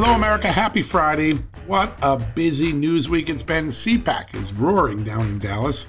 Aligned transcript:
Hello, 0.00 0.14
America. 0.14 0.46
Happy 0.46 0.80
Friday. 0.80 1.32
What 1.66 1.92
a 2.02 2.16
busy 2.16 2.72
news 2.72 3.08
week 3.08 3.28
it's 3.28 3.42
been. 3.42 3.66
CPAC 3.66 4.32
is 4.36 4.52
roaring 4.52 5.02
down 5.02 5.26
in 5.26 5.38
Dallas. 5.40 5.88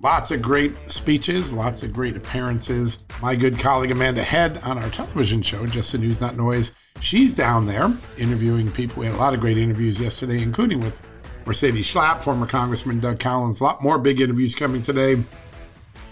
Lots 0.00 0.30
of 0.30 0.40
great 0.40 0.90
speeches, 0.90 1.52
lots 1.52 1.82
of 1.82 1.92
great 1.92 2.16
appearances. 2.16 3.02
My 3.20 3.36
good 3.36 3.58
colleague 3.58 3.90
Amanda 3.90 4.22
Head 4.22 4.62
on 4.64 4.82
our 4.82 4.88
television 4.88 5.42
show, 5.42 5.66
Just 5.66 5.92
the 5.92 5.98
News 5.98 6.22
Not 6.22 6.38
Noise, 6.38 6.72
she's 7.02 7.34
down 7.34 7.66
there 7.66 7.92
interviewing 8.16 8.70
people. 8.70 9.00
We 9.00 9.08
had 9.08 9.14
a 9.14 9.18
lot 9.18 9.34
of 9.34 9.40
great 9.40 9.58
interviews 9.58 10.00
yesterday, 10.00 10.42
including 10.42 10.80
with 10.80 10.98
Mercedes 11.44 11.86
Schlapp, 11.86 12.22
former 12.22 12.46
Congressman 12.46 12.98
Doug 12.98 13.20
Collins. 13.20 13.60
A 13.60 13.64
lot 13.64 13.82
more 13.82 13.98
big 13.98 14.22
interviews 14.22 14.54
coming 14.54 14.80
today, 14.80 15.22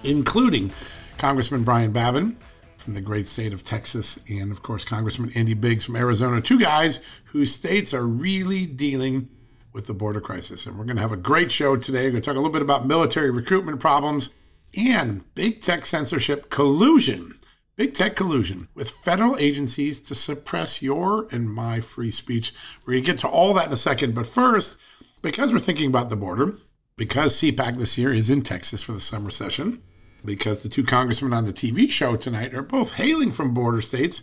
including 0.04 0.70
Congressman 1.16 1.62
Brian 1.62 1.92
Babin 1.92 2.36
from 2.78 2.94
the 2.94 3.00
great 3.00 3.28
state 3.28 3.52
of 3.52 3.64
Texas, 3.64 4.18
and 4.28 4.50
of 4.52 4.62
course, 4.62 4.84
Congressman 4.84 5.32
Andy 5.34 5.54
Biggs 5.54 5.84
from 5.84 5.96
Arizona. 5.96 6.40
Two 6.40 6.58
guys 6.58 7.00
whose 7.26 7.52
states 7.52 7.92
are 7.92 8.06
really 8.06 8.66
dealing 8.66 9.28
with 9.72 9.86
the 9.86 9.94
border 9.94 10.20
crisis. 10.20 10.66
And 10.66 10.78
we're 10.78 10.84
going 10.84 10.96
to 10.96 11.02
have 11.02 11.12
a 11.12 11.16
great 11.16 11.52
show 11.52 11.76
today. 11.76 12.04
We're 12.04 12.12
going 12.12 12.22
to 12.22 12.26
talk 12.26 12.36
a 12.36 12.40
little 12.40 12.52
bit 12.52 12.62
about 12.62 12.86
military 12.86 13.30
recruitment 13.30 13.80
problems 13.80 14.34
and 14.76 15.22
big 15.34 15.60
tech 15.60 15.86
censorship 15.86 16.50
collusion. 16.50 17.38
Big 17.76 17.94
tech 17.94 18.16
collusion 18.16 18.66
with 18.74 18.90
federal 18.90 19.36
agencies 19.38 20.00
to 20.00 20.14
suppress 20.14 20.82
your 20.82 21.28
and 21.30 21.52
my 21.52 21.78
free 21.80 22.10
speech. 22.10 22.52
We're 22.84 22.94
going 22.94 23.04
to 23.04 23.12
get 23.12 23.20
to 23.20 23.28
all 23.28 23.54
that 23.54 23.66
in 23.66 23.72
a 23.72 23.76
second. 23.76 24.14
But 24.14 24.26
first, 24.26 24.78
because 25.22 25.52
we're 25.52 25.60
thinking 25.60 25.88
about 25.88 26.08
the 26.08 26.16
border, 26.16 26.58
because 26.96 27.40
CPAC 27.40 27.78
this 27.78 27.96
year 27.96 28.12
is 28.12 28.30
in 28.30 28.42
Texas 28.42 28.82
for 28.82 28.92
the 28.92 29.00
summer 29.00 29.30
session, 29.30 29.80
because 30.24 30.62
the 30.62 30.68
two 30.68 30.84
congressmen 30.84 31.32
on 31.32 31.44
the 31.44 31.52
TV 31.52 31.90
show 31.90 32.16
tonight 32.16 32.54
are 32.54 32.62
both 32.62 32.94
hailing 32.94 33.32
from 33.32 33.54
border 33.54 33.82
states. 33.82 34.22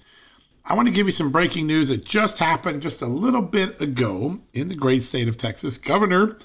I 0.66 0.73
want 0.73 0.88
to 0.88 0.94
give 0.94 1.06
you 1.06 1.11
some 1.11 1.31
breaking 1.31 1.67
news 1.67 1.89
that 1.89 2.06
just 2.06 2.39
happened 2.39 2.81
just 2.81 3.01
a 3.01 3.07
little 3.07 3.41
bit 3.41 3.79
ago 3.81 4.39
in 4.53 4.67
the 4.67 4.75
great 4.75 5.03
state 5.03 5.28
of 5.28 5.38
Texas. 5.38 5.78
Governor 5.78 6.38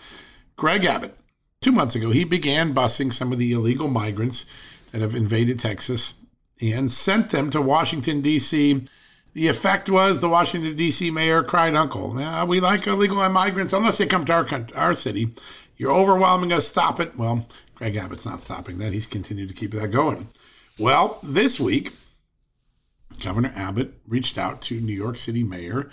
Greg 0.57 0.85
Abbott, 0.85 1.17
two 1.63 1.73
months 1.73 1.95
ago, 1.95 2.11
he 2.11 2.25
began 2.25 2.75
busing 2.75 3.13
some 3.13 3.33
of 3.33 3.39
the 3.39 3.53
illegal 3.53 3.89
migrants 3.89 4.45
that 4.93 5.01
have 5.01 5.15
invaded 5.15 5.59
Texas 5.59 6.15
and 6.61 6.93
sent 6.93 7.31
them 7.31 7.51
to 7.51 7.63
Washington, 7.63 8.21
D.C. 8.21 8.87
The 9.33 9.49
effect 9.49 9.89
was 9.89 10.21
the 10.21 10.29
Washington, 10.29 10.77
D.C. 10.77 11.11
mayor 11.11 11.43
cried 11.43 11.75
uncle. 11.75 12.19
Yeah, 12.19 12.45
we 12.45 12.61
like 12.61 12.87
illegal 12.87 13.27
migrants 13.31 13.73
unless 13.73 13.99
they 13.99 14.07
come 14.07 14.25
to 14.27 14.33
our, 14.33 14.67
our 14.75 14.95
city. 14.95 15.33
You're 15.77 15.93
overwhelming 15.93 16.53
us. 16.53 16.69
Stop 16.69 17.01
it. 17.01 17.17
Well, 17.17 17.47
Greg 17.81 17.97
Abbott's 17.97 18.27
not 18.27 18.43
stopping 18.43 18.77
that. 18.77 18.93
He's 18.93 19.07
continued 19.07 19.49
to 19.49 19.55
keep 19.55 19.71
that 19.71 19.91
going. 19.91 20.29
Well, 20.79 21.19
this 21.23 21.59
week, 21.59 21.95
Governor 23.23 23.55
Abbott 23.57 23.95
reached 24.07 24.37
out 24.37 24.61
to 24.63 24.79
New 24.79 24.93
York 24.93 25.17
City 25.17 25.43
Mayor 25.43 25.91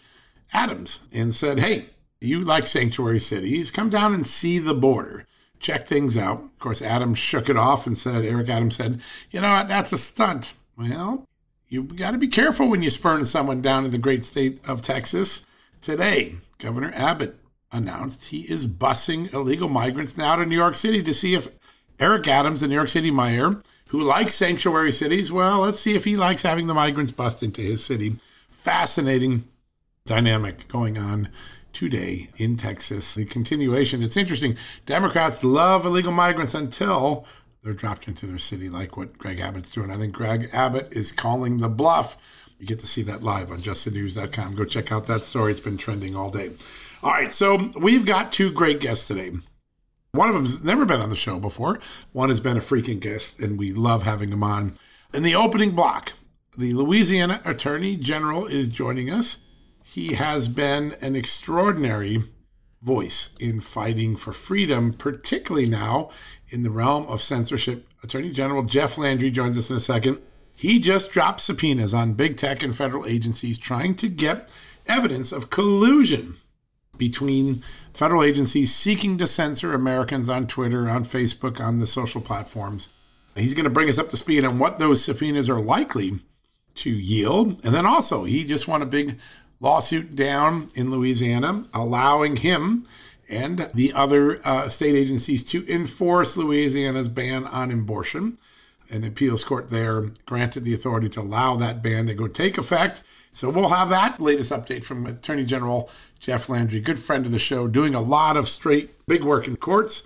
Adams 0.51 1.07
and 1.13 1.33
said, 1.33 1.59
Hey, 1.59 1.85
you 2.19 2.41
like 2.41 2.67
sanctuary 2.67 3.19
cities, 3.19 3.71
come 3.71 3.89
down 3.89 4.13
and 4.13 4.27
see 4.27 4.59
the 4.59 4.73
border. 4.73 5.25
Check 5.61 5.87
things 5.87 6.17
out. 6.17 6.43
Of 6.43 6.59
course, 6.59 6.81
Adams 6.81 7.19
shook 7.19 7.47
it 7.47 7.55
off 7.55 7.87
and 7.87 7.97
said, 7.97 8.25
Eric 8.25 8.49
Adams 8.49 8.75
said, 8.75 8.99
You 9.31 9.39
know 9.39 9.51
what? 9.51 9.69
That's 9.69 9.93
a 9.93 9.97
stunt. 9.97 10.55
Well, 10.77 11.23
you 11.69 11.83
got 11.83 12.11
to 12.11 12.17
be 12.17 12.27
careful 12.27 12.67
when 12.67 12.83
you 12.83 12.89
spurn 12.89 13.23
someone 13.23 13.61
down 13.61 13.85
in 13.85 13.91
the 13.91 13.97
great 13.97 14.25
state 14.25 14.59
of 14.67 14.81
Texas. 14.81 15.45
Today, 15.81 16.35
Governor 16.57 16.91
Abbott 16.93 17.37
announced 17.71 18.25
he 18.25 18.41
is 18.51 18.67
busing 18.67 19.33
illegal 19.33 19.69
migrants 19.69 20.17
now 20.17 20.35
to 20.35 20.45
New 20.45 20.55
York 20.55 20.75
City 20.75 21.01
to 21.01 21.13
see 21.13 21.33
if 21.33 21.47
Eric 21.99 22.27
Adams, 22.27 22.61
the 22.61 22.67
New 22.67 22.75
York 22.75 22.89
City 22.89 23.11
mayor, 23.11 23.61
who 23.87 24.01
likes 24.01 24.35
sanctuary 24.35 24.91
cities, 24.91 25.31
well, 25.31 25.59
let's 25.59 25.79
see 25.79 25.95
if 25.95 26.05
he 26.05 26.15
likes 26.15 26.41
having 26.41 26.67
the 26.67 26.73
migrants 26.73 27.11
bust 27.11 27.41
into 27.41 27.61
his 27.61 27.83
city. 27.83 28.17
Fascinating 28.49 29.45
dynamic 30.05 30.67
going 30.67 30.97
on 30.97 31.29
today 31.73 32.27
in 32.37 32.57
Texas. 32.57 33.15
The 33.15 33.25
continuation, 33.25 34.03
it's 34.03 34.17
interesting. 34.17 34.57
Democrats 34.85 35.43
love 35.43 35.85
illegal 35.85 36.11
migrants 36.11 36.53
until 36.53 37.25
they're 37.63 37.73
dropped 37.73 38.07
into 38.07 38.25
their 38.25 38.37
city, 38.37 38.69
like 38.69 38.97
what 38.97 39.17
Greg 39.17 39.39
Abbott's 39.39 39.71
doing. 39.71 39.91
I 39.91 39.95
think 39.95 40.13
Greg 40.13 40.49
Abbott 40.53 40.89
is 40.91 41.11
calling 41.11 41.57
the 41.57 41.69
bluff. 41.69 42.17
You 42.59 42.65
get 42.65 42.79
to 42.79 42.87
see 42.87 43.03
that 43.03 43.23
live 43.23 43.51
on 43.51 43.59
justthenews.com. 43.59 44.55
Go 44.55 44.65
check 44.65 44.91
out 44.91 45.05
that 45.07 45.23
story. 45.23 45.51
It's 45.51 45.59
been 45.59 45.77
trending 45.77 46.15
all 46.15 46.31
day. 46.31 46.51
All 47.03 47.11
right, 47.11 47.31
so 47.31 47.71
we've 47.79 48.05
got 48.05 48.31
two 48.31 48.51
great 48.51 48.79
guests 48.79 49.07
today. 49.07 49.31
One 50.11 50.29
of 50.29 50.35
them's 50.35 50.63
never 50.63 50.85
been 50.85 51.01
on 51.01 51.09
the 51.09 51.15
show 51.15 51.39
before. 51.39 51.79
One 52.11 52.29
has 52.29 52.39
been 52.39 52.57
a 52.57 52.61
freaking 52.61 52.99
guest, 52.99 53.39
and 53.39 53.59
we 53.59 53.73
love 53.73 54.03
having 54.03 54.29
him 54.29 54.43
on. 54.43 54.77
In 55.13 55.23
the 55.23 55.35
opening 55.35 55.71
block, 55.75 56.13
the 56.57 56.73
Louisiana 56.73 57.41
Attorney 57.45 57.95
General 57.97 58.47
is 58.47 58.69
joining 58.69 59.11
us. 59.11 59.39
He 59.83 60.13
has 60.15 60.47
been 60.47 60.93
an 61.01 61.15
extraordinary 61.15 62.23
voice 62.81 63.29
in 63.39 63.59
fighting 63.61 64.15
for 64.15 64.33
freedom, 64.33 64.93
particularly 64.93 65.67
now 65.67 66.09
in 66.49 66.63
the 66.63 66.71
realm 66.71 67.05
of 67.07 67.21
censorship. 67.21 67.87
Attorney 68.03 68.31
General 68.31 68.63
Jeff 68.63 68.97
Landry 68.97 69.29
joins 69.29 69.57
us 69.57 69.69
in 69.69 69.75
a 69.75 69.81
second. 69.81 70.19
He 70.53 70.79
just 70.79 71.11
dropped 71.11 71.41
subpoenas 71.41 71.93
on 71.93 72.13
big 72.13 72.37
tech 72.37 72.63
and 72.63 72.75
federal 72.75 73.05
agencies 73.05 73.57
trying 73.57 73.95
to 73.95 74.07
get 74.07 74.49
evidence 74.87 75.31
of 75.31 75.49
collusion 75.49 76.37
between 76.97 77.63
federal 77.93 78.23
agencies 78.23 78.73
seeking 78.73 79.17
to 79.17 79.27
censor 79.27 79.73
Americans 79.73 80.29
on 80.29 80.47
Twitter, 80.47 80.89
on 80.89 81.03
Facebook, 81.05 81.59
on 81.59 81.79
the 81.79 81.87
social 81.87 82.21
platforms. 82.21 82.89
He's 83.35 83.53
going 83.53 83.65
to 83.65 83.69
bring 83.69 83.89
us 83.89 83.99
up 83.99 84.09
to 84.09 84.17
speed 84.17 84.43
on 84.43 84.59
what 84.59 84.79
those 84.79 85.03
subpoenas 85.03 85.49
are 85.49 85.59
likely 85.59 86.19
to 86.75 86.89
yield. 86.89 87.63
And 87.65 87.73
then 87.73 87.85
also, 87.85 88.23
he 88.23 88.43
just 88.43 88.67
won 88.67 88.81
a 88.81 88.87
big 88.87 89.17
lawsuit 89.59 90.15
down 90.15 90.69
in 90.75 90.91
Louisiana, 90.91 91.63
allowing 91.73 92.37
him 92.37 92.87
and 93.29 93.69
the 93.73 93.93
other 93.93 94.39
uh, 94.47 94.69
state 94.69 94.95
agencies 94.95 95.43
to 95.43 95.67
enforce 95.71 96.37
Louisiana's 96.37 97.09
ban 97.09 97.45
on 97.45 97.71
abortion. 97.71 98.37
An 98.89 99.03
appeals 99.03 99.43
court 99.43 99.69
there 99.69 100.01
granted 100.25 100.63
the 100.63 100.73
authority 100.73 101.09
to 101.09 101.21
allow 101.21 101.57
that 101.57 101.83
ban 101.83 102.07
to 102.07 102.13
go 102.13 102.27
take 102.27 102.57
effect. 102.57 103.03
So 103.33 103.49
we'll 103.49 103.69
have 103.69 103.89
that 103.89 104.21
latest 104.21 104.51
update 104.51 104.83
from 104.83 105.05
Attorney 105.05 105.43
General 105.43 105.89
Jeff 106.19 106.49
Landry, 106.49 106.79
good 106.79 106.99
friend 106.99 107.25
of 107.25 107.31
the 107.31 107.39
show, 107.39 107.67
doing 107.67 107.95
a 107.95 108.01
lot 108.01 108.37
of 108.37 108.49
straight 108.49 109.05
big 109.05 109.23
work 109.23 109.47
in 109.47 109.55
courts 109.55 110.03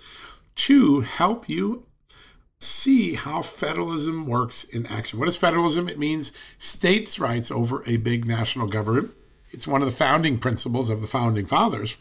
to 0.54 1.00
help 1.00 1.48
you 1.48 1.86
see 2.60 3.14
how 3.14 3.42
federalism 3.42 4.26
works 4.26 4.64
in 4.64 4.86
action. 4.86 5.18
What 5.18 5.28
is 5.28 5.36
federalism? 5.36 5.88
It 5.88 5.98
means 5.98 6.32
states' 6.58 7.18
rights 7.18 7.50
over 7.50 7.82
a 7.86 7.96
big 7.96 8.26
national 8.26 8.68
government. 8.68 9.12
It's 9.50 9.66
one 9.66 9.82
of 9.82 9.86
the 9.86 9.96
founding 9.96 10.38
principles 10.38 10.88
of 10.88 11.00
the 11.00 11.06
founding 11.06 11.46
fathers. 11.46 11.96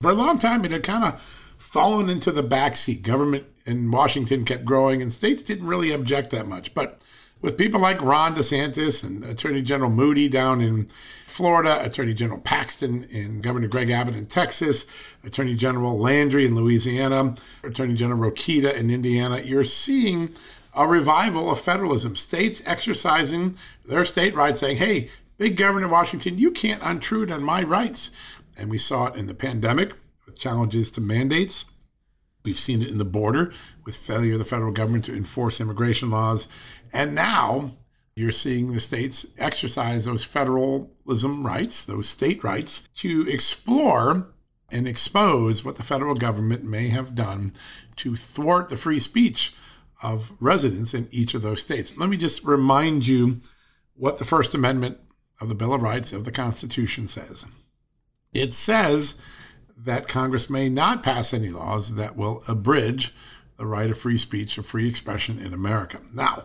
For 0.00 0.10
a 0.10 0.14
long 0.14 0.38
time, 0.38 0.64
it 0.64 0.70
had 0.70 0.82
kind 0.82 1.04
of 1.04 1.20
fallen 1.58 2.08
into 2.08 2.30
the 2.30 2.42
backseat. 2.42 3.02
Government 3.02 3.46
in 3.64 3.90
Washington 3.90 4.44
kept 4.44 4.64
growing, 4.64 5.02
and 5.02 5.12
states 5.12 5.42
didn't 5.42 5.66
really 5.66 5.90
object 5.90 6.30
that 6.30 6.46
much. 6.46 6.74
But 6.74 7.00
with 7.42 7.58
people 7.58 7.80
like 7.80 8.00
Ron 8.00 8.34
DeSantis 8.34 9.04
and 9.04 9.24
Attorney 9.24 9.62
General 9.62 9.90
Moody 9.90 10.28
down 10.28 10.60
in 10.60 10.88
Florida, 11.36 11.84
Attorney 11.84 12.14
General 12.14 12.40
Paxton 12.40 13.06
and 13.12 13.42
Governor 13.42 13.68
Greg 13.68 13.90
Abbott 13.90 14.16
in 14.16 14.24
Texas, 14.24 14.86
Attorney 15.22 15.54
General 15.54 15.98
Landry 15.98 16.46
in 16.46 16.54
Louisiana, 16.54 17.34
Attorney 17.62 17.92
General 17.92 18.30
Rokita 18.30 18.74
in 18.74 18.90
Indiana, 18.90 19.40
you're 19.40 19.62
seeing 19.62 20.34
a 20.74 20.88
revival 20.88 21.50
of 21.50 21.60
federalism. 21.60 22.16
States 22.16 22.62
exercising 22.64 23.58
their 23.84 24.06
state 24.06 24.34
rights, 24.34 24.60
saying, 24.60 24.78
hey, 24.78 25.10
big 25.36 25.58
governor 25.58 25.88
Washington, 25.88 26.38
you 26.38 26.50
can't 26.50 26.82
intrude 26.82 27.30
on 27.30 27.42
my 27.42 27.62
rights. 27.62 28.12
And 28.56 28.70
we 28.70 28.78
saw 28.78 29.08
it 29.08 29.16
in 29.16 29.26
the 29.26 29.34
pandemic 29.34 29.92
with 30.24 30.38
challenges 30.38 30.90
to 30.92 31.02
mandates. 31.02 31.66
We've 32.46 32.58
seen 32.58 32.80
it 32.80 32.88
in 32.88 32.96
the 32.96 33.04
border 33.04 33.52
with 33.84 33.94
failure 33.94 34.32
of 34.32 34.38
the 34.38 34.46
federal 34.46 34.72
government 34.72 35.04
to 35.04 35.14
enforce 35.14 35.60
immigration 35.60 36.08
laws. 36.08 36.48
And 36.94 37.14
now 37.14 37.72
you're 38.16 38.32
seeing 38.32 38.72
the 38.72 38.80
states 38.80 39.26
exercise 39.38 40.06
those 40.06 40.24
federalism 40.24 41.46
rights, 41.46 41.84
those 41.84 42.08
state 42.08 42.42
rights, 42.42 42.88
to 42.96 43.28
explore 43.28 44.26
and 44.72 44.88
expose 44.88 45.64
what 45.64 45.76
the 45.76 45.82
federal 45.82 46.14
government 46.14 46.64
may 46.64 46.88
have 46.88 47.14
done 47.14 47.52
to 47.96 48.16
thwart 48.16 48.70
the 48.70 48.76
free 48.76 48.98
speech 48.98 49.54
of 50.02 50.32
residents 50.40 50.94
in 50.94 51.08
each 51.10 51.34
of 51.34 51.42
those 51.42 51.60
states. 51.60 51.94
Let 51.96 52.08
me 52.08 52.16
just 52.16 52.42
remind 52.42 53.06
you 53.06 53.42
what 53.94 54.18
the 54.18 54.24
First 54.24 54.54
Amendment 54.54 54.98
of 55.40 55.50
the 55.50 55.54
Bill 55.54 55.74
of 55.74 55.82
Rights 55.82 56.12
of 56.12 56.24
the 56.24 56.32
Constitution 56.32 57.08
says. 57.08 57.46
It 58.32 58.54
says 58.54 59.16
that 59.76 60.08
Congress 60.08 60.48
may 60.48 60.70
not 60.70 61.02
pass 61.02 61.34
any 61.34 61.50
laws 61.50 61.94
that 61.94 62.16
will 62.16 62.42
abridge 62.48 63.14
the 63.58 63.66
right 63.66 63.90
of 63.90 63.98
free 63.98 64.18
speech 64.18 64.58
or 64.58 64.62
free 64.62 64.88
expression 64.88 65.38
in 65.38 65.52
America. 65.52 66.00
Now, 66.14 66.44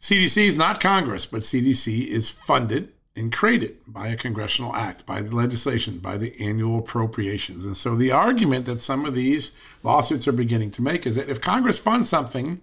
CDC 0.00 0.46
is 0.46 0.56
not 0.56 0.80
Congress, 0.80 1.26
but 1.26 1.42
CDC 1.42 2.06
is 2.06 2.30
funded 2.30 2.92
and 3.16 3.32
created 3.32 3.76
by 3.86 4.08
a 4.08 4.16
congressional 4.16 4.74
act, 4.76 5.04
by 5.04 5.20
the 5.20 5.34
legislation, 5.34 5.98
by 5.98 6.16
the 6.16 6.40
annual 6.40 6.78
appropriations. 6.78 7.66
And 7.66 7.76
so 7.76 7.96
the 7.96 8.12
argument 8.12 8.66
that 8.66 8.80
some 8.80 9.04
of 9.04 9.14
these 9.14 9.52
lawsuits 9.82 10.28
are 10.28 10.32
beginning 10.32 10.70
to 10.72 10.82
make 10.82 11.04
is 11.04 11.16
that 11.16 11.28
if 11.28 11.40
Congress 11.40 11.78
funds 11.78 12.08
something 12.08 12.60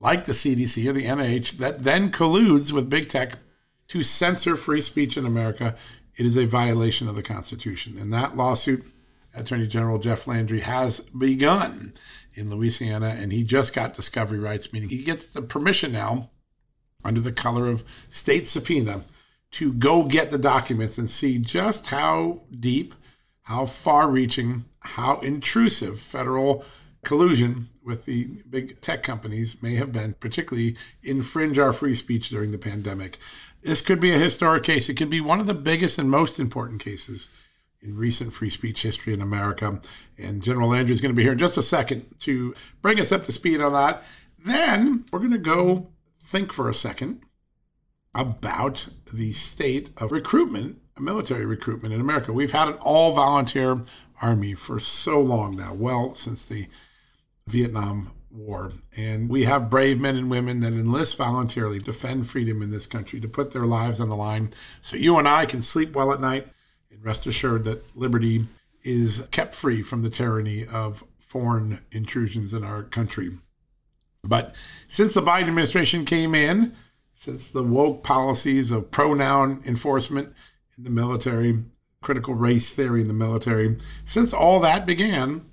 like 0.00 0.24
the 0.24 0.32
CDC 0.32 0.88
or 0.88 0.94
the 0.94 1.04
NIH 1.04 1.58
that 1.58 1.82
then 1.82 2.10
colludes 2.10 2.72
with 2.72 2.88
big 2.88 3.10
tech 3.10 3.34
to 3.88 4.02
censor 4.02 4.56
free 4.56 4.80
speech 4.80 5.18
in 5.18 5.26
America, 5.26 5.76
it 6.16 6.24
is 6.24 6.38
a 6.38 6.46
violation 6.46 7.06
of 7.06 7.14
the 7.14 7.22
Constitution. 7.22 7.98
And 7.98 8.10
that 8.14 8.38
lawsuit, 8.38 8.84
Attorney 9.34 9.66
General 9.66 9.98
Jeff 9.98 10.26
Landry 10.26 10.60
has 10.60 11.00
begun 11.00 11.92
in 12.32 12.48
Louisiana, 12.48 13.16
and 13.18 13.32
he 13.32 13.44
just 13.44 13.74
got 13.74 13.92
discovery 13.92 14.38
rights, 14.38 14.72
meaning 14.72 14.88
he 14.88 15.02
gets 15.02 15.26
the 15.26 15.42
permission 15.42 15.92
now 15.92 16.30
under 17.04 17.20
the 17.20 17.32
color 17.32 17.66
of 17.66 17.84
state 18.08 18.46
subpoena 18.46 19.04
to 19.52 19.72
go 19.72 20.04
get 20.04 20.30
the 20.30 20.38
documents 20.38 20.98
and 20.98 21.10
see 21.10 21.38
just 21.38 21.88
how 21.88 22.40
deep, 22.58 22.94
how 23.42 23.66
far 23.66 24.10
reaching, 24.10 24.64
how 24.80 25.18
intrusive 25.20 26.00
federal 26.00 26.64
collusion 27.02 27.68
with 27.84 28.04
the 28.04 28.28
big 28.48 28.80
tech 28.80 29.02
companies 29.02 29.60
may 29.62 29.74
have 29.74 29.92
been, 29.92 30.14
particularly 30.14 30.76
infringe 31.02 31.58
our 31.58 31.72
free 31.72 31.94
speech 31.94 32.28
during 32.28 32.52
the 32.52 32.58
pandemic. 32.58 33.18
This 33.62 33.82
could 33.82 34.00
be 34.00 34.12
a 34.12 34.18
historic 34.18 34.62
case. 34.62 34.88
It 34.88 34.94
could 34.94 35.10
be 35.10 35.20
one 35.20 35.40
of 35.40 35.46
the 35.46 35.54
biggest 35.54 35.98
and 35.98 36.10
most 36.10 36.38
important 36.38 36.82
cases 36.82 37.28
in 37.82 37.96
recent 37.96 38.32
free 38.32 38.50
speech 38.50 38.82
history 38.82 39.12
in 39.12 39.22
America. 39.22 39.80
And 40.18 40.42
General 40.42 40.68
Landry 40.68 40.92
is 40.92 41.00
going 41.00 41.12
to 41.12 41.16
be 41.16 41.22
here 41.22 41.32
in 41.32 41.38
just 41.38 41.56
a 41.56 41.62
second 41.62 42.06
to 42.20 42.54
bring 42.82 43.00
us 43.00 43.12
up 43.12 43.24
to 43.24 43.32
speed 43.32 43.60
on 43.60 43.72
that. 43.72 44.02
Then 44.44 45.04
we're 45.12 45.18
going 45.18 45.32
to 45.32 45.38
go 45.38 45.88
think 46.30 46.52
for 46.52 46.70
a 46.70 46.74
second 46.74 47.22
about 48.14 48.88
the 49.12 49.32
state 49.32 49.90
of 49.96 50.12
recruitment, 50.12 50.78
military 50.96 51.44
recruitment 51.44 51.92
in 51.92 52.00
America. 52.00 52.32
We've 52.32 52.52
had 52.52 52.68
an 52.68 52.74
all 52.74 53.14
volunteer 53.14 53.82
army 54.22 54.54
for 54.54 54.78
so 54.78 55.20
long 55.20 55.56
now, 55.56 55.74
well, 55.74 56.14
since 56.14 56.46
the 56.46 56.68
Vietnam 57.48 58.12
War. 58.30 58.72
And 58.96 59.28
we 59.28 59.44
have 59.44 59.70
brave 59.70 60.00
men 60.00 60.16
and 60.16 60.30
women 60.30 60.60
that 60.60 60.72
enlist 60.72 61.16
voluntarily 61.16 61.80
to 61.80 61.84
defend 61.86 62.30
freedom 62.30 62.62
in 62.62 62.70
this 62.70 62.86
country, 62.86 63.18
to 63.18 63.28
put 63.28 63.50
their 63.50 63.66
lives 63.66 64.00
on 64.00 64.08
the 64.08 64.14
line 64.14 64.52
so 64.80 64.96
you 64.96 65.18
and 65.18 65.26
I 65.26 65.46
can 65.46 65.62
sleep 65.62 65.96
well 65.96 66.12
at 66.12 66.20
night 66.20 66.46
and 66.92 67.04
rest 67.04 67.26
assured 67.26 67.64
that 67.64 67.96
liberty 67.96 68.46
is 68.84 69.26
kept 69.32 69.52
free 69.52 69.82
from 69.82 70.02
the 70.02 70.10
tyranny 70.10 70.64
of 70.64 71.02
foreign 71.18 71.80
intrusions 71.90 72.54
in 72.54 72.62
our 72.62 72.84
country. 72.84 73.32
But 74.22 74.54
since 74.88 75.14
the 75.14 75.22
Biden 75.22 75.48
administration 75.48 76.04
came 76.04 76.34
in, 76.34 76.74
since 77.14 77.50
the 77.50 77.62
woke 77.62 78.02
policies 78.02 78.70
of 78.70 78.90
pronoun 78.90 79.62
enforcement 79.66 80.34
in 80.76 80.84
the 80.84 80.90
military, 80.90 81.62
critical 82.02 82.34
race 82.34 82.72
theory 82.72 83.02
in 83.02 83.08
the 83.08 83.14
military, 83.14 83.76
since 84.04 84.32
all 84.32 84.60
that 84.60 84.86
began, 84.86 85.44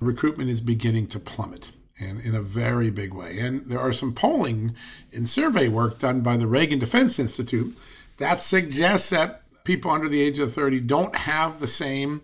recruitment 0.00 0.50
is 0.50 0.60
beginning 0.60 1.06
to 1.08 1.18
plummet 1.18 1.72
and 1.98 2.20
in 2.20 2.34
a 2.34 2.42
very 2.42 2.90
big 2.90 3.14
way. 3.14 3.38
And 3.38 3.66
there 3.66 3.80
are 3.80 3.92
some 3.92 4.12
polling 4.12 4.74
and 5.12 5.28
survey 5.28 5.68
work 5.68 5.98
done 5.98 6.20
by 6.20 6.36
the 6.36 6.46
Reagan 6.46 6.78
Defense 6.78 7.18
Institute 7.18 7.76
that 8.18 8.40
suggests 8.40 9.10
that 9.10 9.42
people 9.64 9.90
under 9.90 10.08
the 10.08 10.20
age 10.20 10.38
of 10.38 10.52
30 10.52 10.80
don't 10.80 11.16
have 11.16 11.60
the 11.60 11.66
same 11.66 12.22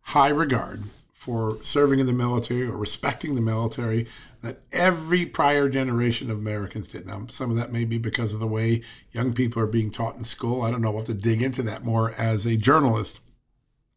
high 0.00 0.28
regard 0.28 0.84
for 1.12 1.58
serving 1.62 2.00
in 2.00 2.06
the 2.06 2.12
military 2.12 2.66
or 2.66 2.76
respecting 2.76 3.34
the 3.34 3.40
military 3.40 4.06
that 4.46 4.60
every 4.72 5.26
prior 5.26 5.68
generation 5.68 6.30
of 6.30 6.38
Americans 6.38 6.88
did. 6.88 7.06
Now, 7.06 7.26
some 7.28 7.50
of 7.50 7.56
that 7.56 7.72
may 7.72 7.84
be 7.84 7.98
because 7.98 8.32
of 8.32 8.40
the 8.40 8.46
way 8.46 8.82
young 9.10 9.32
people 9.32 9.60
are 9.60 9.66
being 9.66 9.90
taught 9.90 10.16
in 10.16 10.24
school. 10.24 10.62
I 10.62 10.70
don't 10.70 10.80
know. 10.80 10.90
We'll 10.90 11.00
have 11.00 11.08
to 11.08 11.14
dig 11.14 11.42
into 11.42 11.62
that 11.64 11.84
more 11.84 12.12
as 12.12 12.46
a 12.46 12.56
journalist. 12.56 13.18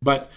But 0.02 0.32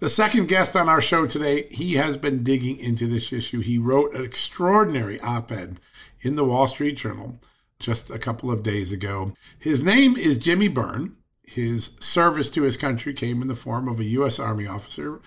the 0.00 0.08
second 0.08 0.48
guest 0.48 0.74
on 0.74 0.88
our 0.88 1.00
show 1.00 1.26
today, 1.26 1.68
he 1.70 1.94
has 1.94 2.16
been 2.16 2.42
digging 2.42 2.78
into 2.78 3.06
this 3.06 3.32
issue. 3.32 3.60
He 3.60 3.78
wrote 3.78 4.14
an 4.14 4.24
extraordinary 4.24 5.20
op 5.20 5.52
ed 5.52 5.80
in 6.20 6.36
the 6.36 6.44
Wall 6.44 6.66
Street 6.66 6.96
Journal 6.96 7.38
just 7.78 8.10
a 8.10 8.18
couple 8.18 8.50
of 8.50 8.62
days 8.62 8.90
ago. 8.90 9.34
His 9.58 9.82
name 9.82 10.16
is 10.16 10.38
Jimmy 10.38 10.68
Byrne. 10.68 11.16
His 11.42 11.90
service 12.00 12.50
to 12.50 12.62
his 12.62 12.76
country 12.76 13.12
came 13.12 13.42
in 13.42 13.48
the 13.48 13.54
form 13.54 13.88
of 13.88 14.00
a 14.00 14.04
U.S. 14.04 14.38
Army 14.38 14.66
officer, 14.66 15.20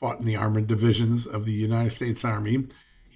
fought 0.00 0.20
in 0.20 0.26
the 0.26 0.36
armored 0.36 0.66
divisions 0.66 1.26
of 1.26 1.44
the 1.44 1.52
United 1.52 1.90
States 1.90 2.24
Army. 2.24 2.66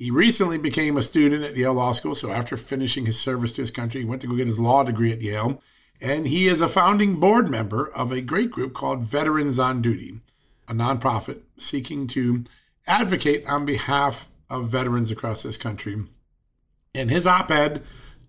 He 0.00 0.10
recently 0.10 0.56
became 0.56 0.96
a 0.96 1.02
student 1.02 1.44
at 1.44 1.58
Yale 1.58 1.74
Law 1.74 1.92
School. 1.92 2.14
So 2.14 2.30
after 2.30 2.56
finishing 2.56 3.04
his 3.04 3.20
service 3.20 3.52
to 3.52 3.60
his 3.60 3.70
country, 3.70 4.00
he 4.00 4.06
went 4.06 4.22
to 4.22 4.28
go 4.28 4.34
get 4.34 4.46
his 4.46 4.58
law 4.58 4.82
degree 4.82 5.12
at 5.12 5.20
Yale. 5.20 5.62
And 6.00 6.26
he 6.26 6.46
is 6.46 6.62
a 6.62 6.70
founding 6.70 7.20
board 7.20 7.50
member 7.50 7.90
of 7.90 8.10
a 8.10 8.22
great 8.22 8.50
group 8.50 8.72
called 8.72 9.02
Veterans 9.02 9.58
on 9.58 9.82
Duty, 9.82 10.20
a 10.66 10.72
nonprofit 10.72 11.42
seeking 11.58 12.06
to 12.06 12.44
advocate 12.86 13.46
on 13.46 13.66
behalf 13.66 14.30
of 14.48 14.70
veterans 14.70 15.10
across 15.10 15.42
this 15.42 15.58
country. 15.58 16.02
And 16.94 17.10
his 17.10 17.26
op 17.26 17.50
ed 17.50 17.82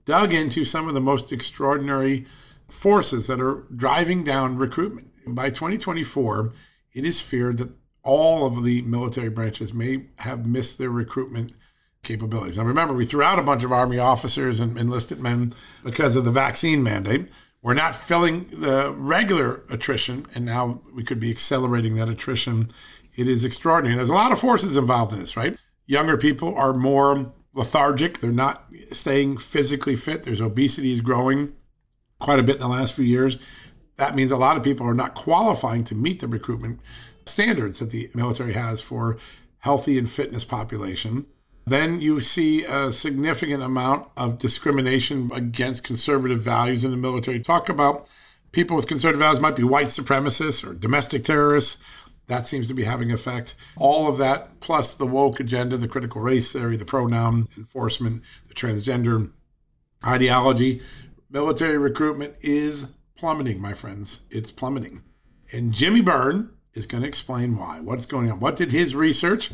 dug 0.04 0.34
into 0.34 0.66
some 0.66 0.90
of 0.90 0.94
the 0.94 1.00
most 1.00 1.32
extraordinary 1.32 2.26
forces 2.68 3.28
that 3.28 3.40
are 3.40 3.64
driving 3.74 4.26
down 4.26 4.58
recruitment. 4.58 5.08
By 5.26 5.50
2024, 5.50 6.52
it 6.92 7.06
is 7.06 7.22
feared 7.22 7.60
that 7.60 7.72
all 8.04 8.46
of 8.46 8.62
the 8.66 8.82
military 8.82 9.30
branches 9.30 9.74
may 9.74 10.08
have 10.18 10.46
missed 10.46 10.78
their 10.78 10.90
recruitment 10.90 11.54
capabilities. 12.04 12.58
Now, 12.58 12.64
remember, 12.64 12.94
we 12.94 13.06
threw 13.06 13.24
out 13.24 13.40
a 13.40 13.44
bunch 13.44 13.64
of 13.64 13.72
Army 13.72 14.00
officers 14.00 14.60
and 14.60 14.78
enlisted 14.78 15.20
men 15.20 15.54
because 15.84 16.16
of 16.16 16.26
the 16.26 16.32
vaccine 16.32 16.84
mandate. 16.84 17.30
We're 17.62 17.74
not 17.74 17.94
filling 17.94 18.50
the 18.50 18.92
regular 18.98 19.62
attrition, 19.70 20.26
and 20.34 20.46
now 20.46 20.82
we 20.96 21.04
could 21.04 21.20
be 21.20 21.30
accelerating 21.30 21.96
that 21.96 22.10
attrition. 22.10 22.72
It 23.16 23.28
is 23.28 23.46
extraordinary. 23.46 23.96
There's 23.98 24.10
a 24.10 24.16
lot 24.16 24.32
of 24.32 24.40
forces 24.40 24.78
involved 24.78 25.14
in 25.14 25.20
this, 25.20 25.38
right? 25.38 25.56
Younger 25.86 26.18
people 26.18 26.56
are 26.56 26.74
more 26.74 27.32
lethargic. 27.54 28.20
They're 28.20 28.32
not 28.32 28.66
staying 28.92 29.38
physically 29.38 29.96
fit. 29.96 30.24
There's 30.24 30.42
obesity 30.42 30.92
is 30.92 31.02
growing 31.02 31.54
quite 32.20 32.40
a 32.40 32.44
bit 32.44 32.56
in 32.56 32.62
the 32.62 32.68
last 32.68 32.96
few 32.96 33.06
years. 33.06 33.38
That 33.98 34.16
means 34.16 34.32
a 34.32 34.38
lot 34.38 34.58
of 34.58 34.64
people 34.64 34.88
are 34.88 34.96
not 34.96 35.14
qualifying 35.14 35.84
to 35.86 35.96
meet 35.96 36.20
the 36.22 36.28
recruitment 36.28 36.80
standards 37.26 37.80
that 37.80 37.92
the 37.92 38.10
military 38.16 38.54
has 38.54 38.82
for 38.82 39.18
healthy 39.60 40.00
and 40.00 40.10
fitness 40.10 40.46
population. 40.46 41.28
Then 41.66 42.02
you 42.02 42.20
see 42.20 42.64
a 42.64 42.92
significant 42.92 43.62
amount 43.62 44.08
of 44.18 44.40
discrimination 44.40 45.32
against 45.34 45.84
conservative 45.84 46.42
values 46.42 46.84
in 46.84 46.92
the 46.92 46.98
military. 46.98 47.40
Talk 47.40 47.70
about 47.70 48.08
people 48.52 48.76
with 48.76 48.88
conservative 48.88 49.20
values 49.20 49.40
might 49.40 49.56
be 49.56 49.64
white 49.64 49.88
supremacists 49.88 50.68
or 50.68 50.74
domestic 50.74 51.24
terrorists. 51.24 51.82
That 52.28 52.48
seems 52.48 52.68
to 52.68 52.74
be 52.74 52.84
having 52.84 53.12
effect. 53.12 53.56
All 53.78 54.08
of 54.08 54.18
that, 54.18 54.60
plus 54.60 54.94
the 54.96 55.06
woke 55.06 55.40
agenda, 55.40 55.78
the 55.78 55.88
critical 55.88 56.22
race 56.22 56.52
theory, 56.52 56.78
the 56.78 56.86
pronoun 56.86 57.48
enforcement, 57.58 58.24
the 58.48 58.54
transgender 58.54 59.32
ideology. 60.06 60.82
Military 61.30 61.78
recruitment 61.78 62.36
is 62.42 62.88
plummeting, 63.18 63.62
my 63.62 63.74
friends. 63.74 64.22
It's 64.32 64.52
plummeting. 64.52 65.04
And 65.52 65.74
Jimmy 65.74 66.02
Byrne 66.02 66.52
is 66.74 66.86
going 66.86 67.04
to 67.04 67.08
explain 67.08 67.58
why. 67.58 67.82
What's 67.82 68.06
going 68.06 68.32
on? 68.32 68.40
What 68.40 68.56
did 68.56 68.72
his 68.72 68.96
research 68.96 69.52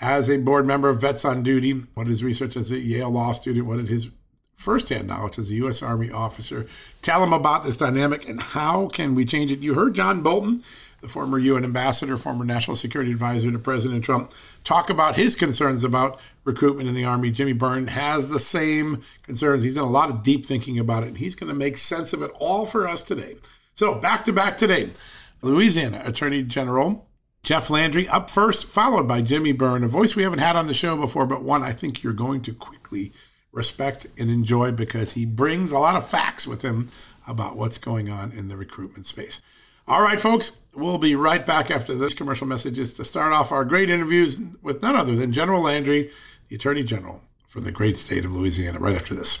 as 0.00 0.30
a 0.30 0.38
board 0.38 0.66
member 0.66 0.88
of 0.88 1.00
Vets 1.00 1.24
on 1.24 1.42
Duty, 1.42 1.72
what 1.94 2.06
his 2.06 2.22
research 2.22 2.56
as 2.56 2.70
a 2.70 2.78
Yale 2.78 3.10
Law 3.10 3.32
student, 3.32 3.66
what 3.66 3.78
did 3.78 3.88
his 3.88 4.08
firsthand 4.54 5.06
knowledge 5.06 5.38
as 5.38 5.50
a 5.50 5.54
U.S. 5.54 5.82
Army 5.82 6.10
officer 6.10 6.66
tell 7.00 7.22
him 7.22 7.32
about 7.32 7.64
this 7.64 7.76
dynamic 7.76 8.28
and 8.28 8.40
how 8.40 8.88
can 8.88 9.14
we 9.14 9.24
change 9.24 9.52
it? 9.52 9.60
You 9.60 9.74
heard 9.74 9.94
John 9.94 10.20
Bolton, 10.20 10.64
the 11.00 11.08
former 11.08 11.38
UN 11.38 11.64
ambassador, 11.64 12.16
former 12.16 12.44
national 12.44 12.76
security 12.76 13.12
advisor 13.12 13.52
to 13.52 13.58
President 13.58 14.04
Trump, 14.04 14.32
talk 14.64 14.90
about 14.90 15.14
his 15.16 15.36
concerns 15.36 15.84
about 15.84 16.20
recruitment 16.44 16.88
in 16.88 16.94
the 16.94 17.04
Army. 17.04 17.30
Jimmy 17.30 17.52
Byrne 17.52 17.86
has 17.86 18.30
the 18.30 18.40
same 18.40 19.02
concerns. 19.22 19.62
He's 19.62 19.76
done 19.76 19.84
a 19.84 19.90
lot 19.90 20.10
of 20.10 20.24
deep 20.24 20.44
thinking 20.44 20.78
about 20.78 21.04
it, 21.04 21.08
and 21.08 21.18
he's 21.18 21.36
going 21.36 21.52
to 21.52 21.58
make 21.58 21.78
sense 21.78 22.12
of 22.12 22.22
it 22.22 22.32
all 22.40 22.66
for 22.66 22.88
us 22.88 23.04
today. 23.04 23.36
So, 23.74 23.94
back 23.94 24.24
to 24.24 24.32
back 24.32 24.58
today. 24.58 24.90
Louisiana 25.40 26.02
Attorney 26.04 26.42
General 26.42 27.07
Jeff 27.48 27.70
Landry 27.70 28.06
up 28.08 28.28
first, 28.28 28.66
followed 28.66 29.08
by 29.08 29.22
Jimmy 29.22 29.52
Byrne, 29.52 29.82
a 29.82 29.88
voice 29.88 30.14
we 30.14 30.22
haven't 30.22 30.40
had 30.40 30.54
on 30.54 30.66
the 30.66 30.74
show 30.74 30.98
before, 30.98 31.24
but 31.24 31.42
one 31.42 31.62
I 31.62 31.72
think 31.72 32.02
you're 32.02 32.12
going 32.12 32.42
to 32.42 32.52
quickly 32.52 33.10
respect 33.52 34.06
and 34.18 34.30
enjoy 34.30 34.70
because 34.70 35.14
he 35.14 35.24
brings 35.24 35.72
a 35.72 35.78
lot 35.78 35.96
of 35.96 36.06
facts 36.06 36.46
with 36.46 36.60
him 36.60 36.90
about 37.26 37.56
what's 37.56 37.78
going 37.78 38.10
on 38.10 38.32
in 38.32 38.48
the 38.48 38.58
recruitment 38.58 39.06
space. 39.06 39.40
All 39.86 40.02
right, 40.02 40.20
folks, 40.20 40.58
we'll 40.74 40.98
be 40.98 41.14
right 41.14 41.46
back 41.46 41.70
after 41.70 41.94
this 41.94 42.12
commercial 42.12 42.46
messages 42.46 42.92
to 42.92 43.04
start 43.06 43.32
off 43.32 43.50
our 43.50 43.64
great 43.64 43.88
interviews 43.88 44.38
with 44.60 44.82
none 44.82 44.94
other 44.94 45.16
than 45.16 45.32
General 45.32 45.62
Landry, 45.62 46.10
the 46.50 46.56
Attorney 46.56 46.82
General 46.82 47.24
for 47.46 47.62
the 47.62 47.72
great 47.72 47.96
state 47.96 48.26
of 48.26 48.36
Louisiana, 48.36 48.78
right 48.78 48.94
after 48.94 49.14
this. 49.14 49.40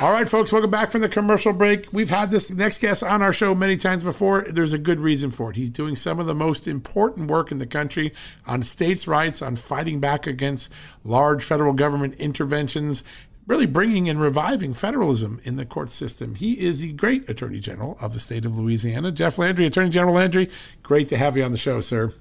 All 0.00 0.12
right, 0.12 0.26
folks, 0.26 0.50
welcome 0.50 0.70
back 0.70 0.90
from 0.90 1.02
the 1.02 1.10
commercial 1.10 1.52
break. 1.52 1.92
We've 1.92 2.08
had 2.08 2.30
this 2.30 2.50
next 2.50 2.78
guest 2.78 3.02
on 3.02 3.20
our 3.20 3.34
show 3.34 3.54
many 3.54 3.76
times 3.76 4.02
before. 4.02 4.46
There's 4.48 4.72
a 4.72 4.78
good 4.78 4.98
reason 4.98 5.30
for 5.30 5.50
it. 5.50 5.56
He's 5.56 5.70
doing 5.70 5.94
some 5.94 6.18
of 6.18 6.24
the 6.26 6.34
most 6.34 6.66
important 6.66 7.30
work 7.30 7.52
in 7.52 7.58
the 7.58 7.66
country 7.66 8.14
on 8.46 8.62
states' 8.62 9.06
rights, 9.06 9.42
on 9.42 9.56
fighting 9.56 10.00
back 10.00 10.26
against 10.26 10.72
large 11.04 11.44
federal 11.44 11.74
government 11.74 12.14
interventions, 12.14 13.04
really 13.46 13.66
bringing 13.66 14.08
and 14.08 14.18
reviving 14.18 14.72
federalism 14.72 15.38
in 15.44 15.56
the 15.56 15.66
court 15.66 15.92
system. 15.92 16.34
He 16.34 16.58
is 16.58 16.80
the 16.80 16.94
great 16.94 17.28
Attorney 17.28 17.60
General 17.60 17.98
of 18.00 18.14
the 18.14 18.20
state 18.20 18.46
of 18.46 18.56
Louisiana. 18.56 19.12
Jeff 19.12 19.36
Landry, 19.36 19.66
Attorney 19.66 19.90
General 19.90 20.14
Landry, 20.14 20.48
great 20.82 21.10
to 21.10 21.18
have 21.18 21.36
you 21.36 21.44
on 21.44 21.52
the 21.52 21.58
show, 21.58 21.82
sir. 21.82 22.14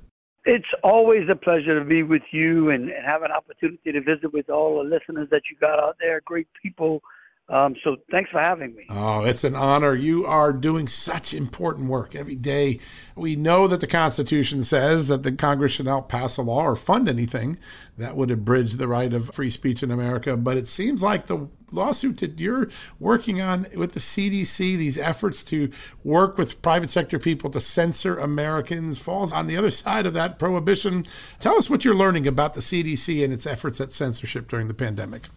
It's 0.44 0.68
always 0.84 1.30
a 1.32 1.36
pleasure 1.38 1.80
to 1.80 1.86
be 1.86 2.04
with 2.04 2.24
you 2.32 2.72
and, 2.72 2.90
and 2.90 3.06
have 3.06 3.24
an 3.24 3.32
opportunity 3.32 3.94
to 3.94 4.02
visit 4.02 4.34
with 4.34 4.50
all 4.50 4.84
the 4.84 4.90
listeners 4.90 5.30
that 5.32 5.44
you 5.50 5.56
got 5.62 5.80
out 5.80 5.96
there. 6.02 6.20
Great 6.26 6.48
people 6.62 7.02
um, 7.50 7.75
so 7.84 7.98
thanks 8.12 8.29
for 8.29 8.39
having 8.39 8.75
me. 8.75 8.86
Oh, 8.89 9.24
it's 9.24 9.44
an 9.44 9.56
honor. 9.56 9.96
You 9.96 10.24
are 10.25 10.53
doing 10.53 10.88
such 10.88 11.34
important 11.34 11.89
work 11.89 12.13
every 12.13 12.36
day. 12.36 12.79
We 13.15 13.36
know 13.36 13.68
that 13.68 13.82
the 13.82 13.88
Constitution 13.88 14.63
says 14.63 15.08
that 15.08 15.24
the 15.24 15.32
Congress 15.32 15.72
should 15.72 15.88
not 15.88 16.10
pass 16.10 16.38
a 16.38 16.44
law 16.44 16.63
or 16.63 16.75
fund 16.75 17.10
anything 17.10 17.58
that 17.98 18.15
would 18.15 18.29
abridge 18.29 18.74
the 18.74 18.88
right 18.88 19.12
of 19.12 19.34
free 19.34 19.50
speech 19.50 19.82
in 19.82 19.89
America. 19.89 20.38
But 20.38 20.58
it 20.58 20.68
seems 20.68 21.01
like 21.01 21.25
the 21.25 21.48
lawsuit 21.72 22.20
that 22.20 22.39
you're 22.39 22.70
working 23.00 23.41
on 23.41 23.65
with 23.75 23.94
the 23.94 24.00
CDC, 24.00 24.58
these 24.77 25.00
efforts 25.00 25.44
to 25.46 25.72
work 26.03 26.38
with 26.38 26.62
private 26.62 26.91
sector 26.91 27.18
people 27.18 27.50
to 27.50 27.60
censor 27.60 28.20
Americans, 28.20 29.00
falls 29.00 29.34
on 29.34 29.48
the 29.48 29.58
other 29.58 29.72
side 29.72 30.06
of 30.06 30.13
that 30.13 30.38
prohibition. 30.38 31.03
Tell 31.39 31.58
us 31.58 31.68
what 31.68 31.84
you're 31.84 31.96
learning 31.96 32.27
about 32.27 32.53
the 32.53 32.62
CDC 32.62 33.24
and 33.24 33.34
its 33.34 33.48
efforts 33.48 33.82
at 33.82 33.91
censorship 33.91 34.48
during 34.48 34.68
the 34.68 34.75
pandemic. 34.75 35.29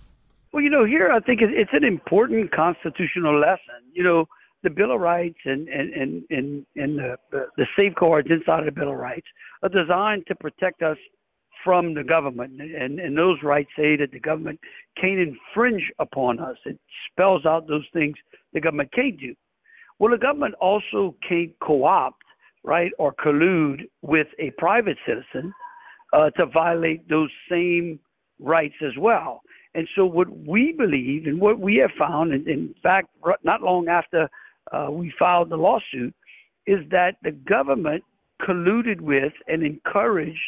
Well, 0.53 0.63
you 0.63 0.71
know, 0.71 0.85
here 0.85 1.11
I 1.11 1.21
think 1.21 1.41
it's 1.43 1.71
an 1.73 1.85
important 1.85 2.53
constitutional 2.53 3.41
lesson. 3.41 3.89
You 3.93 4.05
know, 4.05 4.27
the 4.63 4.71
Bill 4.71 4.93
of 4.95 5.01
Rights 5.01 5.39
and 5.45 5.69
and 5.69 5.93
and 5.95 6.23
and, 6.31 6.67
and 6.77 6.99
the, 6.99 7.17
the 7.57 7.67
safeguards 7.77 8.29
inside 8.31 8.61
of 8.61 8.67
the 8.67 8.81
Bill 8.81 8.91
of 8.93 8.99
Rights 8.99 9.27
are 9.63 9.71
designed 9.71 10.27
to 10.29 10.35
protect 10.35 10.83
us 10.83 10.99
from 11.65 11.95
the 11.95 12.05
government, 12.05 12.61
and 12.61 13.01
and 13.01 13.17
those 13.17 13.39
rights 13.43 13.71
say 13.77 13.97
that 13.97 14.11
the 14.13 14.21
government 14.21 14.61
can't 15.01 15.19
infringe 15.19 15.91
upon 15.99 16.39
us. 16.39 16.57
It 16.67 16.79
spells 17.11 17.47
out 17.47 17.67
those 17.67 17.87
things 17.95 18.17
the 18.53 18.61
government 18.61 18.93
can't 18.93 19.19
do. 19.19 19.35
Well, 19.99 20.11
the 20.11 20.19
government 20.19 20.55
also 20.61 21.15
can't 21.27 21.53
co-opt, 21.63 22.23
right, 22.63 22.91
or 22.99 23.15
collude 23.15 23.83
with 24.03 24.27
a 24.39 24.51
private 24.59 24.99
citizen 25.07 25.53
uh, 26.13 26.31
to 26.31 26.47
violate 26.47 27.09
those 27.09 27.31
same 27.51 28.01
rights 28.39 28.75
as 28.85 28.93
well. 28.99 29.43
And 29.75 29.89
so, 29.97 30.05
what 30.05 30.29
we 30.47 30.73
believe 30.73 31.27
and 31.27 31.41
what 31.41 31.59
we 31.59 31.77
have 31.77 31.93
found, 31.99 32.33
and 32.33 32.47
in 32.47 32.75
fact, 32.83 33.09
not 33.43 33.63
long 33.63 33.89
after 33.89 34.29
uh, 34.73 34.89
we 34.91 35.13
filed 35.19 35.51
the 35.51 35.57
lawsuit, 35.57 36.15
is 36.67 36.81
that 36.91 37.17
the 37.23 37.33
government 37.33 38.05
colluded 38.47 39.01
with 39.01 39.33
and 39.49 39.63
encouraged 39.63 40.41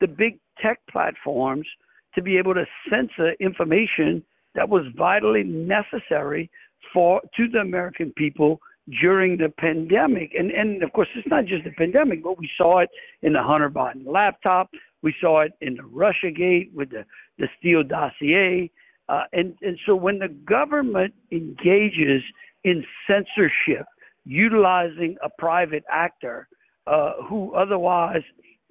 the 0.00 0.08
big 0.08 0.38
tech 0.60 0.80
platforms 0.90 1.66
to 2.14 2.22
be 2.22 2.36
able 2.36 2.54
to 2.54 2.64
censor 2.90 3.32
information 3.40 4.22
that 4.54 4.68
was 4.68 4.84
vitally 4.96 5.44
necessary 5.44 6.50
for 6.92 7.20
to 7.36 7.48
the 7.48 7.58
American 7.58 8.12
people 8.16 8.60
during 9.00 9.36
the 9.36 9.48
pandemic. 9.58 10.32
And 10.36 10.50
and 10.50 10.82
of 10.82 10.92
course, 10.92 11.08
it's 11.14 11.28
not 11.28 11.46
just 11.46 11.64
the 11.64 11.70
pandemic, 11.70 12.22
but 12.22 12.38
we 12.38 12.50
saw 12.58 12.80
it 12.80 12.90
in 13.22 13.32
the 13.32 13.42
Hunter 13.42 13.70
Biden 13.70 14.06
laptop. 14.06 14.70
We 15.02 15.14
saw 15.20 15.40
it 15.42 15.52
in 15.60 15.74
the 15.74 15.84
Russia 15.84 16.30
Gate 16.30 16.70
with 16.74 16.90
the 16.90 17.04
the 17.38 17.48
Steele 17.58 17.82
dossier. 17.82 18.70
Uh, 19.08 19.24
and 19.32 19.54
and 19.62 19.78
so 19.84 19.94
when 19.94 20.18
the 20.18 20.28
government 20.28 21.14
engages 21.30 22.22
in 22.64 22.84
censorship, 23.06 23.86
utilizing 24.24 25.16
a 25.22 25.28
private 25.28 25.84
actor 25.90 26.48
uh, 26.86 27.14
who 27.28 27.52
otherwise 27.54 28.22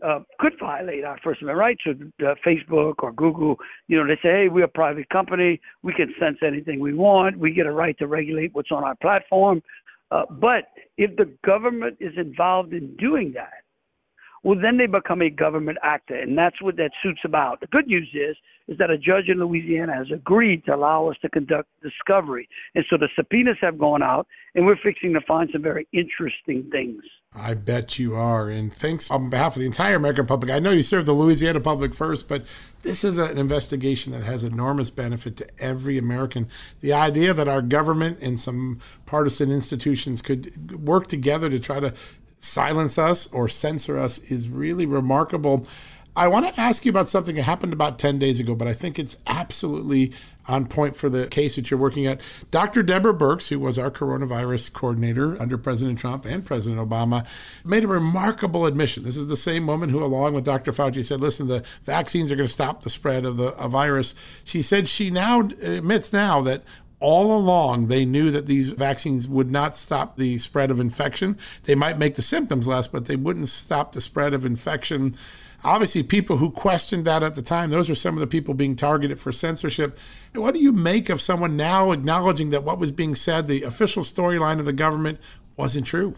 uh, 0.06 0.20
could 0.40 0.54
violate 0.60 1.04
our 1.04 1.20
First 1.24 1.42
Amendment 1.42 1.60
rights. 1.60 1.82
So 1.86 1.92
uh, 2.26 2.36
Facebook 2.46 2.96
or 3.00 3.12
Google, 3.12 3.58
you 3.88 3.98
know, 3.98 4.08
they 4.08 4.16
say, 4.16 4.30
hey, 4.30 4.48
we're 4.50 4.66
a 4.66 4.70
private 4.70 5.08
company. 5.10 5.62
We 5.84 5.94
can 5.94 6.14
sense 6.20 6.38
anything 6.46 6.80
we 6.80 6.94
want. 6.94 7.38
We 7.38 7.54
get 7.54 7.68
a 7.68 7.72
right 7.72 7.98
to 8.00 8.08
regulate 8.08 8.54
what's 8.54 8.72
on 8.72 8.84
our 8.84 8.96
platform. 8.96 9.62
Uh, 10.10 10.24
but 10.30 10.66
if 10.98 11.16
the 11.18 11.32
government 11.46 11.98
is 12.00 12.14
involved 12.18 12.74
in 12.74 12.96
doing 12.98 13.32
that, 13.34 13.61
well, 14.44 14.60
then 14.60 14.78
they 14.78 14.88
become 14.88 15.22
a 15.22 15.30
government 15.30 15.78
actor, 15.84 16.16
and 16.16 16.38
that's 16.38 16.62
what 16.62 16.78
that 16.78 16.92
suit's 17.04 17.22
about. 17.24 17.60
The 17.62 17.68
good 17.68 17.88
news 17.88 18.10
is, 18.14 18.36
is 18.68 18.78
that 18.78 18.90
a 18.90 18.98
judge 18.98 19.28
in 19.28 19.40
Louisiana 19.40 19.94
has 19.94 20.08
agreed 20.12 20.66
to 20.66 20.76
allow 20.76 21.10
us 21.10 21.18
to 21.22 21.30
conduct 21.30 21.70
discovery, 21.84 22.48
and 22.74 22.86
so 22.90 22.98
the 22.98 23.10
subpoenas 23.16 23.58
have 23.62 23.78
gone 23.78 24.02
out, 24.02 24.28
and 24.56 24.66
we're 24.66 24.78
fixing 24.82 25.14
to 25.14 25.22
find 25.22 25.50
some 25.52 25.62
very 25.62 25.88
interesting 25.94 26.68
things. 26.72 27.04
I 27.34 27.54
bet 27.54 27.98
you 27.98 28.16
are, 28.16 28.50
and 28.50 28.74
thanks 28.74 29.10
on 29.10 29.30
behalf 29.30 29.56
of 29.56 29.62
the 29.62 29.66
entire 29.66 29.96
American 29.96 30.26
public. 30.26 30.52
I 30.52 30.60
know 30.60 30.72
you 30.72 30.82
serve 30.82 31.06
the 31.06 31.14
Louisiana 31.14 31.62
public 31.62 31.94
first, 31.94 32.28
but 32.28 32.44
this 32.82 33.06
is 33.06 33.18
an 33.18 33.38
investigation 33.38 34.12
that 34.12 34.24
has 34.24 34.44
enormous 34.44 34.90
benefit 34.90 35.38
to 35.38 35.48
every 35.58 35.98
American. 35.98 36.50
The 36.82 36.92
idea 36.92 37.34
that 37.34 37.48
our 37.48 37.62
government 37.62 38.20
and 38.22 38.38
some 38.38 38.82
partisan 39.06 39.50
institutions 39.50 40.22
could 40.22 40.86
work 40.86 41.08
together 41.08 41.50
to 41.50 41.60
try 41.60 41.80
to 41.80 41.94
silence 42.42 42.98
us 42.98 43.28
or 43.32 43.48
censor 43.48 43.98
us 43.98 44.18
is 44.18 44.50
really 44.50 44.86
remarkable. 44.86 45.66
I 46.14 46.28
want 46.28 46.54
to 46.54 46.60
ask 46.60 46.84
you 46.84 46.90
about 46.90 47.08
something 47.08 47.36
that 47.36 47.44
happened 47.44 47.72
about 47.72 47.98
10 47.98 48.20
days 48.20 48.42
ago, 48.42 48.54
but 48.54 48.68
I 48.68 48.74
think 48.74 49.00
it's 49.00 49.18
absolutely 49.26 50.12
on 50.48 50.66
point 50.66 50.96
for 50.96 51.08
the 51.08 51.28
case 51.28 51.56
that 51.56 51.72
you're 51.72 51.80
working 51.80 52.06
at. 52.06 52.20
Dr. 52.50 52.84
Deborah 52.84 53.14
Birx, 53.14 53.48
who 53.48 53.60
was 53.60 53.78
our 53.80 53.92
coronavirus 53.92 54.74
coordinator 54.74 55.40
under 55.42 55.58
President 55.58 56.00
Trump 56.00 56.26
and 56.26 56.44
President 56.44 56.82
Obama, 56.82 57.26
made 57.64 57.86
a 57.86 57.88
remarkable 57.88 58.66
admission. 58.66 59.04
This 59.04 59.16
is 59.16 59.28
the 59.28 59.38
same 59.38 59.68
woman 59.68 59.90
who, 59.90 60.04
along 60.04 60.34
with 60.34 60.44
Dr. 60.44 60.72
Fauci, 60.72 61.06
said, 61.06 61.22
listen, 61.22 61.48
the 61.48 61.64
vaccines 61.84 62.32
are 62.32 62.36
going 62.36 62.48
to 62.48 62.54
stop 62.54 62.82
the 62.82 62.90
spread 62.90 63.24
of 63.24 63.38
the 63.38 63.52
virus. 63.52 64.14
She 64.44 64.62
said 64.62 64.88
she 64.88 65.12
now 65.12 65.42
admits 65.62 66.12
now 66.12 66.42
that 66.42 66.64
all 67.02 67.36
along 67.36 67.88
they 67.88 68.06
knew 68.06 68.32
that 68.32 68.46
these 68.46 68.70
vaccines 68.70 69.28
would 69.28 69.52
not 69.52 69.76
stop 69.76 70.16
the 70.16 70.38
spread 70.38 70.72
of 70.72 70.80
infection. 70.80 71.38
They 71.64 71.76
might 71.76 71.98
make 71.98 72.16
the 72.16 72.22
symptoms 72.22 72.68
less, 72.68 72.88
but 72.88 73.06
they 73.06 73.16
wouldn't 73.16 73.50
stop 73.50 73.92
the 73.92 74.02
spread 74.02 74.34
of 74.34 74.46
infection. 74.46 75.16
Obviously, 75.64 76.02
people 76.04 76.38
who 76.38 76.50
questioned 76.50 77.06
that 77.06 77.22
at 77.22 77.36
the 77.36 77.42
time, 77.42 77.70
those 77.70 77.90
were 77.90 77.96
some 77.96 78.16
of 78.16 78.20
the 78.22 78.28
people 78.28 78.54
being 78.54 78.76
targeted 78.76 79.20
for 79.20 79.32
censorship. 79.32 79.98
What 80.34 80.54
do 80.54 80.60
you 80.60 80.72
make 80.72 81.10
of 81.10 81.22
someone 81.22 81.58
now 81.58 81.92
acknowledging 81.92 82.50
that 82.52 82.64
what 82.64 82.80
was 82.80 82.92
being 82.92 83.16
said, 83.16 83.48
the 83.48 83.64
official 83.64 84.04
storyline 84.04 84.60
of 84.60 84.66
the 84.66 84.74
government, 84.74 85.20
wasn't 85.58 85.86
true? 85.86 86.16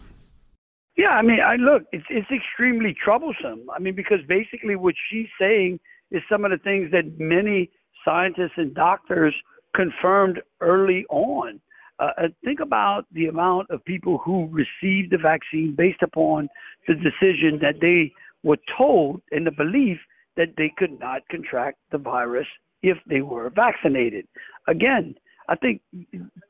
Yeah, 0.96 1.10
I 1.10 1.22
mean, 1.22 1.40
I 1.44 1.56
look, 1.56 1.82
it's 1.92 2.04
it's 2.08 2.30
extremely 2.30 2.94
troublesome. 2.94 3.68
I 3.74 3.80
mean, 3.80 3.94
because 3.94 4.20
basically 4.28 4.76
what 4.76 4.94
she's 5.10 5.28
saying 5.38 5.80
is 6.10 6.22
some 6.30 6.44
of 6.44 6.52
the 6.52 6.58
things 6.58 6.92
that 6.92 7.18
many 7.18 7.70
scientists 8.04 8.52
and 8.56 8.74
doctors 8.74 9.34
confirmed 9.74 10.40
early 10.60 11.04
on. 11.10 11.60
Uh, 11.98 12.08
uh, 12.18 12.28
think 12.44 12.60
about 12.60 13.06
the 13.12 13.26
amount 13.26 13.70
of 13.70 13.84
people 13.84 14.18
who 14.18 14.48
received 14.50 15.12
the 15.12 15.18
vaccine 15.18 15.74
based 15.76 16.02
upon 16.02 16.48
the 16.88 16.94
decision 16.94 17.58
that 17.60 17.80
they 17.80 18.12
were 18.42 18.58
told 18.76 19.22
in 19.30 19.44
the 19.44 19.50
belief 19.50 19.98
that 20.36 20.48
they 20.56 20.72
could 20.76 20.98
not 20.98 21.22
contract 21.28 21.78
the 21.92 21.98
virus 21.98 22.46
if 22.82 22.98
they 23.08 23.20
were 23.20 23.48
vaccinated. 23.50 24.26
Again, 24.66 25.14
I 25.48 25.56
think 25.56 25.80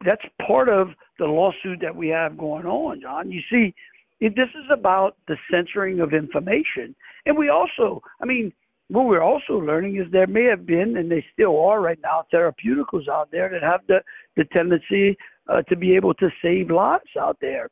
that's 0.05 0.25
part 0.47 0.69
of 0.69 0.89
the 1.19 1.27
lawsuit 1.27 1.81
that 1.83 1.95
we 1.95 2.09
have 2.09 2.39
going 2.39 2.67
on, 2.67 3.01
John. 3.03 3.31
You 3.31 3.41
see, 3.51 3.75
this 4.21 4.49
is 4.55 4.71
about 4.73 5.17
the 5.29 5.37
censoring 5.51 6.01
of 6.01 6.15
information. 6.15 6.95
And 7.27 7.37
we 7.37 7.49
also, 7.49 8.03
I 8.23 8.25
mean, 8.25 8.53
what 8.89 9.07
we're 9.07 9.23
also 9.23 9.55
learning 9.55 9.97
is 9.97 10.11
there 10.13 10.27
may 10.27 10.45
have 10.45 10.67
been, 10.67 10.97
and 10.97 11.11
they 11.11 11.25
still 11.33 11.59
are 11.65 11.81
right 11.81 11.99
now, 12.03 12.25
therapeuticals 12.33 13.09
out 13.09 13.31
there 13.31 13.49
that 13.49 13.63
have 13.63 13.81
the, 13.89 14.03
the 14.37 14.45
tendency 14.53 15.17
uh, 15.49 15.63
to 15.63 15.77
be 15.77 15.95
able 15.95 16.15
to 16.15 16.29
save 16.43 16.71
lives 16.71 17.17
out 17.19 17.39
there. 17.41 17.69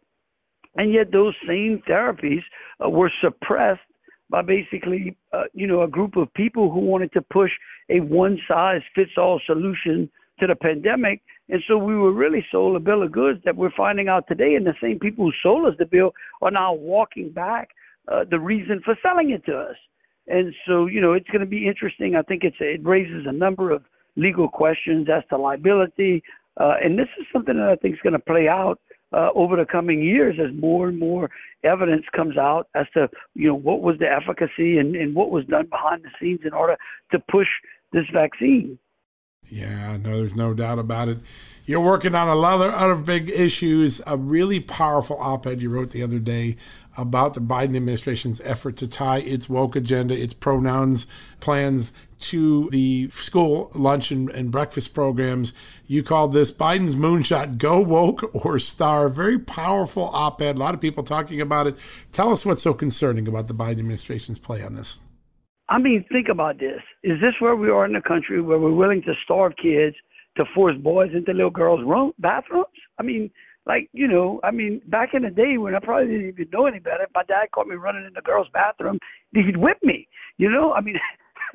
And 0.76 0.92
yet 0.92 1.12
those 1.12 1.34
same 1.46 1.82
therapies 1.88 2.42
uh, 2.82 2.88
were 2.88 3.12
suppressed 3.20 3.80
by 4.30 4.40
basically, 4.40 5.14
uh, 5.34 5.44
you 5.52 5.66
know, 5.66 5.82
a 5.82 5.88
group 5.88 6.16
of 6.16 6.32
people 6.32 6.72
who 6.72 6.80
wanted 6.80 7.12
to 7.12 7.20
push 7.20 7.50
a 7.90 8.00
one-size-fits-all 8.00 9.40
solution 9.44 10.10
to 10.40 10.46
the 10.46 10.56
pandemic. 10.56 11.20
And 11.50 11.62
so 11.68 11.76
we 11.76 11.94
were 11.94 12.12
really 12.12 12.44
sold 12.50 12.74
a 12.76 12.80
bill 12.80 13.02
of 13.02 13.12
goods 13.12 13.40
that 13.44 13.54
we're 13.54 13.76
finding 13.76 14.08
out 14.08 14.26
today, 14.26 14.54
and 14.54 14.66
the 14.66 14.74
same 14.82 14.98
people 14.98 15.26
who 15.26 15.32
sold 15.42 15.66
us 15.66 15.74
the 15.78 15.84
bill 15.84 16.14
are 16.40 16.50
now 16.50 16.72
walking 16.72 17.30
back 17.30 17.68
uh, 18.10 18.24
the 18.30 18.40
reason 18.40 18.80
for 18.82 18.96
selling 19.02 19.30
it 19.30 19.44
to 19.44 19.54
us. 19.54 19.76
And 20.28 20.54
so, 20.66 20.86
you 20.86 21.00
know, 21.00 21.12
it's 21.12 21.28
going 21.28 21.40
to 21.40 21.46
be 21.46 21.66
interesting. 21.66 22.14
I 22.14 22.22
think 22.22 22.44
it's 22.44 22.56
it 22.60 22.84
raises 22.84 23.26
a 23.26 23.32
number 23.32 23.70
of 23.70 23.82
legal 24.16 24.48
questions 24.48 25.08
as 25.12 25.22
to 25.30 25.36
liability, 25.36 26.22
uh, 26.60 26.74
and 26.82 26.98
this 26.98 27.08
is 27.18 27.26
something 27.32 27.56
that 27.56 27.68
I 27.68 27.76
think 27.76 27.94
is 27.94 28.00
going 28.02 28.12
to 28.12 28.18
play 28.18 28.46
out 28.46 28.78
uh, 29.12 29.30
over 29.34 29.56
the 29.56 29.64
coming 29.64 30.02
years 30.02 30.36
as 30.38 30.54
more 30.58 30.88
and 30.88 30.98
more 30.98 31.30
evidence 31.64 32.04
comes 32.14 32.36
out 32.36 32.68
as 32.74 32.86
to 32.94 33.08
you 33.34 33.48
know 33.48 33.54
what 33.54 33.80
was 33.80 33.98
the 33.98 34.06
efficacy 34.06 34.78
and, 34.78 34.94
and 34.96 35.14
what 35.14 35.30
was 35.30 35.44
done 35.46 35.66
behind 35.66 36.02
the 36.02 36.10
scenes 36.20 36.40
in 36.44 36.52
order 36.52 36.76
to 37.10 37.18
push 37.30 37.48
this 37.92 38.04
vaccine. 38.12 38.78
Yeah, 39.48 39.98
no, 39.98 40.16
there's 40.16 40.34
no 40.34 40.54
doubt 40.54 40.78
about 40.78 41.08
it. 41.08 41.18
You're 41.64 41.80
working 41.80 42.14
on 42.14 42.26
a 42.26 42.34
lot 42.34 42.60
of 42.60 42.72
other 42.72 42.96
big 42.96 43.30
issues. 43.30 44.00
A 44.06 44.16
really 44.16 44.60
powerful 44.60 45.16
op 45.20 45.46
ed 45.46 45.62
you 45.62 45.70
wrote 45.70 45.90
the 45.90 46.02
other 46.02 46.18
day 46.18 46.56
about 46.96 47.34
the 47.34 47.40
Biden 47.40 47.76
administration's 47.76 48.40
effort 48.40 48.76
to 48.78 48.88
tie 48.88 49.18
its 49.18 49.48
woke 49.48 49.76
agenda, 49.76 50.20
its 50.20 50.34
pronouns 50.34 51.06
plans 51.40 51.92
to 52.20 52.68
the 52.70 53.08
school 53.10 53.70
lunch 53.74 54.10
and, 54.10 54.30
and 54.30 54.50
breakfast 54.50 54.94
programs. 54.94 55.52
You 55.86 56.02
called 56.02 56.32
this 56.32 56.50
Biden's 56.50 56.96
moonshot 56.96 57.58
Go 57.58 57.80
Woke 57.80 58.34
or 58.44 58.58
Star. 58.58 59.08
Very 59.08 59.38
powerful 59.38 60.04
op 60.14 60.40
ed. 60.40 60.56
A 60.56 60.58
lot 60.58 60.74
of 60.74 60.80
people 60.80 61.04
talking 61.04 61.40
about 61.40 61.66
it. 61.66 61.76
Tell 62.10 62.32
us 62.32 62.46
what's 62.46 62.62
so 62.62 62.74
concerning 62.74 63.28
about 63.28 63.48
the 63.48 63.54
Biden 63.54 63.78
administration's 63.80 64.38
play 64.38 64.62
on 64.62 64.74
this. 64.74 64.98
I 65.72 65.78
mean, 65.78 66.04
think 66.12 66.28
about 66.28 66.58
this. 66.58 66.82
Is 67.02 67.18
this 67.22 67.32
where 67.38 67.56
we 67.56 67.70
are 67.70 67.86
in 67.86 67.94
the 67.94 68.02
country 68.02 68.42
where 68.42 68.58
we're 68.58 68.74
willing 68.74 69.00
to 69.04 69.14
starve 69.24 69.52
kids 69.56 69.96
to 70.36 70.44
force 70.54 70.76
boys 70.76 71.12
into 71.14 71.32
little 71.32 71.50
girls' 71.50 71.80
room 71.82 72.12
bathrooms? 72.18 72.66
I 72.98 73.02
mean, 73.02 73.30
like 73.64 73.88
you 73.94 74.06
know, 74.06 74.38
I 74.44 74.50
mean, 74.50 74.82
back 74.88 75.14
in 75.14 75.22
the 75.22 75.30
day 75.30 75.56
when 75.56 75.74
I 75.74 75.78
probably 75.78 76.08
didn't 76.08 76.28
even 76.28 76.48
know 76.52 76.66
any 76.66 76.78
better, 76.78 77.04
if 77.04 77.10
my 77.14 77.22
dad 77.22 77.52
caught 77.54 77.68
me 77.68 77.76
running 77.76 78.04
in 78.04 78.12
the 78.12 78.20
girls' 78.20 78.48
bathroom. 78.52 78.98
He'd 79.32 79.56
whip 79.56 79.78
me. 79.82 80.08
You 80.36 80.50
know, 80.50 80.74
I 80.74 80.82
mean, 80.82 80.96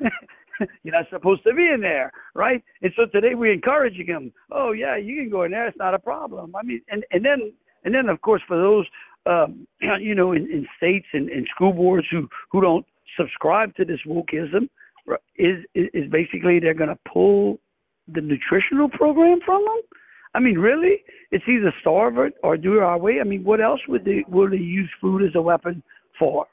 you're 0.82 0.94
not 0.94 1.08
supposed 1.10 1.44
to 1.44 1.54
be 1.54 1.68
in 1.72 1.80
there, 1.80 2.10
right? 2.34 2.60
And 2.82 2.92
so 2.96 3.06
today 3.06 3.36
we're 3.36 3.52
encouraging 3.52 4.06
him. 4.06 4.32
Oh 4.50 4.72
yeah, 4.72 4.96
you 4.96 5.14
can 5.22 5.30
go 5.30 5.44
in 5.44 5.52
there. 5.52 5.68
It's 5.68 5.78
not 5.78 5.94
a 5.94 5.98
problem. 6.00 6.56
I 6.56 6.64
mean, 6.64 6.82
and 6.88 7.04
and 7.12 7.24
then 7.24 7.52
and 7.84 7.94
then 7.94 8.08
of 8.08 8.20
course 8.22 8.42
for 8.48 8.56
those 8.56 8.86
um, 9.26 9.68
you 10.00 10.16
know 10.16 10.32
in, 10.32 10.50
in 10.50 10.66
states 10.76 11.06
and, 11.12 11.28
and 11.28 11.46
school 11.54 11.72
boards 11.72 12.08
who 12.10 12.28
who 12.50 12.60
don't 12.60 12.84
subscribe 13.18 13.74
to 13.76 13.84
this 13.84 14.00
wokeism 14.06 14.68
is 15.36 15.64
is 15.74 16.10
basically 16.10 16.58
they're 16.60 16.74
going 16.74 16.90
to 16.90 16.98
pull 17.12 17.58
the 18.06 18.20
nutritional 18.20 18.88
program 18.88 19.40
from 19.44 19.64
them. 19.64 19.80
I 20.34 20.40
mean, 20.40 20.58
really, 20.58 21.02
it's 21.30 21.44
either 21.48 21.74
starve 21.80 22.18
it 22.18 22.34
or 22.42 22.56
do 22.56 22.76
it 22.76 22.82
our 22.82 22.98
way. 22.98 23.20
I 23.20 23.24
mean, 23.24 23.44
what 23.44 23.60
else 23.60 23.80
would 23.88 24.04
they 24.04 24.24
would 24.28 24.52
they 24.52 24.56
use 24.56 24.90
food 25.00 25.22
as 25.22 25.34
a 25.34 25.42
weapon 25.42 25.82
for? 26.18 26.46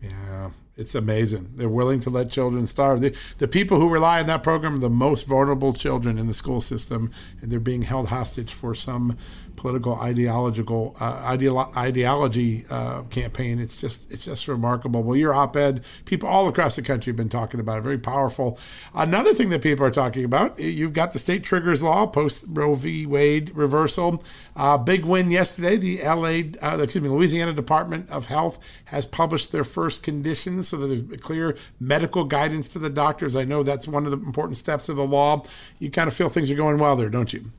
Yeah, 0.00 0.50
it's 0.76 0.94
amazing. 0.94 1.52
They're 1.54 1.68
willing 1.68 2.00
to 2.00 2.10
let 2.10 2.30
children 2.30 2.66
starve. 2.66 3.00
The, 3.00 3.14
the 3.38 3.48
people 3.48 3.80
who 3.80 3.88
rely 3.88 4.20
on 4.20 4.26
that 4.26 4.42
program 4.42 4.76
are 4.76 4.80
the 4.80 4.90
most 4.90 5.26
vulnerable 5.26 5.72
children 5.72 6.18
in 6.18 6.26
the 6.26 6.34
school 6.34 6.60
system, 6.60 7.10
and 7.40 7.50
they're 7.50 7.60
being 7.60 7.82
held 7.82 8.08
hostage 8.08 8.52
for 8.52 8.74
some 8.74 9.16
political 9.56 9.94
ideological 9.96 10.96
uh, 11.00 11.22
ideolo- 11.36 11.74
ideology 11.76 12.64
uh, 12.70 13.02
campaign. 13.04 13.58
It's 13.58 13.80
just 13.80 14.12
it's 14.12 14.24
just 14.24 14.48
remarkable. 14.48 15.02
Well, 15.02 15.16
your 15.16 15.34
op-ed, 15.34 15.84
people 16.04 16.28
all 16.28 16.48
across 16.48 16.76
the 16.76 16.82
country 16.82 17.10
have 17.10 17.16
been 17.16 17.28
talking 17.28 17.60
about 17.60 17.78
it. 17.78 17.82
Very 17.82 17.98
powerful. 17.98 18.58
Another 18.94 19.34
thing 19.34 19.50
that 19.50 19.62
people 19.62 19.84
are 19.84 19.90
talking 19.90 20.24
about, 20.24 20.58
you've 20.58 20.92
got 20.92 21.12
the 21.12 21.18
state 21.18 21.44
triggers 21.44 21.82
law 21.82 22.06
post 22.06 22.44
Roe 22.48 22.74
v. 22.74 23.06
Wade 23.06 23.54
reversal. 23.54 24.22
Uh, 24.56 24.76
big 24.78 25.04
win 25.04 25.30
yesterday. 25.30 25.76
The 25.76 26.02
LA, 26.02 26.42
uh, 26.62 26.78
excuse 26.82 27.02
me, 27.02 27.08
Louisiana 27.08 27.52
Department 27.52 28.10
of 28.10 28.26
Health 28.26 28.58
has 28.86 29.06
published 29.06 29.52
their 29.52 29.64
first 29.64 30.02
conditions 30.02 30.68
so 30.68 30.76
that 30.76 30.86
there's 30.86 31.20
clear 31.20 31.56
medical 31.80 32.24
guidance 32.24 32.68
to 32.68 32.78
the 32.78 32.90
doctors? 32.90 33.36
I 33.36 33.44
know 33.44 33.62
that's 33.62 33.88
one 33.88 34.04
of 34.04 34.10
the 34.10 34.18
important 34.18 34.58
steps 34.58 34.88
of 34.88 34.96
the 34.96 35.06
law. 35.06 35.44
You 35.78 35.90
kind 35.90 36.08
of 36.08 36.14
feel 36.14 36.28
things 36.28 36.50
are 36.50 36.56
going 36.56 36.78
well 36.78 36.96
there, 36.96 37.10
don't 37.10 37.32
you? 37.32 37.50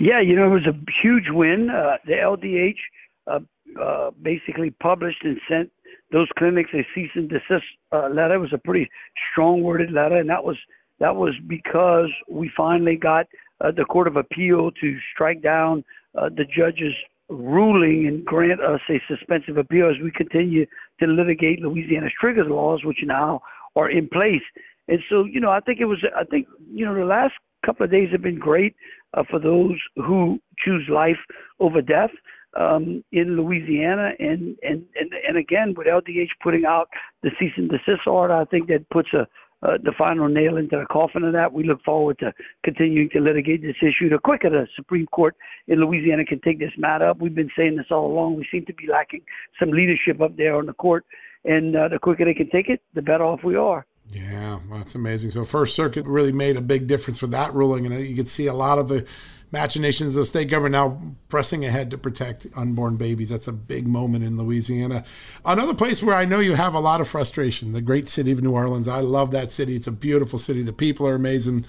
Yeah, 0.00 0.22
you 0.22 0.34
know, 0.34 0.46
it 0.46 0.64
was 0.64 0.66
a 0.66 0.92
huge 1.02 1.26
win. 1.28 1.68
Uh, 1.68 1.98
the 2.06 2.14
LDH 2.14 2.78
uh, 3.26 3.40
uh, 3.78 4.10
basically 4.22 4.70
published 4.70 5.22
and 5.22 5.38
sent 5.46 5.70
those 6.10 6.28
clinics 6.38 6.70
a 6.72 6.86
cease 6.94 7.10
and 7.14 7.28
desist 7.28 7.66
uh, 7.92 8.08
letter. 8.08 8.36
It 8.36 8.38
was 8.38 8.54
a 8.54 8.58
pretty 8.58 8.88
strong 9.30 9.62
worded 9.62 9.92
letter, 9.92 10.16
and 10.16 10.30
that 10.30 10.42
was 10.42 10.56
that 11.00 11.16
was 11.16 11.34
because 11.46 12.08
we 12.30 12.50
finally 12.56 12.96
got 12.96 13.26
uh, 13.60 13.72
the 13.76 13.84
Court 13.84 14.08
of 14.08 14.16
Appeal 14.16 14.70
to 14.80 14.98
strike 15.12 15.42
down 15.42 15.84
uh, 16.18 16.30
the 16.30 16.44
judge's 16.44 16.94
ruling 17.28 18.06
and 18.08 18.24
grant 18.24 18.60
us 18.60 18.80
a 18.88 19.00
suspensive 19.06 19.58
appeal 19.58 19.88
as 19.88 20.02
we 20.02 20.10
continue 20.10 20.64
to 20.98 21.06
litigate 21.06 21.60
Louisiana's 21.60 22.12
triggers 22.18 22.48
laws, 22.48 22.84
which 22.84 22.98
now 23.04 23.42
are 23.76 23.90
in 23.90 24.08
place. 24.08 24.42
And 24.88 24.98
so, 25.08 25.24
you 25.24 25.40
know, 25.40 25.50
I 25.50 25.60
think 25.60 25.78
it 25.78 25.84
was, 25.84 26.02
I 26.18 26.24
think, 26.24 26.48
you 26.72 26.84
know, 26.84 26.94
the 26.94 27.04
last 27.04 27.34
couple 27.64 27.84
of 27.84 27.90
days 27.90 28.08
have 28.12 28.22
been 28.22 28.38
great 28.38 28.74
uh, 29.14 29.22
for 29.30 29.38
those 29.38 29.76
who 29.96 30.40
choose 30.64 30.86
life 30.88 31.18
over 31.58 31.82
death 31.82 32.10
um, 32.58 33.04
in 33.12 33.36
Louisiana, 33.36 34.10
and, 34.18 34.56
and 34.62 34.84
and 34.98 35.12
and 35.26 35.36
again 35.36 35.74
with 35.76 35.86
LDH 35.86 36.30
putting 36.42 36.64
out 36.64 36.88
the 37.22 37.30
cease 37.38 37.52
and 37.56 37.70
desist 37.70 38.06
order, 38.06 38.34
I 38.34 38.44
think 38.44 38.68
that 38.68 38.88
puts 38.90 39.08
a 39.12 39.26
uh, 39.62 39.76
the 39.82 39.92
final 39.98 40.26
nail 40.28 40.56
into 40.56 40.76
the 40.76 40.86
coffin 40.90 41.22
of 41.22 41.34
that. 41.34 41.52
We 41.52 41.64
look 41.64 41.82
forward 41.82 42.18
to 42.20 42.32
continuing 42.64 43.10
to 43.10 43.20
litigate 43.20 43.60
this 43.60 43.76
issue. 43.82 44.08
The 44.08 44.18
quicker 44.18 44.48
the 44.48 44.66
Supreme 44.74 45.06
Court 45.08 45.36
in 45.68 45.80
Louisiana 45.80 46.24
can 46.24 46.40
take 46.40 46.58
this 46.58 46.72
matter 46.78 47.06
up, 47.06 47.18
we've 47.18 47.34
been 47.34 47.50
saying 47.56 47.76
this 47.76 47.86
all 47.90 48.10
along. 48.10 48.36
We 48.36 48.46
seem 48.50 48.64
to 48.66 48.74
be 48.74 48.86
lacking 48.90 49.20
some 49.58 49.70
leadership 49.70 50.20
up 50.22 50.36
there 50.36 50.56
on 50.56 50.66
the 50.66 50.72
court, 50.72 51.04
and 51.44 51.76
uh, 51.76 51.88
the 51.88 51.98
quicker 51.98 52.24
they 52.24 52.34
can 52.34 52.48
take 52.50 52.68
it, 52.68 52.80
the 52.94 53.02
better 53.02 53.24
off 53.24 53.40
we 53.44 53.56
are. 53.56 53.84
Yeah, 54.12 54.58
well, 54.68 54.78
that's 54.78 54.94
amazing. 54.94 55.30
So 55.30 55.44
First 55.44 55.76
Circuit 55.76 56.04
really 56.04 56.32
made 56.32 56.56
a 56.56 56.60
big 56.60 56.86
difference 56.86 57.22
with 57.22 57.30
that 57.30 57.54
ruling, 57.54 57.86
and 57.86 58.06
you 58.06 58.16
could 58.16 58.28
see 58.28 58.46
a 58.46 58.54
lot 58.54 58.78
of 58.78 58.88
the 58.88 59.06
machinations 59.52 60.16
of 60.16 60.22
the 60.22 60.26
state 60.26 60.48
government 60.48 60.72
now 60.72 61.14
pressing 61.28 61.64
ahead 61.64 61.90
to 61.90 61.98
protect 61.98 62.46
unborn 62.56 62.96
babies. 62.96 63.28
That's 63.28 63.48
a 63.48 63.52
big 63.52 63.86
moment 63.86 64.24
in 64.24 64.38
Louisiana. 64.38 65.04
Another 65.44 65.74
place 65.74 66.02
where 66.02 66.14
I 66.14 66.24
know 66.24 66.38
you 66.38 66.54
have 66.54 66.74
a 66.74 66.80
lot 66.80 67.00
of 67.00 67.08
frustration, 67.08 67.72
the 67.72 67.80
great 67.80 68.08
city 68.08 68.30
of 68.30 68.42
New 68.42 68.52
Orleans. 68.52 68.88
I 68.88 69.00
love 69.00 69.30
that 69.32 69.50
city. 69.50 69.74
It's 69.76 69.86
a 69.86 69.92
beautiful 69.92 70.38
city. 70.38 70.62
The 70.62 70.72
people 70.72 71.06
are 71.06 71.14
amazing. 71.14 71.64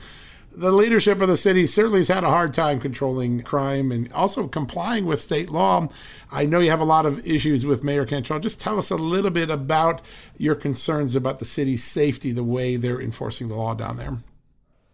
The 0.54 0.72
leadership 0.72 1.22
of 1.22 1.30
the 1.30 1.38
city 1.38 1.66
certainly 1.66 2.00
has 2.00 2.10
had 2.10 2.26
a 2.26 2.30
hard 2.30 2.54
time 2.54 2.82
controlling 2.82 3.42
crime 3.42 3.92
and 3.92 4.12
also 4.12 4.48
complying 4.48 5.06
with 5.06 5.22
state 5.22 5.50
law. 5.50 5.88
I 6.30 6.46
know 6.46 6.60
you 6.60 6.70
have 6.70 6.82
a 6.82 6.86
lot 6.86 7.06
of 7.06 7.26
issues 7.26 7.66
with 7.66 7.86
Mayor 7.86 8.06
Cantrell. 8.06 8.40
Just 8.40 8.60
tell 8.60 8.78
us 8.78 8.92
a 8.92 8.96
little 8.96 9.32
bit 9.32 9.50
about 9.50 10.02
your 10.38 10.56
concerns 10.56 11.16
about 11.16 11.40
the 11.40 11.46
city's 11.46 11.86
safety, 11.86 12.34
the 12.34 12.44
way 12.44 12.76
they're 12.76 13.00
enforcing 13.00 13.48
the 13.48 13.56
law 13.56 13.74
down 13.74 13.96
there. 13.96 14.18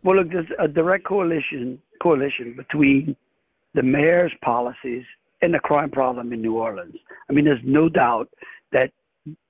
Well, 0.03 0.17
look, 0.17 0.31
there's 0.31 0.47
a 0.59 0.67
direct 0.67 1.05
coalition 1.05 1.81
coalition 2.01 2.53
between 2.55 3.15
the 3.73 3.81
mayor's 3.81 4.31
policies 4.43 5.03
and 5.41 5.53
the 5.53 5.59
crime 5.59 5.89
problem 5.89 6.31
in 6.33 6.41
New 6.41 6.55
Orleans. 6.55 6.95
I 7.29 7.33
mean, 7.33 7.45
there's 7.45 7.59
no 7.63 7.89
doubt 7.89 8.29
that 8.71 8.91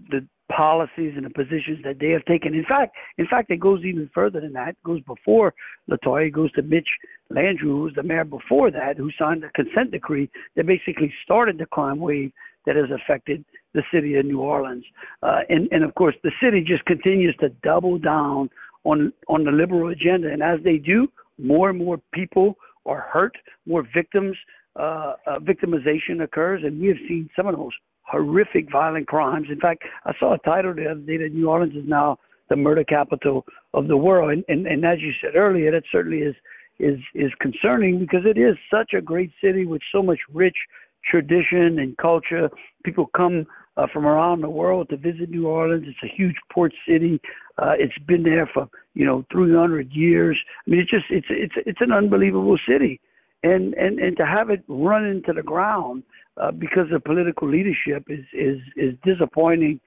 the 0.10 0.26
policies 0.50 1.14
and 1.16 1.26
the 1.26 1.30
positions 1.30 1.80
that 1.84 2.00
they 2.00 2.10
have 2.10 2.26
taken. 2.26 2.54
In 2.54 2.66
fact, 2.66 2.96
in 3.18 3.28
fact, 3.28 3.52
it 3.52 3.60
goes 3.60 3.84
even 3.84 4.10
further 4.14 4.40
than 4.40 4.54
that. 4.54 4.70
It 4.70 4.84
goes 4.84 5.02
before 5.02 5.54
Latoya. 5.90 6.28
It 6.28 6.32
goes 6.32 6.52
to 6.54 6.62
Mitch 6.62 6.88
Landrieu, 7.32 7.60
who 7.62 7.82
was 7.84 7.94
the 7.96 8.04
mayor 8.04 8.24
before 8.24 8.72
that, 8.72 8.98
who 8.98 9.10
signed 9.20 9.44
a 9.44 9.50
consent 9.52 9.92
decree 9.92 10.30
that 10.56 10.66
basically 10.66 11.14
started 11.24 11.58
the 11.58 11.66
crime 11.66 12.00
wave 12.00 12.32
that 12.66 12.76
has 12.76 12.90
affected 12.92 13.44
the 13.74 13.84
city 13.94 14.16
of 14.16 14.26
New 14.26 14.42
Orleans. 14.42 14.84
Uh, 15.24 15.40
and, 15.50 15.68
and 15.72 15.84
of 15.84 15.94
course, 15.96 16.16
the 16.24 16.32
city 16.42 16.62
just 16.62 16.86
continues 16.86 17.36
to 17.38 17.50
double 17.64 17.98
down 17.98 18.50
on 18.84 19.12
on 19.28 19.44
the 19.44 19.52
liberal 19.52 19.90
agenda. 19.90 20.32
And 20.32 20.42
as 20.42 20.60
they 20.64 20.78
do, 20.78 21.08
more 21.38 21.70
and 21.70 21.78
more 21.78 22.00
people 22.14 22.56
are 22.86 23.02
hurt, 23.02 23.38
more 23.66 23.86
victims, 23.94 24.36
uh, 24.78 25.14
uh, 25.26 25.40
victimization 25.40 26.24
occurs, 26.24 26.62
and 26.64 26.80
we 26.80 26.88
have 26.88 26.98
seen 27.08 27.30
some 27.36 27.48
of 27.48 27.54
the 27.54 27.58
most 27.58 27.76
horrific 28.08 28.72
violent 28.72 29.08
crimes. 29.08 29.48
In 29.50 29.60
fact, 29.60 29.84
I 30.06 30.14
saw 30.20 30.34
a 30.34 30.40
title 30.40 30.74
the 30.74 30.88
other 30.92 31.02
day 31.02 31.18
that 31.18 31.34
New 31.34 31.50
Orleans 31.50 31.76
is 31.76 31.88
now 31.88 32.18
the 32.50 32.56
murder 32.56 32.84
capital 32.84 33.46
of 33.74 33.88
the 33.88 33.98
world, 33.98 34.32
and, 34.32 34.44
and, 34.48 34.66
and 34.66 34.86
as 34.86 35.00
you 35.02 35.12
said 35.22 35.36
earlier, 35.36 35.72
that 35.72 35.84
certainly 35.92 36.20
is 36.20 36.36
is 36.80 37.00
is 37.16 37.32
concerning 37.42 38.00
because 38.00 38.22
it 38.26 38.38
is 38.38 38.56
such 38.72 38.94
a 38.94 39.02
great 39.02 39.32
city 39.44 39.66
with 39.66 39.82
so 39.92 40.02
much 40.02 40.20
rich 40.34 40.56
tradition 41.10 41.80
and 41.80 41.98
culture. 41.98 42.50
People 42.86 43.10
come 43.16 43.46
uh, 43.76 43.88
from 43.92 44.06
around 44.06 44.42
the 44.42 44.50
world 44.50 44.90
to 44.90 44.98
visit 44.98 45.30
New 45.30 45.48
Orleans. 45.48 45.86
It's 45.88 45.98
a 46.04 46.16
huge 46.16 46.36
port 46.52 46.74
city. 46.88 47.20
Uh, 47.58 47.74
it's 47.78 47.98
been 48.08 48.24
there 48.24 48.50
for 48.54 48.70
you 48.94 49.06
know 49.06 49.26
300 49.32 49.92
years. 49.92 50.38
I 50.66 50.70
mean, 50.70 50.80
it's 50.80 50.92
just 50.92 51.06
it's 51.10 51.28
it's 51.30 51.56
it's 51.66 51.82
an 51.82 51.92
unbelievable 51.92 52.58
city, 52.68 53.02
and 53.44 53.74
and 53.74 54.00
and 54.00 54.16
to 54.18 54.26
have 54.26 54.50
it 54.50 54.64
run 54.68 55.06
into 55.06 55.34
the 55.34 55.44
ground 55.44 56.04
uh, 56.40 56.52
because 56.52 56.88
of 56.92 57.04
political 57.04 57.50
leadership 57.50 58.06
is 58.10 58.26
is 58.34 58.60
is 58.76 58.94
disappointing. 59.04 59.80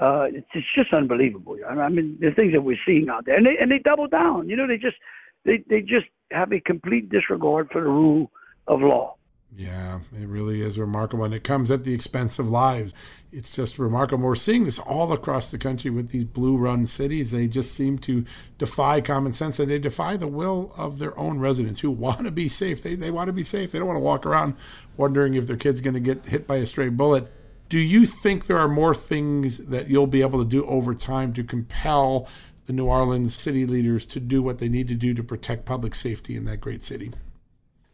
Uh, 0.00 0.26
it's, 0.28 0.46
it's 0.54 0.66
just 0.74 0.92
unbelievable. 0.92 1.56
I 1.68 1.88
mean, 1.88 2.18
the 2.20 2.30
things 2.30 2.52
that 2.52 2.62
we're 2.62 2.78
seeing 2.86 3.08
out 3.08 3.24
there, 3.26 3.36
and 3.36 3.46
they 3.46 3.56
and 3.60 3.70
they 3.70 3.78
double 3.78 4.06
down. 4.06 4.48
You 4.48 4.56
know, 4.56 4.66
they 4.66 4.76
just 4.76 4.96
they 5.44 5.64
they 5.68 5.80
just 5.80 6.06
have 6.30 6.52
a 6.52 6.60
complete 6.60 7.10
disregard 7.10 7.68
for 7.72 7.80
the 7.80 7.88
rule 7.88 8.30
of 8.66 8.80
law. 8.80 9.16
Yeah, 9.56 10.00
it 10.12 10.28
really 10.28 10.60
is 10.60 10.78
remarkable. 10.78 11.24
And 11.24 11.34
it 11.34 11.42
comes 11.42 11.70
at 11.70 11.84
the 11.84 11.94
expense 11.94 12.38
of 12.38 12.48
lives. 12.48 12.94
It's 13.32 13.56
just 13.56 13.78
remarkable. 13.78 14.24
We're 14.24 14.36
seeing 14.36 14.64
this 14.64 14.78
all 14.78 15.12
across 15.12 15.50
the 15.50 15.58
country 15.58 15.90
with 15.90 16.10
these 16.10 16.24
blue 16.24 16.56
run 16.56 16.86
cities. 16.86 17.30
They 17.30 17.48
just 17.48 17.74
seem 17.74 17.98
to 18.00 18.24
defy 18.58 19.00
common 19.00 19.32
sense 19.32 19.58
and 19.58 19.70
they 19.70 19.78
defy 19.78 20.16
the 20.16 20.28
will 20.28 20.72
of 20.76 20.98
their 20.98 21.18
own 21.18 21.38
residents 21.38 21.80
who 21.80 21.90
want 21.90 22.24
to 22.24 22.30
be 22.30 22.48
safe. 22.48 22.82
They, 22.82 22.94
they 22.94 23.10
want 23.10 23.28
to 23.28 23.32
be 23.32 23.42
safe. 23.42 23.72
They 23.72 23.78
don't 23.78 23.88
want 23.88 23.96
to 23.96 24.02
walk 24.04 24.26
around 24.26 24.54
wondering 24.96 25.34
if 25.34 25.46
their 25.46 25.56
kid's 25.56 25.80
going 25.80 25.94
to 25.94 26.00
get 26.00 26.26
hit 26.26 26.46
by 26.46 26.56
a 26.56 26.66
stray 26.66 26.90
bullet. 26.90 27.32
Do 27.68 27.78
you 27.78 28.06
think 28.06 28.46
there 28.46 28.58
are 28.58 28.68
more 28.68 28.94
things 28.94 29.58
that 29.66 29.88
you'll 29.88 30.06
be 30.06 30.22
able 30.22 30.38
to 30.38 30.48
do 30.48 30.64
over 30.66 30.94
time 30.94 31.32
to 31.34 31.44
compel 31.44 32.28
the 32.66 32.72
New 32.72 32.86
Orleans 32.86 33.34
city 33.34 33.66
leaders 33.66 34.06
to 34.06 34.20
do 34.20 34.42
what 34.42 34.58
they 34.58 34.68
need 34.68 34.88
to 34.88 34.94
do 34.94 35.14
to 35.14 35.22
protect 35.22 35.64
public 35.64 35.94
safety 35.94 36.36
in 36.36 36.44
that 36.44 36.60
great 36.60 36.84
city? 36.84 37.12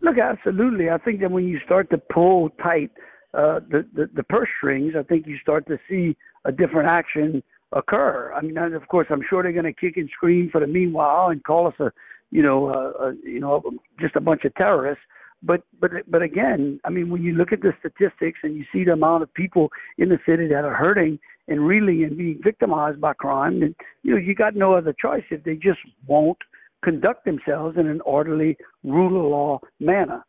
Look, 0.04 0.18
absolutely. 0.18 0.90
I 0.90 0.98
think 0.98 1.20
that 1.22 1.30
when 1.30 1.48
you 1.48 1.58
start 1.64 1.88
to 1.88 1.96
pull 1.96 2.50
tight 2.62 2.90
uh, 3.32 3.60
the, 3.70 3.86
the 3.94 4.10
the 4.14 4.22
purse 4.22 4.50
strings, 4.58 4.92
I 4.98 5.02
think 5.02 5.26
you 5.26 5.38
start 5.38 5.66
to 5.68 5.78
see 5.88 6.14
a 6.44 6.52
different 6.52 6.88
action 6.88 7.42
occur. 7.72 8.30
I 8.36 8.42
mean, 8.42 8.58
of 8.58 8.86
course, 8.88 9.06
I'm 9.10 9.22
sure 9.28 9.42
they're 9.42 9.52
going 9.52 9.64
to 9.64 9.72
kick 9.72 9.96
and 9.96 10.10
scream 10.10 10.50
for 10.52 10.60
the 10.60 10.66
meanwhile 10.66 11.30
and 11.30 11.42
call 11.42 11.66
us 11.66 11.74
a, 11.80 11.90
you 12.30 12.42
know, 12.42 12.68
a, 12.68 13.08
a, 13.08 13.14
you 13.24 13.40
know, 13.40 13.62
just 13.98 14.14
a 14.14 14.20
bunch 14.20 14.44
of 14.44 14.54
terrorists. 14.56 15.02
But 15.42 15.62
but 15.80 15.90
but 16.06 16.20
again, 16.20 16.80
I 16.84 16.90
mean, 16.90 17.08
when 17.08 17.22
you 17.22 17.32
look 17.32 17.52
at 17.52 17.62
the 17.62 17.72
statistics 17.78 18.40
and 18.42 18.56
you 18.56 18.64
see 18.74 18.84
the 18.84 18.92
amount 18.92 19.22
of 19.22 19.32
people 19.32 19.70
in 19.96 20.10
the 20.10 20.18
city 20.28 20.48
that 20.48 20.64
are 20.64 20.74
hurting 20.74 21.18
and 21.48 21.66
reeling 21.66 22.04
and 22.04 22.16
being 22.18 22.40
victimized 22.44 23.00
by 23.00 23.14
crime, 23.14 23.60
then 23.60 23.74
you 24.02 24.10
know 24.12 24.18
you 24.18 24.34
got 24.34 24.54
no 24.54 24.74
other 24.74 24.94
choice 25.00 25.24
if 25.30 25.42
they 25.44 25.54
just 25.54 25.80
won't 26.06 26.38
conduct 26.84 27.24
themselves 27.24 27.76
in 27.76 27.88
an 27.88 28.00
orderly, 28.02 28.56
rule 28.84 29.24
of 29.24 29.30
law 29.30 29.60
manner. 29.80 30.24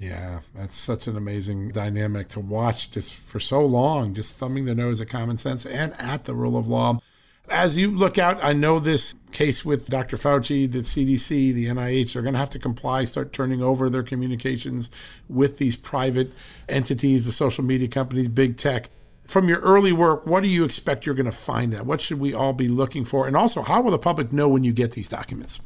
Yeah, 0.00 0.40
that's 0.54 0.76
such 0.76 1.06
an 1.08 1.16
amazing 1.16 1.72
dynamic 1.72 2.28
to 2.28 2.40
watch 2.40 2.90
just 2.90 3.14
for 3.14 3.38
so 3.38 3.62
long, 3.64 4.14
just 4.14 4.34
thumbing 4.34 4.64
their 4.64 4.74
nose 4.74 4.98
at 5.00 5.10
common 5.10 5.36
sense 5.36 5.66
and 5.66 5.92
at 6.00 6.24
the 6.24 6.34
rule 6.34 6.56
of 6.56 6.66
law. 6.66 7.00
As 7.50 7.76
you 7.76 7.90
look 7.90 8.16
out, 8.16 8.42
I 8.42 8.54
know 8.54 8.78
this 8.78 9.14
case 9.32 9.62
with 9.62 9.88
Dr. 9.88 10.16
Fauci, 10.16 10.70
the 10.70 10.78
CDC, 10.78 11.52
the 11.52 11.66
NIH, 11.66 12.14
they're 12.14 12.22
going 12.22 12.32
to 12.32 12.38
have 12.38 12.48
to 12.50 12.58
comply, 12.58 13.04
start 13.04 13.34
turning 13.34 13.60
over 13.60 13.90
their 13.90 14.02
communications 14.02 14.90
with 15.28 15.58
these 15.58 15.76
private 15.76 16.32
entities, 16.66 17.26
the 17.26 17.32
social 17.32 17.64
media 17.64 17.88
companies, 17.88 18.28
big 18.28 18.56
tech. 18.56 18.88
From 19.24 19.48
your 19.48 19.60
early 19.60 19.92
work, 19.92 20.26
what 20.26 20.42
do 20.42 20.48
you 20.48 20.64
expect 20.64 21.04
you're 21.04 21.14
going 21.14 21.26
to 21.26 21.32
find 21.32 21.74
out? 21.74 21.84
What 21.84 22.00
should 22.00 22.20
we 22.20 22.32
all 22.32 22.54
be 22.54 22.68
looking 22.68 23.04
for? 23.04 23.26
And 23.26 23.36
also, 23.36 23.62
how 23.62 23.82
will 23.82 23.90
the 23.90 23.98
public 23.98 24.32
know 24.32 24.48
when 24.48 24.64
you 24.64 24.72
get 24.72 24.92
these 24.92 25.08
documents? 25.08 25.60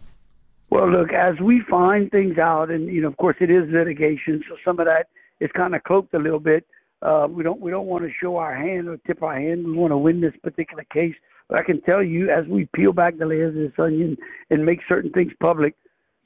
Well, 0.74 0.90
look, 0.90 1.12
as 1.12 1.38
we 1.40 1.62
find 1.70 2.10
things 2.10 2.36
out, 2.36 2.68
and 2.68 2.88
you 2.88 3.00
know, 3.00 3.06
of 3.06 3.16
course, 3.16 3.36
it 3.40 3.48
is 3.48 3.62
litigation, 3.70 4.42
so 4.48 4.56
some 4.64 4.80
of 4.80 4.86
that 4.86 5.06
is 5.38 5.48
kind 5.54 5.72
of 5.72 5.84
cloaked 5.84 6.12
a 6.14 6.18
little 6.18 6.40
bit. 6.40 6.66
Uh, 7.00 7.28
we 7.30 7.44
don't 7.44 7.60
we 7.60 7.70
don't 7.70 7.86
want 7.86 8.02
to 8.02 8.10
show 8.20 8.38
our 8.38 8.56
hand 8.56 8.88
or 8.88 8.96
tip 9.06 9.22
our 9.22 9.38
hand. 9.38 9.64
We 9.64 9.74
want 9.74 9.92
to 9.92 9.96
win 9.96 10.20
this 10.20 10.34
particular 10.42 10.82
case. 10.92 11.14
But 11.48 11.58
I 11.58 11.62
can 11.62 11.80
tell 11.82 12.02
you, 12.02 12.28
as 12.28 12.44
we 12.48 12.68
peel 12.74 12.92
back 12.92 13.18
the 13.18 13.24
layers 13.24 13.54
of 13.54 13.62
this 13.70 13.78
onion 13.78 14.16
and 14.50 14.66
make 14.66 14.80
certain 14.88 15.12
things 15.12 15.30
public, 15.40 15.76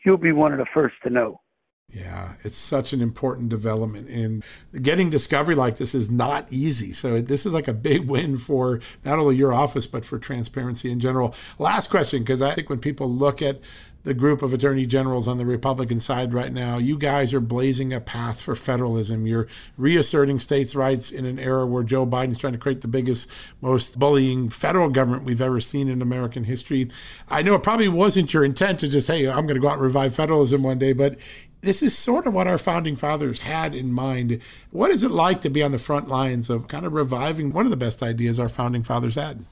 you'll 0.06 0.16
be 0.16 0.32
one 0.32 0.52
of 0.52 0.58
the 0.58 0.66
first 0.72 0.94
to 1.02 1.10
know. 1.10 1.42
Yeah, 1.90 2.34
it's 2.42 2.56
such 2.56 2.92
an 2.92 3.02
important 3.02 3.50
development. 3.50 4.08
And 4.08 4.44
getting 4.80 5.10
discovery 5.10 5.56
like 5.56 5.76
this 5.76 5.94
is 5.94 6.10
not 6.10 6.50
easy. 6.50 6.92
So, 6.92 7.20
this 7.20 7.44
is 7.44 7.52
like 7.52 7.68
a 7.68 7.74
big 7.74 8.08
win 8.08 8.38
for 8.38 8.80
not 9.04 9.18
only 9.18 9.36
your 9.36 9.52
office, 9.52 9.86
but 9.86 10.06
for 10.06 10.18
transparency 10.18 10.90
in 10.90 11.00
general. 11.00 11.34
Last 11.58 11.90
question, 11.90 12.20
because 12.20 12.40
I 12.40 12.54
think 12.54 12.70
when 12.70 12.78
people 12.78 13.10
look 13.10 13.42
at 13.42 13.60
the 14.04 14.14
group 14.14 14.42
of 14.42 14.54
attorney 14.54 14.86
generals 14.86 15.28
on 15.28 15.38
the 15.38 15.44
Republican 15.44 16.00
side 16.00 16.32
right 16.32 16.52
now. 16.52 16.78
You 16.78 16.96
guys 16.96 17.34
are 17.34 17.40
blazing 17.40 17.92
a 17.92 18.00
path 18.00 18.40
for 18.40 18.54
federalism. 18.54 19.26
You're 19.26 19.48
reasserting 19.76 20.38
states' 20.38 20.74
rights 20.74 21.10
in 21.10 21.26
an 21.26 21.38
era 21.38 21.66
where 21.66 21.82
Joe 21.82 22.06
Biden's 22.06 22.38
trying 22.38 22.52
to 22.54 22.58
create 22.58 22.80
the 22.80 22.88
biggest, 22.88 23.28
most 23.60 23.98
bullying 23.98 24.50
federal 24.50 24.88
government 24.88 25.24
we've 25.24 25.42
ever 25.42 25.60
seen 25.60 25.88
in 25.88 26.00
American 26.00 26.44
history. 26.44 26.90
I 27.28 27.42
know 27.42 27.54
it 27.54 27.62
probably 27.62 27.88
wasn't 27.88 28.32
your 28.32 28.44
intent 28.44 28.80
to 28.80 28.88
just, 28.88 29.08
hey, 29.08 29.28
I'm 29.28 29.46
going 29.46 29.56
to 29.56 29.60
go 29.60 29.68
out 29.68 29.74
and 29.74 29.82
revive 29.82 30.14
federalism 30.14 30.62
one 30.62 30.78
day, 30.78 30.92
but 30.92 31.18
this 31.60 31.82
is 31.82 31.96
sort 31.98 32.26
of 32.26 32.34
what 32.34 32.46
our 32.46 32.58
founding 32.58 32.94
fathers 32.94 33.40
had 33.40 33.74
in 33.74 33.92
mind. 33.92 34.40
What 34.70 34.92
is 34.92 35.02
it 35.02 35.10
like 35.10 35.40
to 35.40 35.50
be 35.50 35.62
on 35.62 35.72
the 35.72 35.78
front 35.78 36.08
lines 36.08 36.48
of 36.48 36.68
kind 36.68 36.86
of 36.86 36.92
reviving 36.92 37.52
one 37.52 37.64
of 37.64 37.70
the 37.70 37.76
best 37.76 38.02
ideas 38.02 38.38
our 38.38 38.48
founding 38.48 38.84
fathers 38.84 39.16
had? 39.16 39.44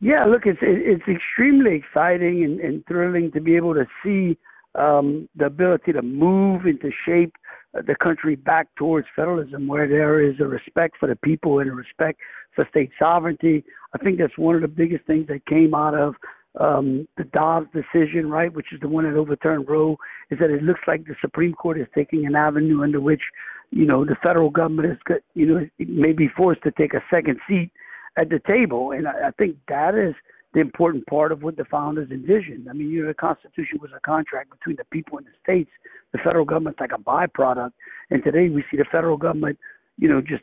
Yeah, 0.00 0.24
look, 0.26 0.42
it's 0.46 0.60
it's 0.62 1.02
extremely 1.08 1.74
exciting 1.74 2.44
and, 2.44 2.60
and 2.60 2.86
thrilling 2.86 3.32
to 3.32 3.40
be 3.40 3.56
able 3.56 3.74
to 3.74 3.86
see 4.04 4.38
um, 4.74 5.28
the 5.36 5.46
ability 5.46 5.92
to 5.92 6.02
move 6.02 6.66
and 6.66 6.80
to 6.82 6.90
shape 7.04 7.34
the 7.74 7.96
country 8.00 8.36
back 8.36 8.68
towards 8.76 9.08
federalism, 9.16 9.66
where 9.66 9.88
there 9.88 10.20
is 10.20 10.36
a 10.40 10.46
respect 10.46 10.96
for 10.98 11.08
the 11.08 11.16
people 11.16 11.58
and 11.58 11.68
a 11.68 11.74
respect 11.74 12.20
for 12.54 12.66
state 12.70 12.90
sovereignty. 12.98 13.64
I 13.94 13.98
think 13.98 14.18
that's 14.18 14.38
one 14.38 14.54
of 14.54 14.62
the 14.62 14.68
biggest 14.68 15.04
things 15.06 15.26
that 15.28 15.44
came 15.46 15.74
out 15.74 15.94
of 15.94 16.14
um, 16.60 17.06
the 17.16 17.24
Dobbs 17.24 17.68
decision, 17.72 18.30
right, 18.30 18.52
which 18.52 18.72
is 18.72 18.80
the 18.80 18.88
one 18.88 19.04
that 19.04 19.14
overturned 19.14 19.68
Roe, 19.68 19.96
is 20.30 20.38
that 20.38 20.50
it 20.50 20.62
looks 20.62 20.80
like 20.86 21.04
the 21.04 21.14
Supreme 21.20 21.54
Court 21.54 21.80
is 21.80 21.86
taking 21.94 22.26
an 22.26 22.34
avenue 22.34 22.82
under 22.82 23.00
which, 23.00 23.22
you 23.70 23.84
know, 23.84 24.04
the 24.04 24.16
federal 24.22 24.50
government 24.50 24.92
is, 24.92 25.18
you 25.34 25.46
know, 25.46 25.68
may 25.78 26.12
be 26.12 26.28
forced 26.36 26.62
to 26.62 26.70
take 26.72 26.94
a 26.94 27.02
second 27.10 27.38
seat 27.48 27.70
at 28.18 28.28
the 28.28 28.40
table. 28.46 28.92
And 28.92 29.06
I, 29.06 29.28
I 29.28 29.30
think 29.38 29.56
that 29.68 29.94
is 29.94 30.14
the 30.54 30.60
important 30.60 31.06
part 31.06 31.30
of 31.30 31.42
what 31.42 31.56
the 31.56 31.64
founders 31.64 32.10
envisioned. 32.10 32.68
I 32.68 32.72
mean, 32.72 32.90
you 32.90 33.02
know, 33.02 33.08
the 33.08 33.14
Constitution 33.14 33.78
was 33.80 33.90
a 33.96 34.00
contract 34.00 34.50
between 34.50 34.76
the 34.76 34.84
people 34.84 35.18
and 35.18 35.26
the 35.26 35.30
states. 35.42 35.70
The 36.12 36.18
federal 36.18 36.44
government's 36.44 36.80
like 36.80 36.92
a 36.94 36.98
byproduct. 36.98 37.72
And 38.10 38.24
today 38.24 38.48
we 38.48 38.64
see 38.70 38.76
the 38.76 38.86
federal 38.90 39.16
government, 39.16 39.58
you 39.98 40.08
know, 40.08 40.20
just 40.20 40.42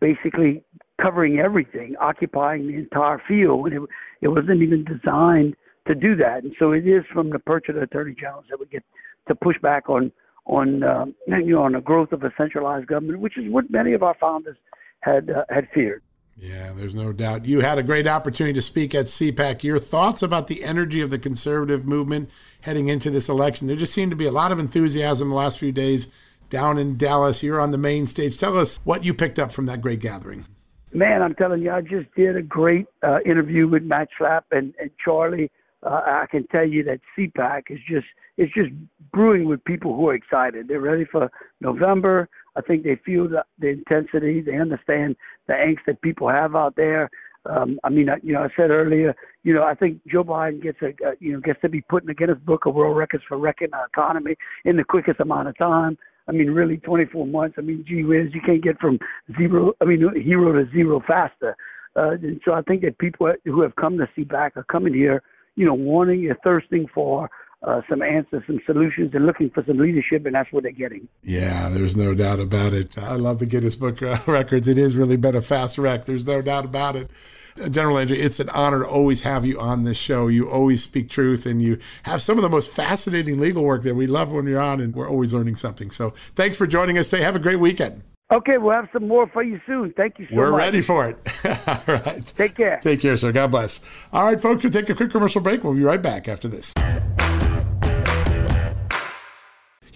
basically 0.00 0.62
covering 1.00 1.38
everything, 1.38 1.94
occupying 2.00 2.68
the 2.68 2.74
entire 2.74 3.20
field. 3.26 3.66
And 3.66 3.74
it, 3.74 3.88
it 4.22 4.28
wasn't 4.28 4.62
even 4.62 4.84
designed 4.84 5.56
to 5.88 5.94
do 5.94 6.14
that. 6.16 6.44
And 6.44 6.54
so 6.58 6.72
it 6.72 6.86
is 6.86 7.04
from 7.12 7.30
the 7.30 7.38
perch 7.38 7.68
of 7.68 7.74
the 7.74 7.82
attorney 7.82 8.14
generals 8.18 8.44
that 8.50 8.60
we 8.60 8.66
get 8.66 8.84
to 9.26 9.34
push 9.34 9.56
back 9.60 9.88
on 9.88 10.12
on 10.46 10.82
uh, 10.82 11.04
you 11.26 11.52
know 11.52 11.62
on 11.62 11.72
the 11.72 11.80
growth 11.80 12.12
of 12.12 12.22
a 12.22 12.32
centralized 12.38 12.86
government, 12.86 13.20
which 13.20 13.36
is 13.36 13.44
what 13.50 13.70
many 13.70 13.92
of 13.92 14.02
our 14.02 14.16
founders 14.18 14.56
had 15.00 15.28
uh, 15.28 15.44
had 15.50 15.68
feared. 15.74 16.02
Yeah, 16.40 16.72
there's 16.72 16.94
no 16.94 17.12
doubt. 17.12 17.46
You 17.46 17.60
had 17.60 17.78
a 17.78 17.82
great 17.82 18.06
opportunity 18.06 18.54
to 18.54 18.62
speak 18.62 18.94
at 18.94 19.06
CPAC. 19.06 19.64
Your 19.64 19.78
thoughts 19.78 20.22
about 20.22 20.46
the 20.46 20.62
energy 20.62 21.00
of 21.00 21.10
the 21.10 21.18
conservative 21.18 21.84
movement 21.84 22.30
heading 22.60 22.88
into 22.88 23.10
this 23.10 23.28
election? 23.28 23.66
There 23.66 23.76
just 23.76 23.92
seemed 23.92 24.12
to 24.12 24.16
be 24.16 24.26
a 24.26 24.32
lot 24.32 24.52
of 24.52 24.58
enthusiasm 24.60 25.30
the 25.30 25.34
last 25.34 25.58
few 25.58 25.72
days 25.72 26.08
down 26.48 26.78
in 26.78 26.96
Dallas. 26.96 27.42
You're 27.42 27.60
on 27.60 27.72
the 27.72 27.78
main 27.78 28.06
stage. 28.06 28.38
Tell 28.38 28.56
us 28.56 28.78
what 28.84 29.04
you 29.04 29.14
picked 29.14 29.38
up 29.38 29.50
from 29.50 29.66
that 29.66 29.80
great 29.80 30.00
gathering. 30.00 30.46
Man, 30.92 31.22
I'm 31.22 31.34
telling 31.34 31.60
you, 31.60 31.72
I 31.72 31.80
just 31.80 32.06
did 32.16 32.36
a 32.36 32.42
great 32.42 32.86
uh, 33.02 33.18
interview 33.26 33.68
with 33.68 33.82
Matt 33.82 34.08
Schlapp 34.18 34.42
and, 34.52 34.74
and 34.80 34.90
Charlie. 35.04 35.50
Uh, 35.82 36.00
I 36.04 36.26
can 36.30 36.46
tell 36.46 36.66
you 36.66 36.82
that 36.84 37.00
CPAC 37.16 37.70
is 37.70 37.78
just 37.88 38.06
it's 38.36 38.52
just 38.54 38.70
brewing 39.12 39.46
with 39.46 39.62
people 39.64 39.94
who 39.96 40.08
are 40.08 40.14
excited. 40.14 40.68
They're 40.68 40.80
ready 40.80 41.04
for 41.04 41.30
November. 41.60 42.28
I 42.58 42.60
think 42.60 42.82
they 42.82 42.96
feel 43.06 43.28
the, 43.28 43.44
the 43.60 43.68
intensity. 43.68 44.40
They 44.40 44.58
understand 44.58 45.16
the 45.46 45.54
angst 45.54 45.86
that 45.86 46.02
people 46.02 46.28
have 46.28 46.56
out 46.56 46.74
there. 46.74 47.08
Um, 47.46 47.78
I 47.84 47.88
mean, 47.88 48.10
I, 48.10 48.16
you 48.22 48.32
know, 48.32 48.40
I 48.40 48.48
said 48.56 48.70
earlier, 48.70 49.14
you 49.44 49.54
know, 49.54 49.62
I 49.62 49.74
think 49.74 50.00
Joe 50.10 50.24
Biden 50.24 50.60
gets 50.60 50.78
a, 50.82 50.88
uh, 51.06 51.12
you 51.20 51.32
know, 51.32 51.40
gets 51.40 51.60
to 51.60 51.68
be 51.68 51.80
put 51.82 52.02
in 52.02 52.08
the 52.08 52.14
Guinness 52.14 52.38
Book 52.44 52.66
of 52.66 52.74
World 52.74 52.96
Records 52.96 53.22
for 53.28 53.38
wrecking 53.38 53.72
our 53.72 53.86
economy 53.86 54.34
in 54.64 54.76
the 54.76 54.84
quickest 54.84 55.20
amount 55.20 55.48
of 55.48 55.56
time. 55.56 55.96
I 56.28 56.32
mean, 56.32 56.50
really, 56.50 56.78
24 56.78 57.26
months. 57.26 57.54
I 57.58 57.62
mean, 57.62 57.84
gee 57.88 58.02
whiz, 58.02 58.34
you 58.34 58.40
can't 58.44 58.62
get 58.62 58.78
from 58.80 58.98
zero, 59.38 59.72
I 59.80 59.84
mean, 59.84 60.00
hero 60.22 60.52
to 60.52 60.70
zero 60.72 61.00
faster. 61.06 61.56
Uh, 61.96 62.10
and 62.10 62.40
so 62.44 62.52
I 62.52 62.62
think 62.62 62.82
that 62.82 62.98
people 62.98 63.32
who 63.44 63.62
have 63.62 63.74
come 63.76 63.96
to 63.98 64.08
CPAC 64.16 64.56
are 64.56 64.64
coming 64.64 64.92
here, 64.92 65.22
you 65.56 65.64
know, 65.64 65.74
wanting 65.74 66.30
thirsting 66.44 66.86
for 66.92 67.30
uh, 67.62 67.82
some 67.88 68.02
answers, 68.02 68.42
some 68.46 68.60
solutions, 68.66 69.10
and 69.14 69.26
looking 69.26 69.50
for 69.50 69.64
some 69.66 69.78
leadership, 69.78 70.24
and 70.26 70.34
that's 70.34 70.52
what 70.52 70.62
they're 70.62 70.72
getting. 70.72 71.08
Yeah, 71.22 71.68
there's 71.68 71.96
no 71.96 72.14
doubt 72.14 72.38
about 72.38 72.72
it. 72.72 72.96
I 72.96 73.16
love 73.16 73.40
the 73.40 73.46
Guinness 73.46 73.74
Book 73.74 74.02
uh, 74.02 74.18
records. 74.26 74.68
It 74.68 74.76
has 74.76 74.96
really 74.96 75.16
been 75.16 75.34
a 75.34 75.40
fast 75.40 75.76
wreck. 75.76 76.04
There's 76.04 76.26
no 76.26 76.40
doubt 76.40 76.64
about 76.64 76.94
it. 76.94 77.10
Uh, 77.60 77.68
General 77.68 77.96
Landry, 77.96 78.20
it's 78.20 78.38
an 78.38 78.48
honor 78.50 78.84
to 78.84 78.88
always 78.88 79.22
have 79.22 79.44
you 79.44 79.58
on 79.58 79.82
this 79.82 79.98
show. 79.98 80.28
You 80.28 80.48
always 80.48 80.84
speak 80.84 81.10
truth 81.10 81.46
and 81.46 81.60
you 81.60 81.78
have 82.04 82.22
some 82.22 82.38
of 82.38 82.42
the 82.42 82.48
most 82.48 82.70
fascinating 82.70 83.40
legal 83.40 83.64
work 83.64 83.82
that 83.82 83.96
we 83.96 84.06
love 84.06 84.30
when 84.30 84.46
you're 84.46 84.60
on, 84.60 84.80
and 84.80 84.94
we're 84.94 85.08
always 85.08 85.34
learning 85.34 85.56
something. 85.56 85.90
So 85.90 86.14
thanks 86.36 86.56
for 86.56 86.66
joining 86.66 86.96
us 86.96 87.10
today. 87.10 87.24
Have 87.24 87.36
a 87.36 87.40
great 87.40 87.58
weekend. 87.58 88.02
Okay, 88.30 88.58
we'll 88.58 88.74
have 88.74 88.88
some 88.92 89.08
more 89.08 89.26
for 89.26 89.42
you 89.42 89.58
soon. 89.66 89.92
Thank 89.96 90.18
you 90.18 90.26
so 90.26 90.34
much. 90.34 90.38
We're 90.38 90.50
much. 90.50 90.58
ready 90.58 90.80
for 90.82 91.08
it. 91.08 91.16
All 91.66 91.94
right. 91.94 92.24
Take 92.36 92.56
care. 92.56 92.78
Take 92.82 93.00
care, 93.00 93.16
sir. 93.16 93.32
God 93.32 93.50
bless. 93.50 93.80
All 94.12 94.26
right, 94.26 94.40
folks, 94.40 94.62
we'll 94.62 94.72
take 94.72 94.90
a 94.90 94.94
quick 94.94 95.10
commercial 95.10 95.40
break. 95.40 95.64
We'll 95.64 95.74
be 95.74 95.82
right 95.82 96.00
back 96.00 96.28
after 96.28 96.46
this. 96.46 96.74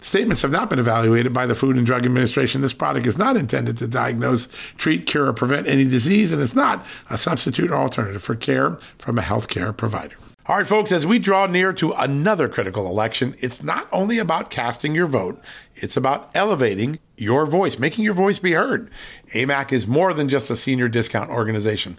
Statements 0.00 0.42
have 0.42 0.50
not 0.50 0.70
been 0.70 0.78
evaluated 0.78 1.32
by 1.32 1.46
the 1.46 1.54
Food 1.54 1.76
and 1.76 1.84
Drug 1.84 2.06
Administration. 2.06 2.62
This 2.62 2.72
product 2.72 3.06
is 3.06 3.18
not 3.18 3.36
intended 3.36 3.76
to 3.78 3.86
diagnose, 3.86 4.48
treat, 4.78 5.06
cure, 5.06 5.26
or 5.26 5.32
prevent 5.34 5.66
any 5.66 5.84
disease, 5.84 6.32
and 6.32 6.40
it's 6.40 6.54
not 6.54 6.84
a 7.10 7.18
substitute 7.18 7.70
or 7.70 7.76
alternative 7.76 8.22
for 8.22 8.34
care 8.34 8.78
from 8.98 9.18
a 9.18 9.22
healthcare 9.22 9.76
provider. 9.76 10.16
All 10.46 10.56
right, 10.56 10.66
folks, 10.66 10.90
as 10.90 11.04
we 11.04 11.18
draw 11.18 11.46
near 11.46 11.72
to 11.74 11.92
another 11.92 12.48
critical 12.48 12.86
election, 12.86 13.36
it's 13.38 13.62
not 13.62 13.86
only 13.92 14.18
about 14.18 14.50
casting 14.50 14.94
your 14.94 15.06
vote, 15.06 15.40
it's 15.76 15.96
about 15.96 16.30
elevating 16.34 16.98
your 17.16 17.46
voice, 17.46 17.78
making 17.78 18.04
your 18.04 18.14
voice 18.14 18.38
be 18.38 18.52
heard. 18.52 18.90
AMAC 19.34 19.70
is 19.70 19.86
more 19.86 20.14
than 20.14 20.28
just 20.28 20.50
a 20.50 20.56
senior 20.56 20.88
discount 20.88 21.30
organization. 21.30 21.98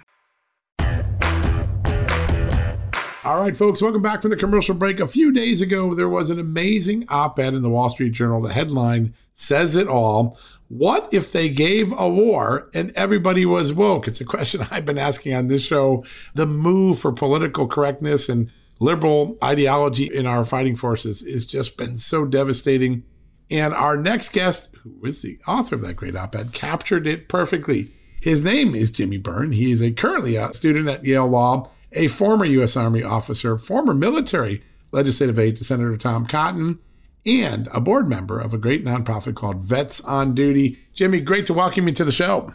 All 3.23 3.39
right, 3.39 3.55
folks, 3.55 3.83
welcome 3.83 4.01
back 4.01 4.23
from 4.23 4.31
the 4.31 4.35
commercial 4.35 4.73
break. 4.73 4.99
A 4.99 5.05
few 5.05 5.31
days 5.31 5.61
ago, 5.61 5.93
there 5.93 6.09
was 6.09 6.31
an 6.31 6.39
amazing 6.39 7.05
op 7.07 7.37
ed 7.37 7.53
in 7.53 7.61
the 7.61 7.69
Wall 7.69 7.87
Street 7.87 8.13
Journal. 8.13 8.41
The 8.41 8.51
headline 8.51 9.13
says 9.35 9.75
it 9.75 9.87
all. 9.87 10.39
What 10.69 11.13
if 11.13 11.31
they 11.31 11.47
gave 11.47 11.93
a 11.95 12.09
war 12.09 12.67
and 12.73 12.89
everybody 12.95 13.45
was 13.45 13.73
woke? 13.73 14.07
It's 14.07 14.21
a 14.21 14.25
question 14.25 14.65
I've 14.71 14.85
been 14.85 14.97
asking 14.97 15.35
on 15.35 15.49
this 15.49 15.61
show. 15.61 16.03
The 16.33 16.47
move 16.47 16.97
for 16.97 17.11
political 17.11 17.67
correctness 17.67 18.27
and 18.27 18.49
liberal 18.79 19.37
ideology 19.43 20.05
in 20.11 20.25
our 20.25 20.43
fighting 20.43 20.75
forces 20.75 21.21
has 21.21 21.45
just 21.45 21.77
been 21.77 21.99
so 21.99 22.25
devastating. 22.25 23.03
And 23.51 23.71
our 23.75 23.97
next 23.97 24.29
guest, 24.29 24.71
who 24.81 25.05
is 25.05 25.21
the 25.21 25.37
author 25.47 25.75
of 25.75 25.81
that 25.81 25.93
great 25.93 26.15
op 26.15 26.35
ed, 26.35 26.53
captured 26.53 27.05
it 27.05 27.29
perfectly. 27.29 27.91
His 28.19 28.43
name 28.43 28.73
is 28.73 28.89
Jimmy 28.89 29.19
Byrne. 29.19 29.51
He 29.51 29.71
is 29.71 29.81
a 29.83 29.91
currently 29.91 30.37
a 30.37 30.51
student 30.53 30.89
at 30.89 31.05
Yale 31.05 31.27
Law 31.27 31.69
a 31.93 32.07
former 32.07 32.45
U.S. 32.45 32.77
Army 32.77 33.03
officer, 33.03 33.57
former 33.57 33.93
military 33.93 34.63
legislative 34.91 35.39
aide 35.39 35.55
to 35.57 35.63
Senator 35.63 35.97
Tom 35.97 36.25
Cotton, 36.25 36.79
and 37.25 37.67
a 37.73 37.79
board 37.79 38.09
member 38.09 38.39
of 38.39 38.53
a 38.53 38.57
great 38.57 38.83
nonprofit 38.83 39.35
called 39.35 39.63
Vets 39.63 40.01
on 40.01 40.33
Duty. 40.33 40.77
Jimmy, 40.93 41.19
great 41.21 41.45
to 41.47 41.53
welcome 41.53 41.87
you 41.87 41.93
to 41.93 42.05
the 42.05 42.11
show. 42.11 42.53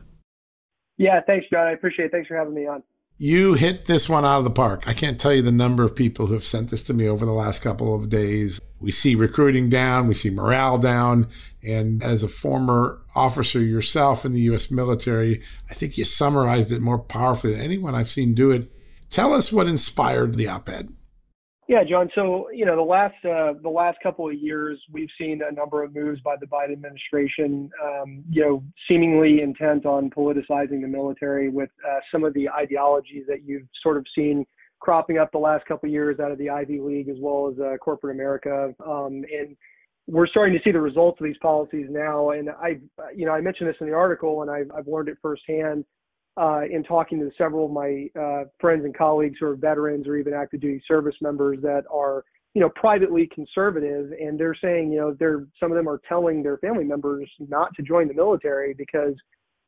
Yeah, 0.98 1.20
thanks, 1.26 1.46
John. 1.50 1.66
I 1.66 1.72
appreciate 1.72 2.06
it. 2.06 2.12
Thanks 2.12 2.28
for 2.28 2.36
having 2.36 2.54
me 2.54 2.66
on. 2.66 2.82
You 3.18 3.54
hit 3.54 3.86
this 3.86 4.10
one 4.10 4.26
out 4.26 4.38
of 4.38 4.44
the 4.44 4.50
park. 4.50 4.86
I 4.86 4.92
can't 4.92 5.18
tell 5.18 5.32
you 5.32 5.40
the 5.40 5.50
number 5.50 5.82
of 5.84 5.96
people 5.96 6.26
who 6.26 6.34
have 6.34 6.44
sent 6.44 6.70
this 6.70 6.82
to 6.84 6.94
me 6.94 7.08
over 7.08 7.24
the 7.24 7.32
last 7.32 7.62
couple 7.62 7.94
of 7.94 8.10
days. 8.10 8.60
We 8.78 8.90
see 8.90 9.14
recruiting 9.14 9.70
down, 9.70 10.06
we 10.06 10.12
see 10.12 10.28
morale 10.28 10.76
down. 10.76 11.28
And 11.62 12.02
as 12.02 12.22
a 12.22 12.28
former 12.28 13.00
officer 13.14 13.58
yourself 13.60 14.26
in 14.26 14.32
the 14.32 14.40
U.S. 14.42 14.70
military, 14.70 15.40
I 15.70 15.74
think 15.74 15.96
you 15.96 16.04
summarized 16.04 16.70
it 16.72 16.82
more 16.82 16.98
powerfully 16.98 17.54
than 17.54 17.62
anyone 17.62 17.94
I've 17.94 18.10
seen 18.10 18.34
do 18.34 18.50
it 18.50 18.70
Tell 19.10 19.32
us 19.32 19.52
what 19.52 19.66
inspired 19.66 20.34
the 20.34 20.48
op-ed. 20.48 20.90
Yeah, 21.68 21.82
John. 21.82 22.08
So 22.14 22.48
you 22.52 22.64
know, 22.64 22.76
the 22.76 22.82
last 22.82 23.16
uh, 23.24 23.54
the 23.60 23.68
last 23.68 23.98
couple 24.00 24.28
of 24.28 24.34
years, 24.34 24.80
we've 24.92 25.08
seen 25.18 25.40
a 25.42 25.52
number 25.52 25.82
of 25.82 25.94
moves 25.94 26.20
by 26.20 26.36
the 26.40 26.46
Biden 26.46 26.72
administration. 26.72 27.68
Um, 27.82 28.22
you 28.30 28.42
know, 28.42 28.62
seemingly 28.88 29.40
intent 29.42 29.84
on 29.84 30.08
politicizing 30.10 30.80
the 30.80 30.86
military 30.86 31.48
with 31.48 31.70
uh, 31.84 31.98
some 32.12 32.22
of 32.22 32.34
the 32.34 32.48
ideologies 32.48 33.24
that 33.26 33.44
you've 33.44 33.66
sort 33.82 33.96
of 33.96 34.06
seen 34.14 34.46
cropping 34.78 35.18
up 35.18 35.32
the 35.32 35.38
last 35.38 35.66
couple 35.66 35.88
of 35.88 35.92
years 35.92 36.20
out 36.20 36.30
of 36.30 36.38
the 36.38 36.50
Ivy 36.50 36.78
League 36.80 37.08
as 37.08 37.16
well 37.18 37.50
as 37.52 37.58
uh, 37.58 37.76
corporate 37.78 38.14
America. 38.14 38.72
Um, 38.86 39.24
and 39.36 39.56
we're 40.06 40.28
starting 40.28 40.56
to 40.56 40.62
see 40.62 40.70
the 40.70 40.80
results 40.80 41.20
of 41.20 41.24
these 41.24 41.38
policies 41.42 41.86
now. 41.90 42.30
And 42.30 42.50
I, 42.50 42.78
you 43.14 43.26
know, 43.26 43.32
I 43.32 43.40
mentioned 43.40 43.68
this 43.68 43.76
in 43.80 43.88
the 43.88 43.94
article, 43.94 44.42
and 44.42 44.50
I've, 44.50 44.70
I've 44.76 44.86
learned 44.86 45.08
it 45.08 45.18
firsthand 45.20 45.84
uh, 46.36 46.62
in 46.70 46.82
talking 46.82 47.18
to 47.18 47.30
several 47.38 47.66
of 47.66 47.72
my 47.72 48.08
uh, 48.20 48.44
friends 48.60 48.84
and 48.84 48.96
colleagues 48.96 49.38
who 49.40 49.46
are 49.46 49.56
veterans 49.56 50.06
or 50.06 50.16
even 50.16 50.34
active 50.34 50.60
duty 50.60 50.82
service 50.86 51.14
members 51.20 51.58
that 51.62 51.84
are, 51.92 52.24
you 52.54 52.60
know, 52.60 52.70
privately 52.74 53.28
conservative, 53.34 54.12
and 54.20 54.38
they're 54.38 54.56
saying, 54.62 54.92
you 54.92 54.98
know, 54.98 55.16
they're 55.18 55.46
some 55.58 55.70
of 55.70 55.76
them 55.76 55.88
are 55.88 56.00
telling 56.08 56.42
their 56.42 56.58
family 56.58 56.84
members 56.84 57.28
not 57.38 57.74
to 57.74 57.82
join 57.82 58.08
the 58.08 58.14
military 58.14 58.74
because 58.74 59.14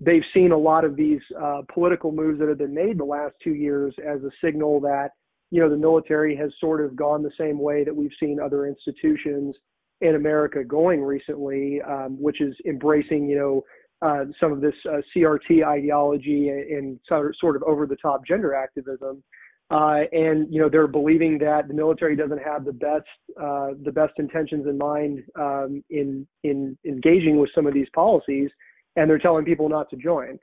they've 0.01 0.23
seen 0.35 0.53
a 0.53 0.59
lot 0.59 0.85
of 0.85 0.97
these 0.97 1.21
uh, 1.41 1.63
political 1.73 2.13
moves 2.13 2.39
that 2.39 2.49
have 2.49 2.59
been 2.59 2.75
made 2.75 2.99
the 2.99 3.05
last 3.05 3.35
two 3.43 3.55
years 3.55 3.95
as 4.07 4.23
a 4.23 4.31
signal 4.45 4.81
that, 4.81 5.11
you 5.51 5.61
know, 5.61 5.69
the 5.69 5.77
military 5.77 6.37
has 6.37 6.51
sort 6.61 6.85
of 6.85 6.95
gone 6.95 7.23
the 7.23 7.33
same 7.39 7.59
way 7.59 7.85
that 7.85 7.95
we've 7.95 8.13
seen 8.21 8.39
other 8.41 8.67
institutions 8.67 9.55
in 10.01 10.15
America 10.15 10.63
going 10.63 11.03
recently, 11.03 11.81
um, 11.83 12.17
which 12.21 12.41
is 12.41 12.55
embracing, 12.67 13.29
you 13.29 13.37
know, 13.37 13.63
uh, 14.01 14.25
some 14.41 14.53
of 14.53 14.61
this 14.61 14.75
uh, 14.89 14.99
CRT 15.15 15.67
ideology 15.67 16.51
and, 16.51 16.71
and, 16.71 17.01
sort 17.09 17.57
of 17.57 17.63
over 17.65 17.87
the 17.87 17.97
top 17.97 18.25
gender 18.27 18.55
activism. 18.55 19.23
Uh, 19.71 20.05
and 20.13 20.47
you 20.51 20.59
know 20.59 20.69
they're 20.71 20.87
believing 20.87 21.37
that 21.37 21.69
the 21.69 21.75
military 21.75 22.17
doesn't 22.17 22.41
have 22.43 22.65
the 22.65 22.73
best 22.73 23.05
uh, 23.39 23.73
the 23.85 23.93
best 23.93 24.15
intentions 24.19 24.67
in 24.67 24.79
mind 24.79 25.23
um, 25.39 25.85
in 25.91 26.27
in 26.45 26.79
engaging 26.87 27.39
with 27.39 27.51
some 27.55 27.67
of 27.67 27.75
these 27.75 27.89
policies, 27.95 28.49
and 28.97 29.11
they're 29.11 29.19
telling 29.19 29.45
people 29.45 29.69
not 29.69 29.91
to 29.91 29.97
join. 29.97 30.39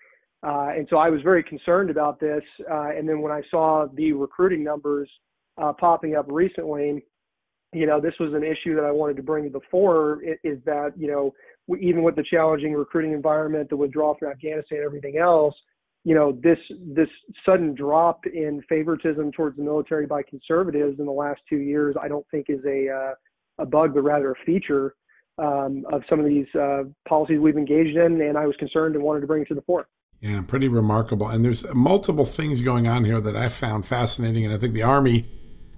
Uh, 0.45 0.73
and 0.77 0.85
so 0.91 0.97
I 0.97 1.09
was 1.09 1.21
very 1.23 1.41
concerned 1.43 1.89
about 1.89 2.19
this. 2.19 2.43
And 2.69 3.09
then 3.09 3.19
when 3.21 3.31
I 3.31 3.41
saw 3.49 3.87
the 3.95 4.11
recruiting 4.11 4.63
numbers 4.63 5.09
popping 5.79 6.15
up 6.15 6.27
recently, 6.29 7.03
you 7.73 7.87
know 7.87 7.99
this 7.99 8.13
was 8.19 8.31
an 8.35 8.43
issue 8.43 8.75
that 8.75 8.83
I 8.83 8.91
wanted 8.91 9.17
to 9.17 9.23
bring 9.23 9.45
to 9.45 9.49
the 9.49 9.65
fore. 9.71 10.21
Is 10.43 10.59
that 10.65 10.93
you 10.95 11.07
know 11.07 11.33
even 11.79 12.03
with 12.03 12.15
the 12.15 12.23
challenging 12.23 12.73
recruiting 12.73 13.13
environment, 13.13 13.69
the 13.69 13.77
withdrawal 13.77 14.15
from 14.19 14.29
Afghanistan, 14.29 14.79
everything 14.83 15.17
else, 15.17 15.55
you 16.05 16.13
know, 16.13 16.37
this 16.43 16.59
this 16.93 17.09
sudden 17.45 17.73
drop 17.73 18.25
in 18.27 18.61
favoritism 18.69 19.31
towards 19.31 19.57
the 19.57 19.63
military 19.63 20.05
by 20.05 20.21
conservatives 20.21 20.99
in 20.99 21.05
the 21.05 21.11
last 21.11 21.41
two 21.49 21.57
years, 21.57 21.95
I 22.01 22.07
don't 22.07 22.25
think 22.29 22.45
is 22.49 22.63
a 22.65 22.89
uh, 22.89 23.63
a 23.63 23.65
bug, 23.65 23.95
but 23.95 24.01
rather 24.01 24.31
a 24.31 24.45
feature 24.45 24.95
um, 25.39 25.83
of 25.91 26.03
some 26.07 26.19
of 26.19 26.27
these 26.27 26.45
uh, 26.53 26.83
policies 27.07 27.39
we've 27.39 27.57
engaged 27.57 27.97
in. 27.97 28.21
And 28.21 28.37
I 28.37 28.45
was 28.45 28.55
concerned 28.57 28.95
and 28.95 29.03
wanted 29.03 29.21
to 29.21 29.27
bring 29.27 29.41
it 29.41 29.47
to 29.47 29.55
the 29.55 29.61
fore. 29.61 29.87
Yeah, 30.19 30.41
pretty 30.47 30.67
remarkable. 30.67 31.27
And 31.27 31.43
there's 31.43 31.65
multiple 31.73 32.25
things 32.25 32.61
going 32.61 32.87
on 32.87 33.03
here 33.03 33.19
that 33.19 33.35
I 33.35 33.49
found 33.49 33.85
fascinating. 33.85 34.45
And 34.45 34.53
I 34.53 34.57
think 34.57 34.73
the 34.73 34.83
Army 34.83 35.25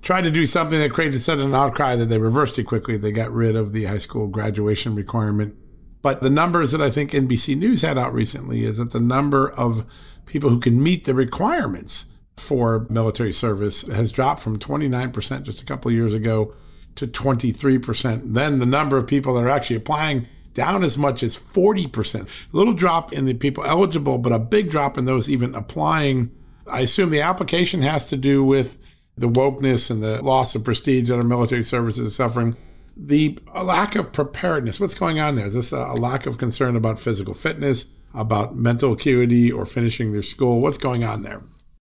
tried 0.01 0.23
to 0.23 0.31
do 0.31 0.45
something 0.45 0.77
that 0.79 0.91
created 0.91 1.21
such 1.21 1.39
an 1.39 1.55
outcry 1.55 1.95
that 1.95 2.05
they 2.05 2.19
reversed 2.19 2.59
it 2.59 2.65
quickly. 2.65 2.97
They 2.97 3.11
got 3.11 3.31
rid 3.31 3.55
of 3.55 3.73
the 3.73 3.85
high 3.85 3.97
school 3.97 4.27
graduation 4.27 4.93
requirement 4.93 5.55
but 6.01 6.21
the 6.21 6.29
numbers 6.29 6.71
that 6.71 6.81
I 6.81 6.89
think 6.89 7.11
NBC 7.11 7.57
News 7.57 7.81
had 7.81 7.97
out 7.97 8.13
recently 8.13 8.63
is 8.63 8.77
that 8.77 8.91
the 8.91 8.99
number 8.99 9.49
of 9.51 9.85
people 10.25 10.49
who 10.49 10.59
can 10.59 10.81
meet 10.81 11.05
the 11.05 11.13
requirements 11.13 12.05
for 12.35 12.85
military 12.89 13.33
service 13.33 13.81
has 13.87 14.11
dropped 14.11 14.41
from 14.41 14.59
29% 14.59 15.43
just 15.43 15.61
a 15.61 15.65
couple 15.65 15.89
of 15.89 15.95
years 15.95 16.13
ago 16.13 16.53
to 16.95 17.07
23%. 17.07 18.33
Then 18.33 18.59
the 18.59 18.65
number 18.65 18.97
of 18.97 19.07
people 19.07 19.33
that 19.33 19.43
are 19.43 19.49
actually 19.49 19.77
applying 19.77 20.27
down 20.53 20.83
as 20.83 20.97
much 20.97 21.23
as 21.23 21.37
40%. 21.37 22.23
A 22.23 22.27
little 22.51 22.73
drop 22.73 23.13
in 23.13 23.25
the 23.25 23.33
people 23.33 23.63
eligible, 23.65 24.17
but 24.17 24.31
a 24.31 24.39
big 24.39 24.69
drop 24.69 24.97
in 24.97 25.05
those 25.05 25.29
even 25.29 25.53
applying. 25.55 26.31
I 26.67 26.81
assume 26.81 27.09
the 27.09 27.21
application 27.21 27.81
has 27.81 28.05
to 28.07 28.17
do 28.17 28.43
with 28.43 28.77
the 29.15 29.29
wokeness 29.29 29.89
and 29.89 30.03
the 30.03 30.21
loss 30.23 30.53
of 30.55 30.63
prestige 30.63 31.09
that 31.09 31.15
our 31.15 31.23
military 31.23 31.63
services 31.63 32.07
is 32.07 32.15
suffering 32.15 32.55
the 32.97 33.37
lack 33.53 33.95
of 33.95 34.11
preparedness. 34.11 34.79
What's 34.79 34.93
going 34.93 35.19
on 35.19 35.35
there? 35.35 35.45
Is 35.45 35.53
this 35.53 35.71
a 35.71 35.93
lack 35.93 36.25
of 36.25 36.37
concern 36.37 36.75
about 36.75 36.99
physical 36.99 37.33
fitness, 37.33 38.01
about 38.13 38.55
mental 38.55 38.93
acuity, 38.93 39.51
or 39.51 39.65
finishing 39.65 40.11
their 40.11 40.23
school? 40.23 40.61
What's 40.61 40.77
going 40.77 41.03
on 41.03 41.23
there? 41.23 41.41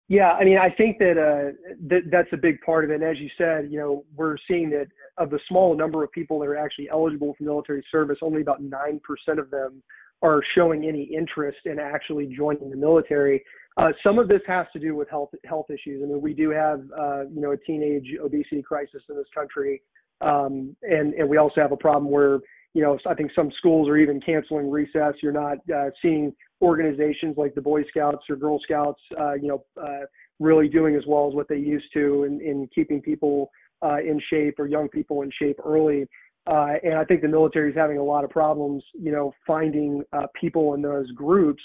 Yeah, 0.10 0.32
I 0.32 0.44
mean, 0.44 0.58
I 0.58 0.70
think 0.70 1.00
that 1.00 1.18
uh, 1.18 1.76
th- 1.90 2.04
that's 2.12 2.28
a 2.34 2.38
big 2.38 2.62
part 2.62 2.84
of 2.84 2.92
it. 2.92 2.96
And 2.96 3.04
as 3.04 3.18
you 3.20 3.30
said, 3.38 3.72
you 3.72 3.80
know, 3.80 4.06
we're 4.16 4.38
seeing 4.48 4.70
that 4.72 4.88
of 5.18 5.30
the 5.30 5.40
small 5.48 5.76
number 5.76 6.04
of 6.04 6.12
people 6.12 6.40
that 6.40 6.46
are 6.46 6.58
actually 6.58 6.90
eligible 6.90 7.36
for 7.38 7.44
military 7.44 7.84
service, 7.92 8.18
only 8.22 8.42
about 8.42 8.62
nine 8.62 9.00
percent 9.04 9.40
of 9.40 9.50
them 9.50 9.82
are 10.22 10.42
showing 10.56 10.86
any 10.86 11.04
interest 11.04 11.60
in 11.66 11.80
actually 11.80 12.34
joining 12.36 12.70
the 12.70 12.78
military. 12.78 13.44
Uh, 13.76 13.90
some 14.04 14.20
of 14.20 14.28
this 14.28 14.42
has 14.48 14.66
to 14.74 14.80
do 14.80 14.96
with 14.96 15.10
health 15.10 15.30
health 15.46 15.66
issues. 15.70 16.02
I 16.04 16.08
mean, 16.08 16.22
we 16.22 16.34
do 16.34 16.50
have 16.52 16.82
uh, 16.98 17.24
you 17.34 17.42
know 17.42 17.52
a 17.52 17.58
teenage 17.58 18.08
obesity 18.24 18.62
crisis 18.62 19.02
in 19.10 19.16
this 19.16 19.28
country. 19.34 19.82
Um, 20.22 20.76
and, 20.84 21.14
and 21.14 21.28
we 21.28 21.38
also 21.38 21.62
have 21.62 21.72
a 21.72 21.78
problem 21.78 22.12
where, 22.12 22.40
you 22.74 22.82
know, 22.82 22.98
I 23.08 23.14
think 23.14 23.32
some 23.36 23.52
schools 23.58 23.88
are 23.88 23.98
even 23.98 24.20
canceling 24.22 24.70
recess. 24.70 25.14
You're 25.22 25.32
not 25.32 25.58
uh, 25.74 25.90
seeing 26.02 26.34
organizations 26.62 27.36
like 27.38 27.54
the 27.56 27.62
Boy 27.62 27.84
Scouts 27.90 28.24
or 28.30 28.36
Girl 28.36 28.60
Scouts, 28.64 29.02
uh, 29.20 29.34
you 29.34 29.48
know, 29.50 29.66
uh, 29.82 30.06
really 30.40 30.68
doing 30.68 30.96
as 30.96 31.04
well 31.08 31.28
as 31.28 31.36
what 31.36 31.48
they 31.48 31.58
used 31.58 31.86
to 31.94 32.24
in, 32.24 32.42
in 32.42 32.68
keeping 32.74 33.02
people 33.02 33.52
uh, 33.84 33.98
in 33.98 34.20
shape 34.30 34.60
or 34.60 34.68
young 34.68 34.88
people 34.90 35.22
in 35.22 35.32
shape 35.38 35.60
early. 35.64 36.08
Uh, 36.48 36.74
and 36.84 36.96
I 36.96 37.06
think 37.06 37.22
the 37.22 37.28
military 37.28 37.72
is 37.72 37.78
having 37.78 37.98
a 37.98 38.04
lot 38.04 38.24
of 38.24 38.30
problems, 38.30 38.84
you 38.94 39.12
know, 39.12 39.34
finding 39.46 40.04
uh, 40.12 40.28
people 40.40 40.74
in 40.74 40.82
those 40.82 41.10
groups 41.12 41.62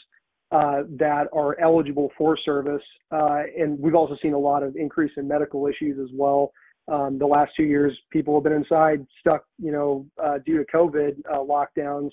uh, 0.52 0.82
that 0.98 1.26
are 1.32 1.58
eligible 1.60 2.10
for 2.16 2.36
service. 2.44 2.82
Uh, 3.10 3.42
and 3.58 3.78
we've 3.78 3.94
also 3.94 4.16
seen 4.22 4.34
a 4.34 4.38
lot 4.38 4.62
of 4.62 4.76
increase 4.76 5.12
in 5.16 5.26
medical 5.26 5.66
issues 5.66 5.98
as 6.00 6.10
well. 6.14 6.52
Um, 6.88 7.18
the 7.18 7.26
last 7.26 7.52
two 7.56 7.64
years, 7.64 7.96
people 8.10 8.34
have 8.34 8.44
been 8.44 8.52
inside, 8.52 9.06
stuck, 9.20 9.44
you 9.58 9.72
know, 9.72 10.06
uh, 10.22 10.38
due 10.44 10.58
to 10.58 10.64
COVID 10.72 11.16
uh, 11.30 11.38
lockdowns, 11.38 12.10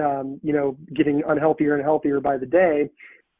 um, 0.00 0.40
you 0.42 0.52
know, 0.52 0.76
getting 0.94 1.22
unhealthier 1.22 1.74
and 1.74 1.82
healthier 1.82 2.20
by 2.20 2.36
the 2.36 2.46
day. 2.46 2.88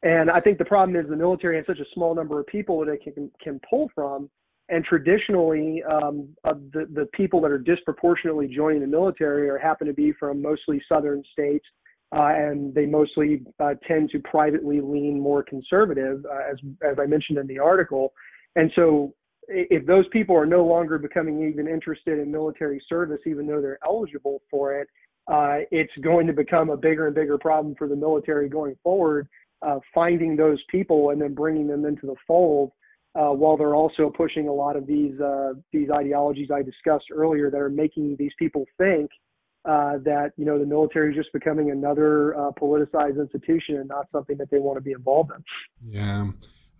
And 0.03 0.29
I 0.29 0.41
think 0.41 0.57
the 0.57 0.65
problem 0.65 0.97
is 0.97 1.09
the 1.09 1.15
military 1.15 1.55
has 1.55 1.65
such 1.65 1.79
a 1.79 1.85
small 1.93 2.13
number 2.13 2.39
of 2.39 2.47
people 2.47 2.79
that 2.79 2.91
it 2.91 3.03
can 3.03 3.31
can 3.41 3.59
pull 3.69 3.89
from, 3.95 4.29
and 4.69 4.83
traditionally, 4.83 5.81
um, 5.83 6.27
uh, 6.43 6.53
the 6.73 6.87
the 6.93 7.07
people 7.13 7.39
that 7.41 7.51
are 7.51 7.57
disproportionately 7.57 8.47
joining 8.47 8.81
the 8.81 8.87
military 8.87 9.49
are 9.49 9.57
happen 9.57 9.87
to 9.87 9.93
be 9.93 10.11
from 10.13 10.41
mostly 10.41 10.81
southern 10.89 11.23
states, 11.31 11.65
uh, 12.15 12.33
and 12.35 12.73
they 12.73 12.85
mostly 12.85 13.43
uh, 13.59 13.75
tend 13.87 14.09
to 14.11 14.19
privately 14.19 14.81
lean 14.81 15.19
more 15.19 15.43
conservative, 15.43 16.25
uh, 16.29 16.51
as 16.51 16.57
as 16.81 16.97
I 16.99 17.05
mentioned 17.05 17.37
in 17.37 17.47
the 17.47 17.59
article. 17.59 18.13
And 18.55 18.71
so, 18.75 19.13
if 19.47 19.85
those 19.85 20.07
people 20.09 20.35
are 20.35 20.45
no 20.45 20.65
longer 20.65 20.97
becoming 20.97 21.47
even 21.47 21.67
interested 21.67 22.19
in 22.19 22.31
military 22.31 22.81
service, 22.87 23.19
even 23.25 23.47
though 23.47 23.61
they're 23.61 23.79
eligible 23.85 24.41
for 24.49 24.79
it, 24.79 24.87
uh, 25.27 25.59
it's 25.71 25.93
going 26.01 26.27
to 26.27 26.33
become 26.33 26.69
a 26.69 26.77
bigger 26.77 27.07
and 27.07 27.15
bigger 27.15 27.37
problem 27.37 27.75
for 27.77 27.87
the 27.87 27.95
military 27.95 28.49
going 28.49 28.75
forward. 28.83 29.27
Uh, 29.61 29.79
finding 29.93 30.35
those 30.35 30.61
people 30.69 31.11
and 31.11 31.21
then 31.21 31.33
bringing 31.33 31.67
them 31.67 31.85
into 31.85 32.05
the 32.05 32.15
fold 32.27 32.71
uh, 33.15 33.29
while 33.29 33.55
they're 33.55 33.75
also 33.75 34.09
pushing 34.09 34.49
a 34.49 34.53
lot 34.53 34.75
of 34.75 34.85
these 34.85 35.17
uh, 35.21 35.53
these 35.71 35.89
ideologies 35.89 36.49
I 36.51 36.63
discussed 36.63 37.05
earlier 37.11 37.49
that 37.49 37.57
are 37.57 37.69
making 37.69 38.15
these 38.17 38.33
people 38.37 38.65
think 38.77 39.09
uh, 39.65 39.99
that 40.03 40.31
you 40.35 40.45
know 40.45 40.59
the 40.59 40.65
military 40.65 41.11
is 41.11 41.15
just 41.15 41.31
becoming 41.31 41.71
another 41.71 42.35
uh, 42.35 42.51
politicized 42.59 43.19
institution 43.19 43.77
and 43.77 43.87
not 43.87 44.07
something 44.11 44.35
that 44.37 44.49
they 44.51 44.59
want 44.59 44.77
to 44.77 44.81
be 44.81 44.91
involved 44.91 45.31
in. 45.35 45.91
Yeah. 45.91 46.25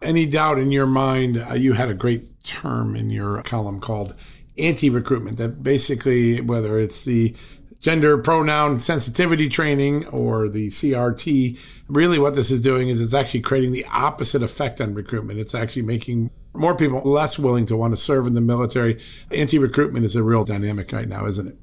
Any 0.03 0.25
doubt 0.25 0.59
in 0.59 0.71
your 0.71 0.87
mind? 0.87 1.37
Uh, 1.37 1.53
you 1.53 1.73
had 1.73 1.89
a 1.89 1.93
great 1.93 2.43
term 2.43 2.95
in 2.95 3.09
your 3.09 3.41
column 3.43 3.79
called 3.79 4.13
anti-recruitment. 4.57 5.37
That 5.37 5.63
basically, 5.63 6.41
whether 6.41 6.77
it's 6.77 7.03
the 7.03 7.35
gender 7.83 8.17
pronoun 8.17 8.79
sensitivity 8.79 9.49
training 9.49 10.07
or 10.07 10.47
the 10.47 10.69
CRT. 10.69 11.59
Really, 11.89 12.17
what 12.17 12.33
this 12.33 12.49
is 12.49 12.61
doing 12.61 12.87
is 12.87 13.01
it's 13.01 13.13
actually 13.13 13.41
creating 13.41 13.73
the 13.73 13.85
opposite 13.91 14.41
effect 14.41 14.79
on 14.79 14.93
recruitment. 14.93 15.37
It's 15.37 15.53
actually 15.53 15.81
making 15.81 16.31
more 16.55 16.75
people 16.75 17.01
less 17.03 17.37
willing 17.37 17.65
to 17.65 17.75
want 17.75 17.91
to 17.91 17.97
serve 17.97 18.25
in 18.25 18.33
the 18.33 18.41
military. 18.41 19.01
Anti 19.31 19.59
recruitment 19.59 20.05
is 20.05 20.15
a 20.15 20.23
real 20.23 20.45
dynamic 20.45 20.91
right 20.93 21.09
now, 21.09 21.25
isn't 21.25 21.47
it? 21.47 21.55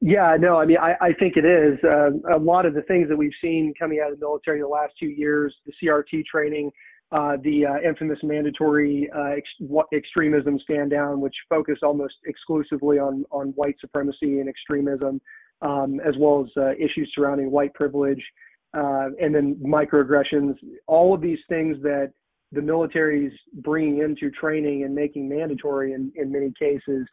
Yeah, 0.00 0.36
no, 0.38 0.58
I 0.58 0.66
mean, 0.66 0.78
I, 0.78 0.94
I 1.00 1.12
think 1.12 1.36
it 1.36 1.44
is. 1.44 1.78
Uh, 1.84 2.10
a 2.34 2.38
lot 2.38 2.66
of 2.66 2.74
the 2.74 2.82
things 2.82 3.08
that 3.08 3.16
we've 3.16 3.32
seen 3.42 3.72
coming 3.78 4.00
out 4.02 4.12
of 4.12 4.18
the 4.18 4.24
military 4.24 4.58
in 4.58 4.62
the 4.62 4.68
last 4.68 4.92
two 5.00 5.08
years, 5.08 5.54
the 5.66 5.72
CRT 5.82 6.24
training, 6.26 6.70
uh, 7.12 7.36
the 7.44 7.64
uh, 7.64 7.88
infamous 7.88 8.18
mandatory 8.24 9.08
uh, 9.16 9.36
ex- 9.36 9.86
extremism 9.92 10.58
stand 10.58 10.90
down, 10.90 11.20
which 11.20 11.34
focused 11.48 11.84
almost 11.84 12.14
exclusively 12.26 12.98
on, 12.98 13.24
on 13.30 13.48
white 13.50 13.76
supremacy 13.80 14.40
and 14.40 14.48
extremism 14.48 15.20
um, 15.62 16.00
as 16.00 16.14
well 16.18 16.44
as 16.44 16.50
uh, 16.56 16.72
issues 16.72 17.10
surrounding 17.14 17.50
white 17.50 17.72
privilege, 17.74 18.22
uh, 18.76 19.08
and 19.20 19.34
then 19.34 19.54
microaggressions. 19.64 20.54
All 20.86 21.14
of 21.14 21.20
these 21.20 21.38
things 21.48 21.76
that 21.82 22.12
the 22.52 22.60
military 22.60 23.26
is 23.26 23.32
bringing 23.54 23.98
into 23.98 24.30
training 24.30 24.82
and 24.84 24.94
making 24.94 25.28
mandatory 25.28 25.92
in, 25.92 26.12
in 26.16 26.30
many 26.30 26.52
cases 26.58 27.06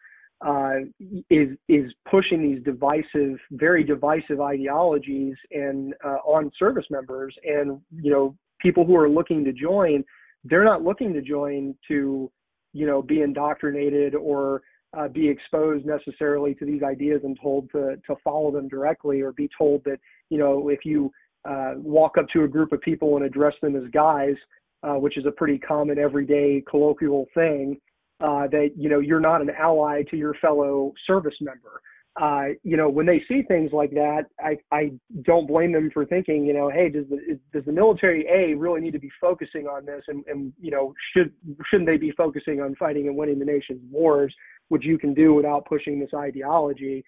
is 1.30 1.58
is 1.70 1.94
pushing 2.10 2.42
these 2.42 2.62
divisive, 2.64 3.38
very 3.52 3.84
divisive 3.84 4.42
ideologies 4.42 5.36
and 5.52 5.94
on 6.26 6.52
service 6.60 6.86
members 6.90 7.34
and 7.46 7.80
you 8.02 8.12
know 8.12 8.36
people 8.64 8.86
who 8.86 8.96
are 8.96 9.10
looking 9.10 9.44
to 9.46 9.54
join. 9.54 10.04
They're 10.44 10.64
not 10.64 10.84
looking 10.84 11.14
to 11.14 11.22
join 11.22 11.76
to 11.90 12.32
you 12.74 12.88
know 12.88 13.02
be 13.02 13.22
indoctrinated 13.22 14.16
or 14.16 14.64
uh, 14.98 15.08
be 15.08 15.28
exposed 15.28 15.86
necessarily 15.86 16.56
to 16.56 16.66
these 16.66 16.82
ideas 16.82 17.22
and 17.24 17.38
told 17.40 17.70
to 17.72 17.98
to 18.08 18.16
follow 18.24 18.52
them 18.52 18.68
directly 18.68 19.22
or 19.22 19.34
be 19.34 19.50
told 19.56 19.84
that 19.84 20.00
you 20.30 20.40
know 20.40 20.70
if 20.70 20.80
you 20.84 21.12
uh, 21.46 21.74
walk 21.78 22.18
up 22.18 22.26
to 22.30 22.44
a 22.44 22.48
group 22.48 22.72
of 22.72 22.82
people 22.82 23.18
and 23.18 23.26
address 23.26 23.54
them 23.62 23.76
as 23.76 23.84
guys, 23.92 24.36
uh, 24.84 24.94
which 24.94 25.18
is 25.18 25.26
a 25.26 25.32
pretty 25.32 25.58
common 25.58 26.00
everyday 26.00 26.64
colloquial 26.70 27.28
thing, 27.34 27.78
uh, 28.22 28.48
that 28.48 28.72
you 28.78 28.90
know 28.90 29.00
you're 29.00 29.20
not 29.20 29.42
an 29.42 29.50
ally 29.50 30.04
to 30.10 30.18
your 30.18 30.34
fellow 30.36 30.94
service 31.06 31.36
member. 31.42 31.82
Uh, 32.22 32.50
you 32.64 32.78
know, 32.78 32.88
when 32.88 33.08
they 33.08 33.24
see 33.28 33.42
things 33.42 33.72
like 33.74 33.90
that, 33.90 34.26
I, 34.40 34.58
I 34.72 34.92
don't 35.24 35.48
blame 35.48 35.72
them 35.72 35.90
for 35.92 36.06
thinking, 36.06 36.46
you 36.46 36.54
know, 36.54 36.70
hey, 36.70 36.90
does 36.90 37.06
the 37.10 37.40
does 37.52 37.66
the 37.66 37.72
military 37.72 38.28
a 38.28 38.56
really 38.56 38.82
need 38.82 38.92
to 38.92 39.00
be 39.00 39.10
focusing 39.20 39.66
on 39.66 39.84
this, 39.84 40.04
and, 40.08 40.24
and 40.28 40.54
you 40.62 40.70
know, 40.70 40.94
should 41.16 41.34
shouldn't 41.70 41.90
they 41.90 41.98
be 41.98 42.12
focusing 42.12 42.62
on 42.62 42.76
fighting 42.76 43.08
and 43.08 43.18
winning 43.18 43.40
the 43.40 43.46
nation's 43.46 43.82
wars? 43.92 44.34
which 44.70 44.86
you 44.86 44.98
can 44.98 45.14
do 45.14 45.34
without 45.34 45.66
pushing 45.66 46.00
this 46.00 46.10
ideology. 46.16 47.04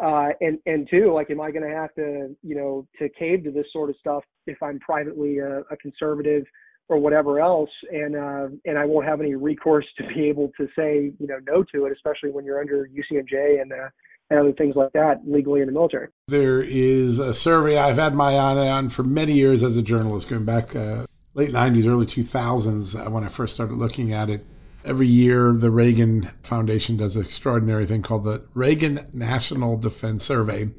Uh, 0.00 0.28
and 0.40 0.58
and 0.66 0.88
two, 0.88 1.12
like, 1.12 1.30
am 1.30 1.40
I 1.40 1.50
going 1.50 1.68
to 1.68 1.74
have 1.74 1.92
to, 1.96 2.36
you 2.44 2.54
know, 2.54 2.86
to 3.00 3.08
cave 3.08 3.42
to 3.44 3.50
this 3.50 3.66
sort 3.72 3.90
of 3.90 3.96
stuff 3.98 4.22
if 4.46 4.62
I'm 4.62 4.78
privately 4.78 5.38
a, 5.38 5.60
a 5.72 5.76
conservative 5.82 6.44
or 6.88 6.98
whatever 6.98 7.40
else, 7.40 7.70
and 7.90 8.14
uh, 8.14 8.46
and 8.64 8.78
I 8.78 8.84
won't 8.84 9.06
have 9.06 9.20
any 9.20 9.34
recourse 9.34 9.86
to 9.98 10.06
be 10.06 10.28
able 10.28 10.52
to 10.56 10.68
say, 10.76 11.12
you 11.18 11.26
know, 11.26 11.38
no 11.44 11.64
to 11.74 11.86
it, 11.86 11.92
especially 11.92 12.30
when 12.30 12.44
you're 12.44 12.60
under 12.60 12.88
UCMJ 12.88 13.60
and 13.60 13.72
uh, 13.72 13.88
and 14.30 14.38
other 14.38 14.52
things 14.52 14.76
like 14.76 14.92
that 14.92 15.20
legally 15.26 15.60
in 15.60 15.66
the 15.66 15.72
military. 15.72 16.08
There 16.28 16.62
is 16.62 17.18
a 17.18 17.32
survey 17.32 17.78
I've 17.78 17.96
had 17.96 18.14
my 18.14 18.32
eye 18.32 18.68
on 18.68 18.88
for 18.88 19.02
many 19.02 19.32
years 19.32 19.62
as 19.62 19.76
a 19.76 19.82
journalist, 19.82 20.28
going 20.28 20.44
back 20.44 20.76
uh, 20.76 21.06
late 21.34 21.50
'90s, 21.50 21.86
early 21.86 22.06
2000s 22.06 22.94
uh, 22.94 23.10
when 23.10 23.24
I 23.24 23.28
first 23.28 23.54
started 23.54 23.76
looking 23.76 24.12
at 24.12 24.28
it 24.28 24.44
every 24.84 25.06
year 25.06 25.52
the 25.52 25.70
Reagan 25.70 26.22
Foundation 26.42 26.96
does 26.96 27.16
an 27.16 27.22
extraordinary 27.22 27.86
thing 27.86 28.02
called 28.02 28.24
the 28.24 28.44
Reagan 28.54 29.06
National 29.12 29.76
Defense 29.76 30.24
Survey. 30.24 30.70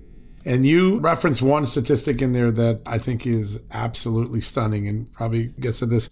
And 0.46 0.66
you 0.66 1.00
reference 1.00 1.42
one 1.42 1.66
statistic 1.66 2.22
in 2.22 2.34
there 2.34 2.50
that 2.52 2.82
I 2.86 2.98
think 2.98 3.28
is 3.28 3.62
absolutely 3.72 4.42
stunning 4.42 4.88
and 4.88 5.12
probably 5.12 5.48
gets 5.60 5.84
at 5.84 5.90
this. 5.90 6.10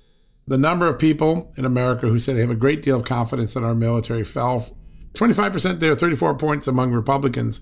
The 0.48 0.58
number 0.58 0.88
of 0.88 1.00
people 1.00 1.52
in 1.58 1.66
America 1.66 2.08
who 2.08 2.20
say 2.20 2.34
they 2.34 2.42
have 2.42 2.52
a 2.52 2.56
great 2.56 2.84
deal 2.84 3.00
of 3.00 3.06
confidence 3.06 3.56
in 3.56 3.64
our 3.64 3.76
military 3.76 4.24
fell 4.24 4.68
25% 5.14 5.80
there, 5.80 5.96
34 5.96 6.36
points 6.36 6.68
among 6.68 6.92
Republicans. 6.92 7.62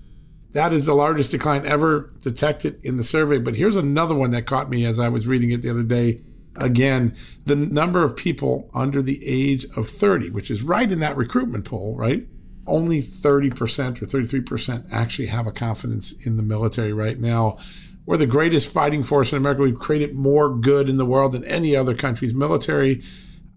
That 0.52 0.72
is 0.72 0.86
the 0.86 0.94
largest 0.94 1.30
decline 1.30 1.66
ever 1.66 2.10
detected 2.22 2.80
in 2.84 2.96
the 2.96 3.04
survey. 3.04 3.38
But 3.38 3.56
here's 3.56 3.76
another 3.76 4.14
one 4.14 4.30
that 4.30 4.46
caught 4.46 4.70
me 4.70 4.84
as 4.84 4.98
I 4.98 5.08
was 5.08 5.26
reading 5.26 5.50
it 5.50 5.62
the 5.62 5.70
other 5.70 5.82
day 5.82 6.20
again, 6.58 7.14
the 7.44 7.56
number 7.56 8.02
of 8.02 8.16
people 8.16 8.70
under 8.74 9.02
the 9.02 9.20
age 9.26 9.66
of 9.76 9.88
30, 9.88 10.30
which 10.30 10.50
is 10.50 10.62
right 10.62 10.90
in 10.90 11.00
that 11.00 11.16
recruitment 11.16 11.64
poll, 11.64 11.96
right? 11.96 12.26
Only 12.66 13.02
30% 13.02 14.02
or 14.02 14.06
33% 14.06 14.92
actually 14.92 15.26
have 15.26 15.46
a 15.46 15.52
confidence 15.52 16.26
in 16.26 16.36
the 16.36 16.42
military 16.42 16.92
right 16.92 17.18
now. 17.18 17.58
We're 18.06 18.16
the 18.16 18.26
greatest 18.26 18.72
fighting 18.72 19.02
force 19.02 19.32
in 19.32 19.38
America. 19.38 19.62
We've 19.62 19.78
created 19.78 20.14
more 20.14 20.54
good 20.54 20.88
in 20.88 20.96
the 20.96 21.06
world 21.06 21.32
than 21.32 21.44
any 21.44 21.74
other 21.74 21.94
country's 21.94 22.34
military. 22.34 23.02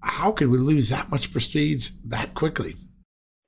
How 0.01 0.31
could 0.31 0.49
we 0.49 0.57
lose 0.57 0.89
that 0.89 1.11
much 1.11 1.31
prestige 1.31 1.91
that 2.05 2.33
quickly? 2.33 2.75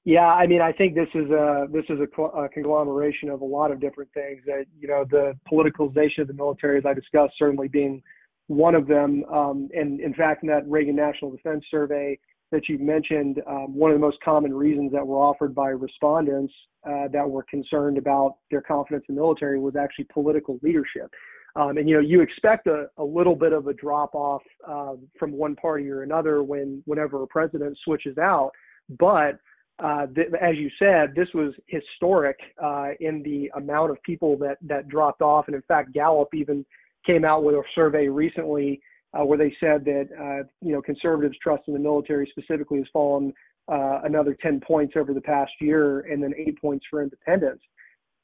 Yeah, 0.04 0.28
I 0.28 0.47
mean, 0.47 0.62
I 0.62 0.72
think 0.72 0.95
this 0.95 1.10
is 1.14 1.30
a 1.30 1.68
this 1.72 1.86
is 1.89 1.99
a, 1.99 2.22
a, 2.22 2.49
conglomeration 2.49 3.30
of 3.30 3.41
a 3.41 3.45
lot 3.45 3.72
of 3.72 3.80
different 3.80 4.12
things. 4.14 4.41
That 4.47 4.66
you 4.80 4.88
know, 4.88 5.06
the 5.10 5.38
politicalization 5.52 6.22
of 6.22 6.28
the 6.28 6.34
military, 6.34 6.80
as 6.80 6.86
I 6.88 6.93
discussed, 6.95 7.34
certainly 7.38 7.68
being 7.68 8.02
one 8.47 8.74
of 8.74 8.88
them. 8.88 9.24
Um, 9.26 9.70
and 9.74 9.99
in 9.99 10.14
fact, 10.16 10.41
in 10.41 10.49
that 10.49 10.68
Reagan 10.68 10.95
National 10.95 11.30
Defense 11.30 11.64
Survey 11.70 12.18
that 12.52 12.68
you 12.68 12.78
mentioned, 12.80 13.41
um, 13.47 13.74
one 13.74 13.91
of 13.91 13.95
the 13.95 14.06
most 14.06 14.18
common 14.26 14.54
reasons 14.54 14.91
that 14.91 15.06
were 15.06 15.18
offered 15.18 15.56
by 15.56 15.70
respondents 15.70 16.54
uh, 16.86 17.08
that 17.14 17.30
were 17.30 17.43
concerned 17.43 17.97
about 17.97 18.38
their 18.49 18.62
confidence 18.62 19.06
in 19.08 19.16
the 19.16 19.22
military 19.22 19.60
was 19.60 19.76
actually 19.76 20.06
political 20.12 20.60
leadership. 20.62 21.10
Um, 21.56 21.78
and 21.78 21.88
you 21.88 21.95
know, 21.95 22.02
you 22.02 22.22
expect 22.22 22.68
a, 22.68 22.88
a 22.97 23.04
little 23.04 23.36
bit 23.36 23.54
of 23.54 23.68
a 23.68 23.74
drop 23.74 24.16
off 24.16 24.41
uh, 24.68 24.93
from 25.20 25.32
one 25.32 25.56
party 25.56 25.89
or 25.89 26.04
another 26.04 26.43
when 26.43 26.82
whenever 26.86 27.22
a 27.24 27.28
president 27.28 27.78
switches 27.84 28.18
out, 28.18 28.52
but 28.99 29.39
uh, 29.82 30.06
th- 30.08 30.28
as 30.40 30.58
you 30.58 30.70
said, 30.78 31.16
this 31.16 31.28
was 31.34 31.54
historic 31.68 32.38
uh, 32.64 32.90
in 33.00 33.24
the 33.24 33.52
amount 33.56 33.92
of 33.92 34.02
people 34.04 34.38
that 34.38 34.58
that 34.62 34.88
dropped 34.88 35.22
off, 35.22 35.48
and 35.48 35.56
in 35.56 35.62
fact, 35.64 35.94
Gallup 35.94 36.30
even 36.34 36.66
came 37.06 37.26
out 37.26 37.44
with 37.44 37.56
a 37.56 37.64
survey 37.74 38.08
recently 38.08 38.80
uh, 39.14 39.26
where 39.26 39.38
they 39.38 39.54
said 39.60 39.84
that 39.86 40.08
uh, 40.20 40.48
you 40.62 40.72
know 40.72 40.82
conservatives' 40.82 41.38
trust 41.42 41.64
in 41.68 41.74
the 41.74 41.80
military 41.80 42.32
specifically 42.32 42.78
has 42.78 42.88
fallen 42.94 43.34
uh, 43.72 44.02
another 44.04 44.38
10 44.42 44.60
points 44.60 44.94
over 44.96 45.14
the 45.14 45.22
past 45.22 45.52
year, 45.60 46.02
and 46.02 46.22
then 46.22 46.34
eight 46.38 46.60
points 46.62 46.86
for 46.90 47.02
independents. 47.02 47.64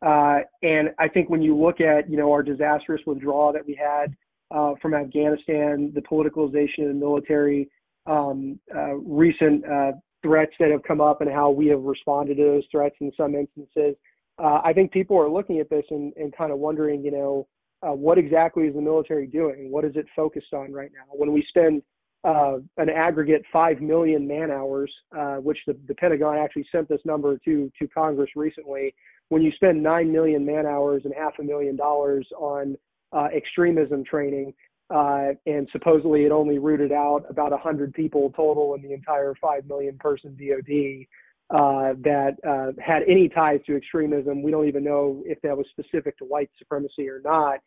Uh, 0.06 0.40
and 0.62 0.90
I 1.00 1.08
think 1.08 1.30
when 1.30 1.42
you 1.42 1.58
look 1.58 1.82
at 1.82 2.08
you 2.10 2.18
know 2.18 2.32
our 2.32 2.44
disastrous 2.44 3.02
withdrawal 3.08 3.52
that 3.54 3.66
we 3.66 3.74
had 3.74 4.16
uh, 4.52 4.74
from 4.80 4.94
Afghanistan, 4.94 5.92
the 5.96 6.02
politicalization 6.02 6.84
of 6.84 6.90
the 6.90 6.94
military, 6.94 7.70
um, 8.06 8.60
uh, 8.76 8.94
recent 8.94 9.64
threats 10.22 10.54
that 10.60 10.72
have 10.72 10.84
come 10.84 11.02
up, 11.02 11.22
and 11.22 11.32
how 11.32 11.50
we 11.52 11.68
have 11.68 11.82
responded 11.82 12.38
to 12.38 12.44
those 12.44 12.64
threats 12.72 12.96
in 13.02 13.12
some 13.16 13.36
instances. 13.36 13.96
I 14.40 14.72
think 14.72 14.92
people 14.92 15.18
are 15.18 15.30
looking 15.30 15.60
at 15.60 15.68
this 15.70 15.86
and, 15.90 16.14
and 16.16 16.36
kind 16.36 16.52
of 16.52 16.60
wondering, 16.60 17.04
you 17.04 17.10
know, 17.10 17.48
uh, 17.84 17.92
what 17.92 18.18
exactly 18.18 18.66
is 18.66 18.76
the 18.76 18.82
military 18.82 19.28
doing? 19.28 19.72
What 19.72 19.86
is 19.86 19.96
it 19.96 20.06
focused 20.16 20.54
on 20.54 20.72
right 20.72 20.92
now? 20.94 21.12
When 21.12 21.32
we 21.32 21.46
spend 21.48 21.82
uh, 22.24 22.58
an 22.78 22.90
aggregate 22.90 23.44
5 23.54 23.82
million 23.82 24.28
man 24.28 24.52
hours, 24.52 24.92
uh, 25.18 25.36
which 25.36 25.60
the, 25.68 25.78
the, 25.88 25.94
Pentagon 25.96 26.38
actually 26.38 26.66
sent 26.72 26.90
this 26.90 27.02
number 27.06 27.38
to, 27.46 27.72
to 27.80 27.88
Congress 27.88 28.32
recently, 28.36 28.94
when 29.30 29.42
you 29.42 29.52
spend 29.52 29.82
9 29.82 30.12
million 30.12 30.46
man 30.46 30.66
hours 30.66 31.04
and 31.06 31.14
half 31.16 31.34
a 31.40 31.44
million 31.44 31.76
dollars 31.76 32.28
on 32.38 32.76
uh, 33.14 33.28
extremism 33.36 34.04
training, 34.04 34.54
uh, 34.90 35.30
and 35.46 35.68
supposedly 35.72 36.24
it 36.24 36.32
only 36.32 36.60
rooted 36.60 36.92
out 36.92 37.26
about 37.30 37.52
100 37.52 37.94
people 37.94 38.32
total 38.36 38.74
in 38.76 38.82
the 38.82 38.94
entire 38.94 39.34
5 39.42 39.66
million 39.66 39.98
person 39.98 40.38
DoD. 40.38 41.06
uh, 41.50 41.94
that 42.04 42.36
uh, 42.48 42.72
had 42.82 43.04
any 43.08 43.28
ties 43.28 43.60
to 43.66 43.76
extremism. 43.76 44.42
We 44.42 44.52
don't 44.52 44.68
even 44.68 44.84
know 44.84 45.24
if 45.26 45.42
that 45.42 45.58
was 45.58 45.66
specific 45.72 46.18
to 46.20 46.26
white 46.26 46.50
supremacy 46.58 47.10
or 47.10 47.22
not. 47.24 47.60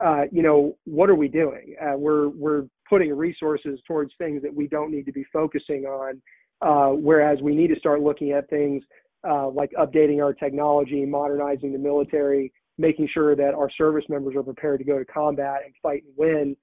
Uh, 0.00 0.24
you 0.30 0.42
know, 0.42 0.76
what 0.84 1.10
are 1.10 1.16
we 1.16 1.26
doing? 1.26 1.74
Uh, 1.82 1.96
we're 1.96 2.28
we're 2.28 2.64
putting 2.88 3.12
resources 3.12 3.80
towards 3.86 4.12
things 4.16 4.42
that 4.42 4.54
we 4.54 4.68
don't 4.68 4.92
need 4.92 5.06
to 5.06 5.12
be 5.12 5.24
focusing 5.32 5.84
on, 5.84 6.22
uh, 6.62 6.94
whereas 6.94 7.40
we 7.42 7.54
need 7.54 7.68
to 7.68 7.78
start 7.80 8.00
looking 8.00 8.30
at 8.30 8.48
things 8.48 8.82
like 9.52 9.72
updating 9.72 10.22
our 10.22 10.32
technology, 10.32 11.04
modernizing 11.04 11.72
the 11.72 11.78
military, 11.78 12.52
making 12.78 13.08
sure 13.12 13.34
that 13.34 13.54
our 13.54 13.68
service 13.76 14.04
members 14.08 14.36
are 14.36 14.42
prepared 14.44 14.78
to 14.78 14.84
go 14.84 14.98
to 14.98 15.04
combat 15.04 15.62
and 15.64 15.74
fight 15.82 16.04
and 16.04 16.14
win. 16.16 16.56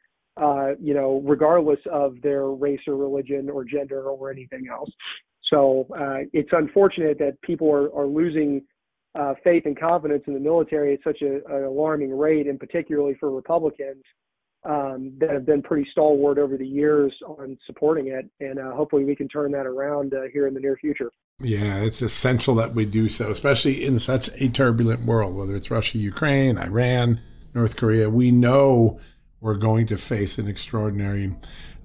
You 0.80 0.94
know, 0.94 1.22
regardless 1.26 1.80
of 1.92 2.22
their 2.22 2.48
race 2.48 2.82
or 2.88 2.96
religion 2.96 3.50
or 3.50 3.64
gender 3.64 4.04
or 4.04 4.32
anything 4.32 4.68
else. 4.72 4.90
So 5.52 5.88
uh, 5.98 6.28
it's 6.34 6.50
unfortunate 6.52 7.20
that 7.20 7.40
people 7.42 7.72
are, 7.72 7.96
are 7.96 8.08
losing 8.08 8.64
uh, 9.14 9.34
faith 9.44 9.64
and 9.66 9.80
confidence 9.80 10.24
in 10.28 10.34
the 10.34 10.40
military 10.40 10.94
at 10.94 11.00
such 11.04 11.22
a, 11.22 11.36
an 11.56 11.64
alarming 11.64 12.18
rate, 12.18 12.48
and 12.48 12.60
particularly 12.60 13.16
for 13.20 13.32
Republicans 13.32 14.04
um, 14.66 15.14
that 15.20 15.30
have 15.30 15.46
been 15.46 15.62
pretty 15.62 15.88
stalwart 15.92 16.38
over 16.38 16.58
the 16.58 16.68
years 16.68 17.14
on 17.26 17.58
supporting 17.66 18.08
it. 18.08 18.30
And 18.40 18.60
uh, 18.60 18.72
hopefully 18.72 19.06
we 19.06 19.16
can 19.16 19.28
turn 19.28 19.52
that 19.52 19.66
around 19.66 20.14
uh, 20.14 20.24
here 20.34 20.48
in 20.48 20.54
the 20.54 20.60
near 20.60 20.76
future. 20.78 21.12
Yeah, 21.40 21.78
it's 21.78 22.02
essential 22.02 22.56
that 22.56 22.74
we 22.74 22.86
do 22.86 23.08
so, 23.10 23.30
especially 23.30 23.86
in 23.86 24.00
such 24.00 24.30
a 24.42 24.50
turbulent 24.50 25.06
world, 25.06 25.36
whether 25.36 25.56
it's 25.56 25.70
Russia, 25.70 25.98
Ukraine, 25.98 26.58
Iran, 26.58 27.22
North 27.54 27.76
Korea. 27.76 28.10
We 28.10 28.32
know 28.32 29.00
we're 29.42 29.56
going 29.56 29.88
to 29.88 29.98
face 29.98 30.38
an 30.38 30.48
extraordinary 30.48 31.36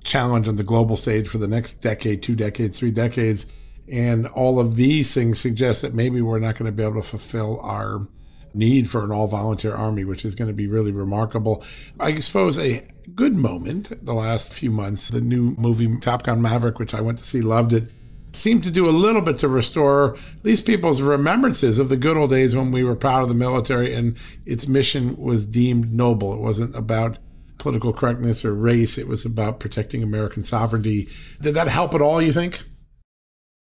challenge 0.02 0.48
on 0.48 0.56
the 0.56 0.62
global 0.62 0.96
stage 0.96 1.28
for 1.28 1.38
the 1.38 1.48
next 1.48 1.74
decade, 1.74 2.22
two 2.22 2.34
decades, 2.34 2.78
three 2.78 2.90
decades. 2.90 3.46
And 3.90 4.26
all 4.28 4.60
of 4.60 4.76
these 4.76 5.12
things 5.12 5.40
suggest 5.40 5.82
that 5.82 5.94
maybe 5.94 6.20
we're 6.20 6.38
not 6.38 6.56
going 6.56 6.70
to 6.70 6.72
be 6.72 6.82
able 6.82 7.02
to 7.02 7.08
fulfill 7.08 7.60
our 7.60 8.06
need 8.54 8.88
for 8.88 9.04
an 9.04 9.10
all 9.10 9.26
volunteer 9.26 9.74
army, 9.74 10.04
which 10.04 10.24
is 10.24 10.34
going 10.34 10.48
to 10.48 10.54
be 10.54 10.66
really 10.66 10.92
remarkable. 10.92 11.64
I 11.98 12.14
suppose 12.16 12.58
a 12.58 12.86
good 13.14 13.36
moment 13.36 14.04
the 14.04 14.14
last 14.14 14.52
few 14.52 14.70
months, 14.70 15.08
the 15.08 15.20
new 15.20 15.54
movie 15.56 15.98
Top 15.98 16.22
Gun 16.22 16.40
Maverick, 16.40 16.78
which 16.78 16.94
I 16.94 17.00
went 17.00 17.18
to 17.18 17.24
see, 17.24 17.40
loved 17.40 17.72
it, 17.72 17.90
seemed 18.32 18.62
to 18.64 18.70
do 18.70 18.88
a 18.88 18.90
little 18.90 19.22
bit 19.22 19.38
to 19.38 19.48
restore 19.48 20.14
at 20.14 20.44
least 20.44 20.66
people's 20.66 21.00
remembrances 21.00 21.78
of 21.78 21.88
the 21.88 21.96
good 21.96 22.16
old 22.16 22.30
days 22.30 22.54
when 22.54 22.70
we 22.70 22.84
were 22.84 22.94
proud 22.94 23.22
of 23.22 23.28
the 23.28 23.34
military 23.34 23.92
and 23.94 24.16
its 24.46 24.68
mission 24.68 25.16
was 25.16 25.44
deemed 25.44 25.92
noble. 25.92 26.32
It 26.32 26.40
wasn't 26.40 26.76
about 26.76 27.18
political 27.60 27.92
correctness 27.92 28.44
or 28.44 28.54
race. 28.54 28.98
It 28.98 29.06
was 29.06 29.24
about 29.24 29.60
protecting 29.60 30.02
American 30.02 30.42
sovereignty. 30.42 31.08
Did 31.40 31.54
that 31.54 31.68
help 31.68 31.94
at 31.94 32.02
all, 32.02 32.20
you 32.20 32.32
think? 32.32 32.62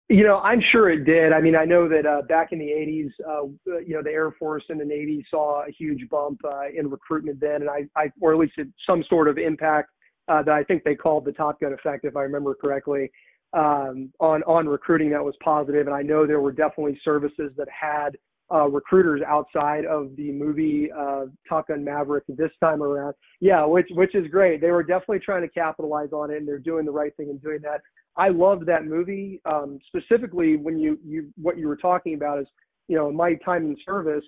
You 0.09 0.23
know, 0.23 0.39
I'm 0.39 0.61
sure 0.71 0.89
it 0.89 1.05
did. 1.05 1.31
I 1.31 1.39
mean, 1.39 1.55
I 1.55 1.63
know 1.63 1.87
that 1.87 2.05
uh, 2.05 2.23
back 2.27 2.51
in 2.51 2.59
the 2.59 2.65
80s, 2.65 3.11
uh, 3.25 3.45
you 3.85 3.93
know, 3.93 4.03
the 4.03 4.09
Air 4.09 4.31
Force 4.31 4.63
and 4.67 4.79
the 4.79 4.85
Navy 4.85 5.25
saw 5.29 5.63
a 5.65 5.71
huge 5.71 6.09
bump 6.09 6.41
uh, 6.43 6.67
in 6.75 6.89
recruitment 6.89 7.39
then, 7.39 7.61
and 7.61 7.69
I, 7.69 7.87
I, 7.95 8.11
or 8.19 8.33
at 8.33 8.39
least 8.39 8.53
some 8.85 9.05
sort 9.07 9.29
of 9.29 9.37
impact 9.37 9.89
uh, 10.27 10.43
that 10.43 10.53
I 10.53 10.63
think 10.63 10.83
they 10.83 10.95
called 10.95 11.23
the 11.23 11.31
Top 11.31 11.61
Gun 11.61 11.71
effect, 11.71 12.03
if 12.03 12.17
I 12.17 12.23
remember 12.23 12.55
correctly, 12.55 13.09
um, 13.53 14.11
on 14.19 14.43
on 14.43 14.67
recruiting 14.67 15.09
that 15.11 15.23
was 15.23 15.35
positive. 15.43 15.87
And 15.87 15.95
I 15.95 16.01
know 16.01 16.27
there 16.27 16.41
were 16.41 16.51
definitely 16.51 16.99
services 17.03 17.51
that 17.57 17.67
had 17.69 18.17
uh, 18.53 18.67
recruiters 18.67 19.21
outside 19.27 19.85
of 19.85 20.15
the 20.17 20.31
movie 20.31 20.89
uh, 20.91 21.25
Top 21.47 21.67
Gun 21.67 21.83
Maverick 21.83 22.23
this 22.27 22.51
time 22.59 22.83
around. 22.83 23.13
Yeah, 23.39 23.65
which 23.65 23.87
which 23.91 24.15
is 24.15 24.27
great. 24.27 24.61
They 24.61 24.71
were 24.71 24.83
definitely 24.83 25.19
trying 25.19 25.41
to 25.41 25.49
capitalize 25.49 26.09
on 26.11 26.31
it, 26.31 26.37
and 26.37 26.47
they're 26.47 26.59
doing 26.59 26.85
the 26.85 26.91
right 26.91 27.15
thing 27.15 27.29
in 27.29 27.37
doing 27.37 27.59
that. 27.63 27.81
I 28.17 28.29
loved 28.29 28.65
that 28.65 28.85
movie 28.85 29.41
um, 29.45 29.79
specifically 29.87 30.57
when 30.57 30.77
you 30.77 30.99
you 31.05 31.31
what 31.41 31.57
you 31.57 31.67
were 31.67 31.77
talking 31.77 32.13
about 32.13 32.39
is 32.39 32.47
you 32.87 32.97
know 32.97 33.11
my 33.11 33.35
time 33.35 33.65
in 33.65 33.77
service. 33.85 34.25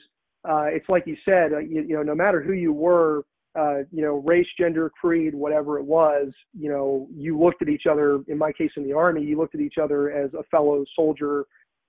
Uh, 0.47 0.65
it's 0.65 0.87
like 0.89 1.03
you 1.05 1.15
said, 1.23 1.53
uh, 1.53 1.59
you, 1.59 1.83
you 1.83 1.95
know, 1.95 2.03
no 2.03 2.13
matter 2.13 2.41
who 2.41 2.51
you 2.51 2.73
were, 2.73 3.23
uh, 3.57 3.77
you 3.91 4.01
know, 4.01 4.15
race, 4.25 4.47
gender, 4.59 4.91
creed, 4.99 5.33
whatever 5.33 5.79
it 5.79 5.85
was, 5.85 6.33
you 6.57 6.69
know, 6.69 7.07
you 7.15 7.39
looked 7.39 7.61
at 7.61 7.69
each 7.69 7.85
other. 7.89 8.21
In 8.27 8.37
my 8.37 8.51
case, 8.51 8.71
in 8.75 8.83
the 8.83 8.91
army, 8.91 9.23
you 9.23 9.37
looked 9.37 9.55
at 9.55 9.61
each 9.61 9.77
other 9.81 10.11
as 10.11 10.33
a 10.33 10.43
fellow 10.51 10.83
soldier 10.97 11.45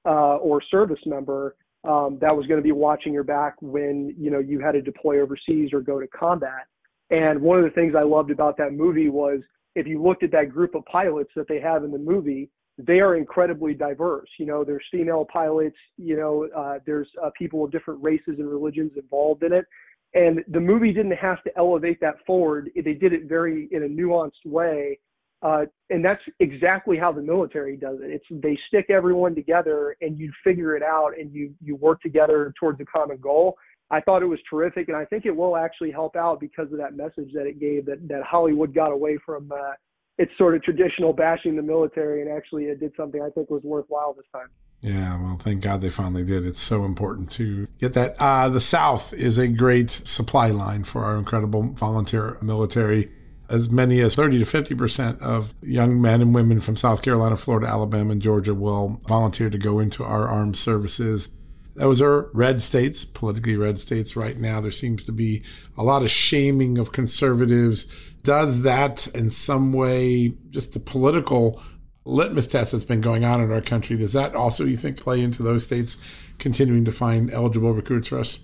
uh, 0.06 0.36
or 0.36 0.62
service 0.70 1.00
member 1.06 1.56
um, 1.84 2.18
that 2.20 2.34
was 2.34 2.46
going 2.46 2.58
to 2.58 2.64
be 2.64 2.72
watching 2.72 3.12
your 3.12 3.24
back 3.24 3.54
when 3.60 4.14
you 4.18 4.30
know 4.30 4.38
you 4.38 4.60
had 4.60 4.72
to 4.72 4.82
deploy 4.82 5.20
overseas 5.20 5.70
or 5.72 5.80
go 5.80 6.00
to 6.00 6.06
combat. 6.08 6.66
And 7.10 7.40
one 7.40 7.58
of 7.58 7.64
the 7.64 7.70
things 7.70 7.94
I 7.96 8.02
loved 8.02 8.30
about 8.30 8.56
that 8.58 8.72
movie 8.72 9.08
was 9.08 9.40
if 9.74 9.86
you 9.86 10.02
looked 10.02 10.22
at 10.22 10.32
that 10.32 10.50
group 10.50 10.74
of 10.74 10.84
pilots 10.86 11.30
that 11.36 11.48
they 11.48 11.60
have 11.60 11.84
in 11.84 11.90
the 11.90 11.98
movie, 11.98 12.50
they 12.78 13.00
are 13.00 13.16
incredibly 13.16 13.74
diverse. 13.74 14.28
You 14.38 14.46
know, 14.46 14.64
there's 14.64 14.84
female 14.90 15.26
pilots. 15.30 15.76
You 15.96 16.16
know, 16.16 16.48
uh, 16.56 16.78
there's 16.86 17.08
uh, 17.22 17.30
people 17.36 17.64
of 17.64 17.70
different 17.70 18.02
races 18.02 18.36
and 18.38 18.48
religions 18.48 18.92
involved 18.96 19.42
in 19.42 19.52
it. 19.52 19.66
And 20.14 20.44
the 20.48 20.60
movie 20.60 20.92
didn't 20.92 21.16
have 21.16 21.42
to 21.42 21.50
elevate 21.56 22.00
that 22.00 22.14
forward. 22.26 22.70
They 22.74 22.94
did 22.94 23.12
it 23.12 23.28
very 23.28 23.68
in 23.72 23.82
a 23.82 23.88
nuanced 23.88 24.44
way 24.44 24.98
uh, 25.44 25.66
and 25.90 26.02
that's 26.02 26.22
exactly 26.40 26.96
how 26.96 27.12
the 27.12 27.20
military 27.20 27.76
does 27.76 27.98
it. 28.00 28.10
It's 28.10 28.24
they 28.30 28.58
stick 28.66 28.86
everyone 28.88 29.34
together 29.34 29.94
and 30.00 30.18
you 30.18 30.32
figure 30.42 30.74
it 30.74 30.82
out 30.82 31.12
and 31.18 31.32
you 31.32 31.54
you 31.62 31.76
work 31.76 32.00
together 32.00 32.54
towards 32.58 32.80
a 32.80 32.84
common 32.86 33.18
goal. 33.18 33.56
I 33.90 34.00
thought 34.00 34.22
it 34.22 34.26
was 34.26 34.38
terrific, 34.48 34.88
and 34.88 34.96
I 34.96 35.04
think 35.04 35.26
it 35.26 35.36
will 35.36 35.56
actually 35.56 35.90
help 35.90 36.16
out 36.16 36.40
because 36.40 36.72
of 36.72 36.78
that 36.78 36.96
message 36.96 37.30
that 37.34 37.46
it 37.46 37.60
gave 37.60 37.84
that 37.86 38.08
that 38.08 38.22
Hollywood 38.22 38.74
got 38.74 38.90
away 38.90 39.18
from 39.24 39.52
uh, 39.52 39.72
its 40.16 40.32
sort 40.38 40.54
of 40.54 40.62
traditional 40.62 41.12
bashing 41.12 41.56
the 41.56 41.62
military 41.62 42.22
and 42.22 42.30
actually 42.30 42.64
it 42.64 42.80
did 42.80 42.92
something 42.96 43.20
I 43.20 43.30
think 43.30 43.50
was 43.50 43.62
worthwhile 43.64 44.14
this 44.14 44.26
time. 44.32 44.48
Yeah, 44.80 45.20
well, 45.20 45.38
thank 45.42 45.62
God 45.62 45.80
they 45.80 45.90
finally 45.90 46.24
did. 46.24 46.44
It's 46.46 46.60
so 46.60 46.84
important 46.84 47.30
to 47.32 47.66
get 47.80 47.94
that. 47.94 48.16
Uh, 48.18 48.48
the 48.48 48.60
South 48.60 49.12
is 49.12 49.38
a 49.38 49.48
great 49.48 49.90
supply 49.90 50.48
line 50.48 50.84
for 50.84 51.04
our 51.04 51.16
incredible 51.16 51.62
volunteer 51.72 52.38
military 52.42 53.10
as 53.48 53.68
many 53.68 54.00
as 54.00 54.14
30 54.14 54.38
to 54.38 54.44
50 54.44 54.74
percent 54.74 55.22
of 55.22 55.54
young 55.62 56.00
men 56.00 56.22
and 56.22 56.34
women 56.34 56.60
from 56.60 56.76
South 56.76 57.02
Carolina, 57.02 57.36
Florida, 57.36 57.66
Alabama, 57.66 58.12
and 58.12 58.22
Georgia 58.22 58.54
will 58.54 59.00
volunteer 59.06 59.50
to 59.50 59.58
go 59.58 59.78
into 59.78 60.04
our 60.04 60.28
armed 60.28 60.56
services. 60.56 61.28
Those 61.76 62.00
are 62.00 62.30
red 62.32 62.62
states, 62.62 63.04
politically 63.04 63.56
red 63.56 63.78
states 63.78 64.14
right 64.14 64.38
now. 64.38 64.60
There 64.60 64.70
seems 64.70 65.04
to 65.04 65.12
be 65.12 65.42
a 65.76 65.82
lot 65.82 66.02
of 66.02 66.10
shaming 66.10 66.78
of 66.78 66.92
conservatives. 66.92 67.92
Does 68.22 68.62
that 68.62 69.08
in 69.08 69.28
some 69.30 69.72
way, 69.72 70.34
just 70.50 70.72
the 70.72 70.80
political 70.80 71.60
litmus 72.04 72.46
test 72.46 72.72
that's 72.72 72.84
been 72.84 73.00
going 73.00 73.24
on 73.24 73.40
in 73.40 73.50
our 73.50 73.60
country, 73.60 73.96
does 73.96 74.12
that 74.12 74.34
also, 74.34 74.64
you 74.64 74.76
think, 74.76 74.98
play 74.98 75.20
into 75.20 75.42
those 75.42 75.64
states 75.64 75.96
continuing 76.38 76.84
to 76.84 76.92
find 76.92 77.30
eligible 77.32 77.72
recruits 77.72 78.08
for 78.08 78.18
us? 78.18 78.38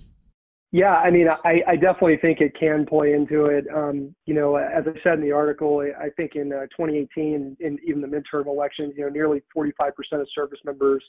Yeah, 0.72 0.94
I 0.94 1.10
mean, 1.10 1.26
I, 1.28 1.62
I 1.66 1.74
definitely 1.74 2.18
think 2.18 2.40
it 2.40 2.54
can 2.58 2.86
play 2.86 3.12
into 3.12 3.46
it. 3.46 3.64
Um, 3.74 4.14
you 4.26 4.34
know, 4.34 4.54
as 4.54 4.84
I 4.86 4.92
said 5.02 5.14
in 5.14 5.20
the 5.20 5.32
article, 5.32 5.84
I 6.00 6.10
think 6.10 6.36
in 6.36 6.52
uh, 6.52 6.66
2018, 6.76 7.56
in 7.58 7.78
even 7.84 8.00
the 8.00 8.06
midterm 8.06 8.46
elections, 8.46 8.94
you 8.96 9.02
know, 9.02 9.10
nearly 9.10 9.42
45% 9.56 9.90
of 10.12 10.28
service 10.32 10.60
members 10.64 11.02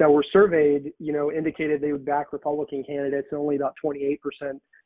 that 0.00 0.10
were 0.10 0.24
surveyed, 0.32 0.92
you 0.98 1.12
know, 1.12 1.30
indicated 1.30 1.80
they 1.80 1.92
would 1.92 2.04
back 2.04 2.32
Republican 2.32 2.82
candidates, 2.82 3.28
and 3.30 3.38
only 3.38 3.54
about 3.54 3.74
28% 3.84 4.18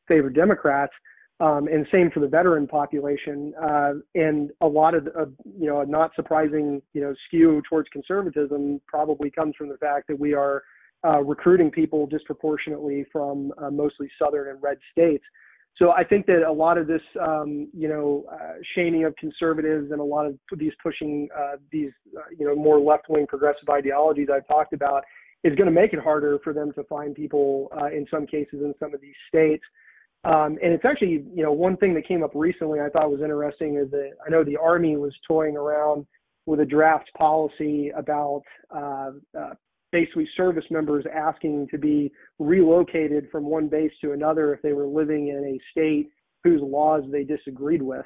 favored 0.06 0.34
Democrats. 0.34 0.92
Um, 1.40 1.68
and 1.68 1.86
same 1.92 2.10
for 2.10 2.18
the 2.20 2.26
veteran 2.26 2.66
population. 2.66 3.54
Uh, 3.62 3.92
and 4.14 4.50
a 4.60 4.66
lot 4.66 4.94
of, 4.94 5.06
uh, 5.06 5.26
you 5.58 5.68
know, 5.68 5.80
a 5.80 5.86
not 5.86 6.10
surprising, 6.16 6.82
you 6.92 7.00
know, 7.00 7.14
skew 7.28 7.62
towards 7.68 7.88
conservatism 7.90 8.80
probably 8.88 9.30
comes 9.30 9.54
from 9.56 9.68
the 9.68 9.76
fact 9.78 10.08
that 10.08 10.18
we 10.18 10.34
are 10.34 10.64
uh, 11.06 11.22
recruiting 11.22 11.70
people 11.70 12.06
disproportionately 12.06 13.04
from 13.12 13.52
uh, 13.58 13.70
mostly 13.70 14.10
southern 14.20 14.48
and 14.48 14.62
red 14.62 14.78
states. 14.90 15.24
So 15.76 15.92
I 15.92 16.02
think 16.02 16.26
that 16.26 16.42
a 16.42 16.52
lot 16.52 16.76
of 16.76 16.88
this, 16.88 17.02
um, 17.20 17.68
you 17.72 17.88
know, 17.88 18.24
uh, 18.32 18.54
shaming 18.74 19.04
of 19.04 19.14
conservatives 19.14 19.92
and 19.92 20.00
a 20.00 20.04
lot 20.04 20.26
of 20.26 20.36
these 20.56 20.72
pushing 20.82 21.28
uh, 21.36 21.56
these, 21.70 21.92
uh, 22.16 22.22
you 22.36 22.46
know, 22.46 22.56
more 22.56 22.80
left-wing 22.80 23.28
progressive 23.28 23.68
ideologies 23.70 24.28
I've 24.32 24.46
talked 24.48 24.72
about 24.72 25.04
is 25.44 25.54
going 25.54 25.66
to 25.66 25.72
make 25.72 25.92
it 25.92 26.00
harder 26.00 26.40
for 26.42 26.52
them 26.52 26.72
to 26.72 26.82
find 26.84 27.14
people 27.14 27.70
uh, 27.80 27.86
in 27.86 28.06
some 28.10 28.26
cases 28.26 28.54
in 28.54 28.74
some 28.80 28.92
of 28.92 29.00
these 29.00 29.14
states. 29.28 29.62
Um, 30.24 30.58
and 30.60 30.72
it's 30.72 30.84
actually, 30.84 31.24
you 31.32 31.44
know, 31.44 31.52
one 31.52 31.76
thing 31.76 31.94
that 31.94 32.08
came 32.08 32.24
up 32.24 32.32
recently 32.34 32.80
I 32.80 32.88
thought 32.88 33.08
was 33.08 33.20
interesting 33.20 33.76
is 33.76 33.88
that 33.92 34.10
I 34.26 34.30
know 34.30 34.42
the 34.42 34.56
Army 34.56 34.96
was 34.96 35.14
toying 35.28 35.56
around 35.56 36.06
with 36.46 36.58
a 36.58 36.64
draft 36.64 37.08
policy 37.16 37.90
about 37.90 38.42
uh, 38.74 39.10
uh, 39.38 39.54
basically 39.92 40.28
service 40.36 40.64
members 40.70 41.04
asking 41.14 41.68
to 41.70 41.78
be 41.78 42.12
relocated 42.38 43.28
from 43.30 43.44
one 43.44 43.68
base 43.68 43.92
to 44.02 44.12
another 44.12 44.54
if 44.54 44.62
they 44.62 44.72
were 44.72 44.86
living 44.86 45.28
in 45.28 45.44
a 45.44 45.60
state 45.70 46.10
whose 46.44 46.60
laws 46.62 47.02
they 47.10 47.24
disagreed 47.24 47.82
with. 47.82 48.04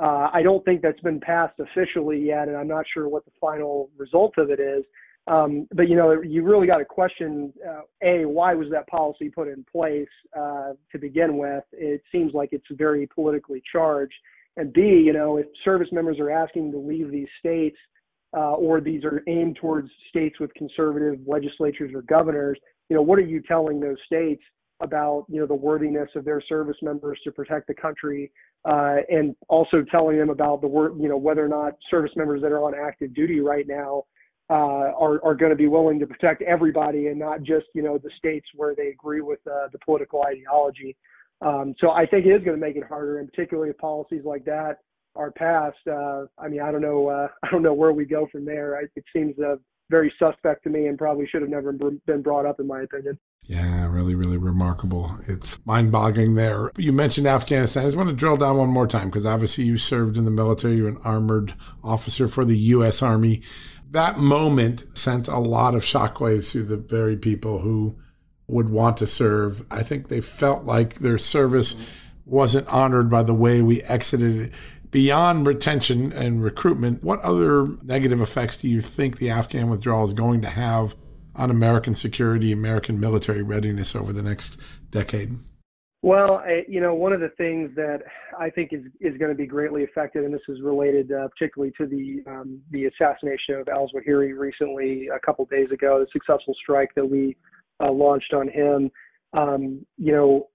Uh, 0.00 0.30
I 0.32 0.42
don't 0.42 0.64
think 0.64 0.80
that's 0.80 1.00
been 1.00 1.20
passed 1.20 1.58
officially 1.58 2.20
yet, 2.20 2.48
and 2.48 2.56
I'm 2.56 2.68
not 2.68 2.84
sure 2.92 3.08
what 3.08 3.24
the 3.24 3.32
final 3.40 3.90
result 3.96 4.34
of 4.38 4.50
it 4.50 4.60
is. 4.60 4.84
Um, 5.26 5.66
but 5.74 5.88
you 5.88 5.96
know, 5.96 6.22
you 6.22 6.42
really 6.42 6.66
got 6.66 6.78
to 6.78 6.84
question: 6.84 7.52
uh, 7.68 7.82
a, 8.02 8.24
why 8.24 8.54
was 8.54 8.68
that 8.70 8.86
policy 8.86 9.28
put 9.28 9.48
in 9.48 9.64
place 9.70 10.08
uh, 10.36 10.72
to 10.92 10.98
begin 10.98 11.36
with? 11.36 11.64
It 11.72 12.02
seems 12.10 12.32
like 12.32 12.50
it's 12.52 12.64
very 12.70 13.06
politically 13.06 13.62
charged. 13.70 14.14
And 14.56 14.72
B, 14.72 14.80
you 14.80 15.12
know, 15.12 15.36
if 15.36 15.46
service 15.64 15.88
members 15.92 16.18
are 16.18 16.30
asking 16.30 16.72
to 16.72 16.78
leave 16.78 17.10
these 17.10 17.28
states 17.38 17.76
uh, 18.36 18.52
or 18.52 18.80
these 18.80 19.04
are 19.04 19.22
aimed 19.26 19.56
towards 19.56 19.88
states 20.10 20.38
with 20.38 20.52
conservative 20.54 21.18
legislatures 21.26 21.92
or 21.94 22.02
governors, 22.02 22.58
you 22.88 22.96
know, 22.96 23.02
what 23.02 23.18
are 23.18 23.22
you 23.22 23.42
telling 23.42 23.80
those 23.80 23.96
states 24.06 24.42
about, 24.80 25.24
you 25.28 25.40
know, 25.40 25.46
the 25.46 25.54
worthiness 25.54 26.08
of 26.14 26.24
their 26.24 26.40
service 26.48 26.76
members 26.82 27.18
to 27.24 27.32
protect 27.32 27.66
the 27.66 27.74
country, 27.74 28.30
uh, 28.64 28.96
and 29.10 29.34
also 29.48 29.82
telling 29.90 30.16
them 30.18 30.30
about 30.30 30.60
the 30.60 30.66
work, 30.66 30.92
you 30.98 31.08
know, 31.08 31.16
whether 31.16 31.44
or 31.44 31.48
not 31.48 31.72
service 31.90 32.12
members 32.16 32.40
that 32.42 32.52
are 32.52 32.62
on 32.62 32.74
active 32.74 33.12
duty 33.14 33.40
right 33.40 33.66
now 33.66 34.04
uh, 34.50 34.92
are 34.98 35.22
are 35.24 35.34
going 35.34 35.50
to 35.50 35.56
be 35.56 35.66
willing 35.66 35.98
to 35.98 36.06
protect 36.06 36.42
everybody 36.42 37.08
and 37.08 37.18
not 37.18 37.42
just, 37.42 37.66
you 37.74 37.82
know, 37.82 37.98
the 37.98 38.10
states 38.16 38.46
where 38.54 38.74
they 38.74 38.88
agree 38.88 39.20
with 39.20 39.40
uh, 39.46 39.68
the 39.72 39.78
political 39.84 40.22
ideology. 40.22 40.96
Um, 41.40 41.74
so 41.80 41.90
I 41.90 42.06
think 42.06 42.26
it 42.26 42.30
is 42.30 42.42
going 42.44 42.58
to 42.58 42.66
make 42.66 42.76
it 42.76 42.84
harder, 42.84 43.18
and 43.18 43.28
particularly 43.28 43.70
if 43.70 43.78
policies 43.78 44.22
like 44.24 44.44
that 44.44 44.78
are 45.18 45.32
past. 45.32 45.76
Uh, 45.86 46.24
I 46.38 46.48
mean, 46.48 46.60
I 46.60 46.70
don't 46.70 46.80
know. 46.80 47.08
Uh, 47.08 47.28
I 47.42 47.50
don't 47.50 47.62
know 47.62 47.74
where 47.74 47.92
we 47.92 48.06
go 48.06 48.26
from 48.30 48.44
there. 48.44 48.76
I, 48.76 48.84
it 48.96 49.04
seems 49.12 49.38
uh, 49.38 49.56
very 49.90 50.12
suspect 50.18 50.64
to 50.64 50.70
me, 50.70 50.86
and 50.86 50.96
probably 50.96 51.26
should 51.26 51.42
have 51.42 51.50
never 51.50 51.72
been 51.72 52.22
brought 52.22 52.46
up, 52.46 52.60
in 52.60 52.66
my 52.66 52.82
opinion. 52.82 53.18
Yeah, 53.46 53.90
really, 53.90 54.14
really 54.14 54.38
remarkable. 54.38 55.12
It's 55.26 55.58
mind-boggling. 55.64 56.34
There, 56.34 56.70
you 56.76 56.92
mentioned 56.92 57.26
Afghanistan. 57.26 57.82
I 57.82 57.86
just 57.86 57.96
want 57.96 58.10
to 58.10 58.16
drill 58.16 58.36
down 58.36 58.58
one 58.58 58.68
more 58.68 58.86
time 58.86 59.08
because 59.08 59.26
obviously 59.26 59.64
you 59.64 59.78
served 59.78 60.16
in 60.16 60.24
the 60.24 60.30
military. 60.30 60.76
You're 60.76 60.88
an 60.88 60.98
armored 61.04 61.54
officer 61.82 62.28
for 62.28 62.44
the 62.44 62.56
U.S. 62.58 63.02
Army. 63.02 63.42
That 63.90 64.18
moment 64.18 64.84
sent 64.96 65.28
a 65.28 65.38
lot 65.38 65.74
of 65.74 65.82
shockwaves 65.82 66.52
through 66.52 66.64
the 66.64 66.76
very 66.76 67.16
people 67.16 67.60
who 67.60 67.96
would 68.46 68.68
want 68.68 68.98
to 68.98 69.06
serve. 69.06 69.64
I 69.70 69.82
think 69.82 70.08
they 70.08 70.20
felt 70.20 70.64
like 70.64 70.96
their 70.96 71.18
service 71.18 71.76
wasn't 72.26 72.68
honored 72.68 73.10
by 73.10 73.22
the 73.22 73.34
way 73.34 73.62
we 73.62 73.82
exited 73.82 74.52
Beyond 74.90 75.46
retention 75.46 76.12
and 76.12 76.42
recruitment, 76.42 77.02
what 77.02 77.20
other 77.20 77.66
negative 77.82 78.20
effects 78.20 78.56
do 78.56 78.68
you 78.68 78.80
think 78.80 79.18
the 79.18 79.28
Afghan 79.28 79.68
withdrawal 79.68 80.04
is 80.04 80.14
going 80.14 80.40
to 80.42 80.48
have 80.48 80.94
on 81.34 81.50
American 81.50 81.94
security, 81.94 82.52
American 82.52 82.98
military 82.98 83.42
readiness 83.42 83.94
over 83.94 84.12
the 84.12 84.22
next 84.22 84.58
decade? 84.90 85.38
Well, 86.00 86.36
I, 86.36 86.62
you 86.68 86.80
know, 86.80 86.94
one 86.94 87.12
of 87.12 87.20
the 87.20 87.30
things 87.36 87.70
that 87.74 88.02
I 88.38 88.50
think 88.50 88.72
is 88.72 88.82
is 89.00 89.18
going 89.18 89.30
to 89.30 89.36
be 89.36 89.46
greatly 89.46 89.82
affected, 89.84 90.24
and 90.24 90.32
this 90.32 90.40
is 90.48 90.60
related 90.62 91.10
uh, 91.10 91.28
particularly 91.28 91.72
to 91.76 91.86
the 91.86 92.22
um, 92.30 92.60
the 92.70 92.86
assassination 92.86 93.56
of 93.56 93.68
Al 93.68 93.90
Zawahiri 93.90 94.38
recently, 94.38 95.08
a 95.08 95.18
couple 95.18 95.44
days 95.46 95.70
ago, 95.72 95.98
the 95.98 96.06
successful 96.12 96.54
strike 96.62 96.94
that 96.94 97.04
we 97.04 97.36
uh, 97.80 97.90
launched 97.90 98.32
on 98.32 98.48
him 98.48 98.90
um, 99.34 99.84
you 99.98 100.12
know, 100.12 100.48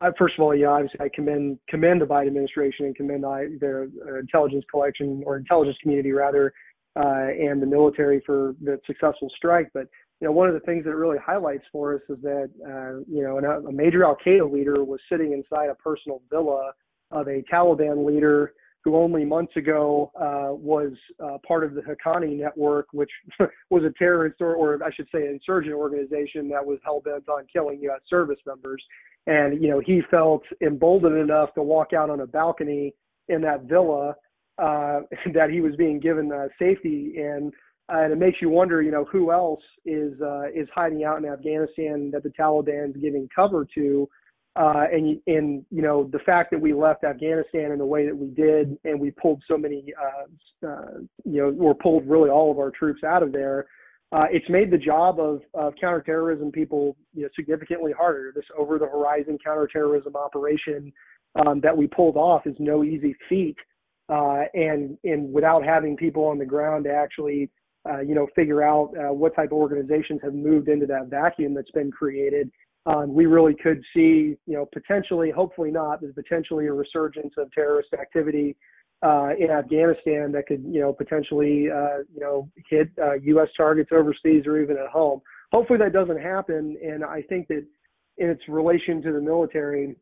I, 0.00 0.10
first 0.18 0.34
of 0.38 0.42
all, 0.42 0.54
yeah, 0.54 0.68
obviously 0.68 1.00
I 1.00 1.08
commend 1.14 1.58
commend 1.68 2.02
the 2.02 2.06
Biden 2.06 2.28
administration 2.28 2.86
and 2.86 2.94
commend 2.94 3.24
I, 3.24 3.46
their 3.60 3.88
uh, 4.06 4.18
intelligence 4.18 4.64
collection 4.70 5.22
or 5.24 5.36
intelligence 5.36 5.78
community 5.82 6.12
rather, 6.12 6.52
uh, 6.96 7.28
and 7.28 7.62
the 7.62 7.66
military 7.66 8.22
for 8.26 8.54
the 8.62 8.78
successful 8.86 9.30
strike. 9.36 9.70
But 9.72 9.86
you 10.20 10.26
know, 10.26 10.32
one 10.32 10.48
of 10.48 10.54
the 10.54 10.60
things 10.60 10.84
that 10.84 10.94
really 10.94 11.16
highlights 11.18 11.64
for 11.72 11.94
us 11.94 12.02
is 12.10 12.18
that 12.22 12.50
uh, 12.62 13.00
you 13.10 13.22
know, 13.22 13.38
an, 13.38 13.44
a 13.44 13.72
major 13.72 14.04
Al 14.04 14.18
Qaeda 14.24 14.50
leader 14.52 14.84
was 14.84 15.00
sitting 15.10 15.32
inside 15.32 15.70
a 15.70 15.74
personal 15.76 16.20
villa 16.30 16.72
of 17.10 17.26
a 17.26 17.42
Taliban 17.52 18.06
leader 18.06 18.52
who 18.82 18.96
only 18.96 19.24
months 19.24 19.54
ago 19.56 20.10
uh, 20.18 20.54
was 20.54 20.92
uh, 21.22 21.36
part 21.46 21.64
of 21.64 21.74
the 21.74 21.82
Haqqani 21.82 22.38
network, 22.38 22.88
which 22.92 23.10
was 23.70 23.84
a 23.84 23.92
terrorist 23.98 24.40
or, 24.40 24.54
or 24.54 24.82
I 24.82 24.90
should 24.94 25.08
say, 25.12 25.26
an 25.26 25.32
insurgent 25.34 25.74
organization 25.74 26.48
that 26.48 26.64
was 26.64 26.78
hell 26.82 27.00
bent 27.00 27.28
on 27.28 27.46
killing 27.52 27.80
U.S. 27.82 28.00
service 28.08 28.38
members. 28.46 28.82
And 29.26 29.62
you 29.62 29.68
know, 29.68 29.80
he 29.84 30.00
felt 30.10 30.42
emboldened 30.62 31.18
enough 31.18 31.52
to 31.54 31.62
walk 31.62 31.92
out 31.92 32.08
on 32.08 32.20
a 32.20 32.26
balcony 32.26 32.94
in 33.28 33.42
that 33.42 33.64
villa 33.64 34.14
uh, 34.58 35.00
that 35.34 35.50
he 35.50 35.60
was 35.60 35.76
being 35.76 36.00
given 36.00 36.30
uh, 36.32 36.48
safety 36.58 37.14
and. 37.18 37.52
Uh, 37.92 38.02
and 38.02 38.12
it 38.12 38.18
makes 38.20 38.40
you 38.40 38.48
wonder, 38.48 38.80
you 38.82 38.92
know, 38.92 39.04
who 39.10 39.32
else 39.32 39.64
is 39.84 40.12
uh, 40.20 40.44
is 40.54 40.68
hiding 40.72 41.02
out 41.02 41.18
in 41.18 41.24
Afghanistan 41.24 42.08
that 42.12 42.22
the 42.22 42.28
Taliban's 42.28 42.96
giving 43.02 43.28
cover 43.34 43.66
to, 43.74 44.08
uh, 44.56 44.84
and 44.92 45.20
and 45.26 45.64
you 45.70 45.80
know 45.80 46.08
the 46.12 46.18
fact 46.20 46.50
that 46.50 46.60
we 46.60 46.74
left 46.74 47.04
Afghanistan 47.04 47.70
in 47.70 47.78
the 47.78 47.86
way 47.86 48.04
that 48.06 48.16
we 48.16 48.28
did, 48.28 48.76
and 48.84 48.98
we 48.98 49.10
pulled 49.12 49.42
so 49.46 49.56
many, 49.56 49.84
uh, 50.00 50.66
uh, 50.66 50.98
you 51.24 51.40
know, 51.40 51.56
or 51.64 51.74
pulled 51.74 52.08
really 52.08 52.30
all 52.30 52.50
of 52.50 52.58
our 52.58 52.70
troops 52.70 53.04
out 53.04 53.22
of 53.22 53.32
there. 53.32 53.66
Uh, 54.12 54.24
it's 54.32 54.48
made 54.50 54.72
the 54.72 54.78
job 54.78 55.20
of, 55.20 55.40
of 55.54 55.72
counterterrorism 55.80 56.50
people 56.50 56.96
you 57.14 57.22
know, 57.22 57.28
significantly 57.36 57.92
harder. 57.96 58.32
This 58.34 58.44
over-the-horizon 58.58 59.38
counterterrorism 59.44 60.16
operation 60.16 60.92
um, 61.36 61.60
that 61.60 61.76
we 61.76 61.86
pulled 61.86 62.16
off 62.16 62.44
is 62.44 62.56
no 62.58 62.82
easy 62.82 63.14
feat, 63.28 63.56
uh, 64.08 64.42
and 64.52 64.98
and 65.04 65.32
without 65.32 65.64
having 65.64 65.96
people 65.96 66.24
on 66.24 66.38
the 66.38 66.44
ground 66.44 66.86
to 66.86 66.90
actually, 66.92 67.48
uh, 67.88 68.00
you 68.00 68.16
know, 68.16 68.26
figure 68.34 68.64
out 68.64 68.90
what 69.14 69.36
type 69.36 69.52
of 69.52 69.58
organizations 69.58 70.18
have 70.24 70.34
moved 70.34 70.68
into 70.68 70.86
that 70.86 71.06
vacuum 71.06 71.54
that's 71.54 71.70
been 71.70 71.92
created, 71.92 72.50
um, 72.86 73.12
we 73.12 73.26
really 73.26 73.54
could 73.54 73.82
see, 73.94 74.36
you 74.46 74.54
know, 74.56 74.66
potentially, 74.72 75.30
hopefully 75.30 75.70
not, 75.70 76.00
but 76.00 76.14
potentially 76.14 76.66
a 76.66 76.72
resurgence 76.72 77.34
of 77.36 77.52
terrorist 77.52 77.90
activity 77.92 78.56
uh, 79.02 79.30
in 79.38 79.50
Afghanistan 79.50 80.32
that 80.32 80.46
could, 80.46 80.62
you 80.66 80.80
know, 80.80 80.92
potentially, 80.92 81.68
uh, 81.70 81.98
you 82.12 82.20
know, 82.20 82.48
hit 82.68 82.88
uh, 83.02 83.14
U.S. 83.14 83.48
targets 83.56 83.90
overseas 83.92 84.46
or 84.46 84.60
even 84.60 84.76
at 84.76 84.88
home. 84.88 85.20
Hopefully 85.52 85.78
that 85.78 85.92
doesn't 85.92 86.20
happen, 86.20 86.76
and 86.82 87.04
I 87.04 87.22
think 87.22 87.48
that 87.48 87.64
in 88.18 88.28
its 88.28 88.42
relation 88.48 89.02
to 89.02 89.12
the 89.12 89.20
military, 89.20 89.96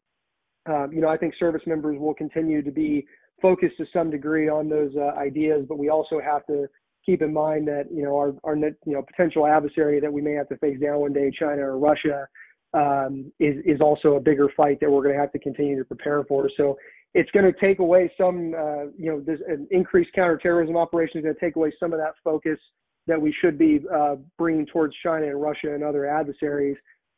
um, 0.66 0.90
you 0.92 1.00
know, 1.00 1.08
I 1.08 1.16
think 1.16 1.34
service 1.38 1.62
members 1.66 1.98
will 1.98 2.14
continue 2.14 2.62
to 2.62 2.70
be 2.70 3.06
focused 3.40 3.76
to 3.78 3.86
some 3.92 4.10
degree 4.10 4.48
on 4.48 4.68
those 4.68 4.92
uh, 4.96 5.16
ideas, 5.18 5.64
but 5.68 5.78
we 5.78 5.88
also 5.88 6.20
have 6.20 6.44
to 6.46 6.66
keep 7.06 7.22
in 7.22 7.32
mind 7.32 7.66
that 7.68 7.84
you 7.90 8.02
know 8.02 8.16
our 8.16 8.34
our 8.44 8.56
you 8.56 8.74
know 8.86 9.02
potential 9.02 9.46
adversary 9.46 10.00
that 10.00 10.12
we 10.12 10.20
may 10.20 10.32
have 10.32 10.48
to 10.48 10.56
face 10.58 10.78
down 10.80 10.98
one 10.98 11.12
day, 11.12 11.30
China 11.38 11.62
or 11.62 11.78
Russia, 11.78 12.26
um, 12.74 13.32
is 13.40 13.56
is 13.64 13.80
also 13.80 14.14
a 14.14 14.20
bigger 14.20 14.48
fight 14.56 14.78
that 14.80 14.90
we're 14.90 15.02
going 15.02 15.14
to 15.14 15.20
have 15.20 15.32
to 15.32 15.38
continue 15.38 15.78
to 15.78 15.84
prepare 15.84 16.24
for. 16.24 16.50
So 16.56 16.76
it's 17.14 17.30
going 17.30 17.50
to 17.50 17.58
take 17.58 17.78
away 17.78 18.12
some, 18.18 18.54
uh, 18.54 18.84
you 18.96 19.10
know, 19.10 19.22
there's 19.24 19.40
an 19.48 19.66
increased 19.70 20.10
counterterrorism 20.14 20.76
operation 20.76 21.18
is 21.18 21.24
going 21.24 21.34
to 21.34 21.40
take 21.40 21.56
away 21.56 21.72
some 21.80 21.92
of 21.92 21.98
that 21.98 22.12
focus 22.22 22.58
that 23.06 23.20
we 23.20 23.34
should 23.40 23.56
be 23.58 23.80
uh, 23.94 24.16
bringing 24.36 24.66
towards 24.66 24.94
China 25.02 25.26
and 25.26 25.40
Russia 25.40 25.74
and 25.74 25.82
other 25.82 26.06
adversaries. 26.06 26.76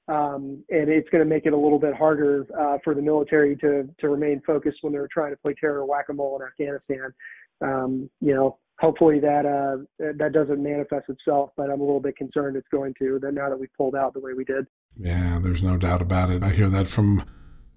Um, 0.08 0.64
and 0.70 0.88
it's 0.88 1.08
going 1.10 1.22
to 1.22 1.28
make 1.28 1.46
it 1.46 1.52
a 1.52 1.56
little 1.56 1.78
bit 1.78 1.94
harder 1.94 2.46
uh, 2.58 2.78
for 2.82 2.94
the 2.94 3.02
military 3.02 3.54
to 3.56 3.88
to 3.98 4.08
remain 4.08 4.40
focused 4.46 4.78
when 4.82 4.92
they're 4.92 5.08
trying 5.12 5.30
to 5.30 5.36
play 5.36 5.54
terror 5.60 5.84
whack-a-mole 5.84 6.40
in 6.40 6.46
Afghanistan. 6.46 7.12
Um, 7.60 8.10
you 8.20 8.34
know, 8.34 8.58
hopefully 8.80 9.20
that 9.20 9.44
uh, 9.46 9.84
that 9.98 10.32
doesn't 10.32 10.62
manifest 10.62 11.08
itself, 11.08 11.50
but 11.56 11.70
I'm 11.70 11.80
a 11.80 11.84
little 11.84 12.00
bit 12.00 12.16
concerned 12.16 12.56
it's 12.56 12.68
going 12.72 12.94
to. 12.98 13.18
That 13.20 13.34
now 13.34 13.48
that 13.50 13.60
we've 13.60 13.72
pulled 13.76 13.94
out 13.94 14.14
the 14.14 14.20
way 14.20 14.32
we 14.32 14.44
did. 14.44 14.66
Yeah, 14.98 15.38
there's 15.40 15.62
no 15.62 15.76
doubt 15.76 16.02
about 16.02 16.30
it. 16.30 16.42
I 16.42 16.50
hear 16.50 16.68
that 16.70 16.88
from 16.88 17.24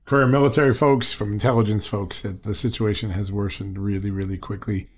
career 0.05 0.25
military 0.25 0.73
folks, 0.73 1.13
from 1.13 1.33
intelligence 1.33 1.85
folks, 1.85 2.21
that 2.21 2.43
the 2.43 2.55
situation 2.55 3.11
has 3.11 3.31
worsened 3.31 3.77
really, 3.77 4.09
really 4.09 4.37
quickly. 4.37 4.89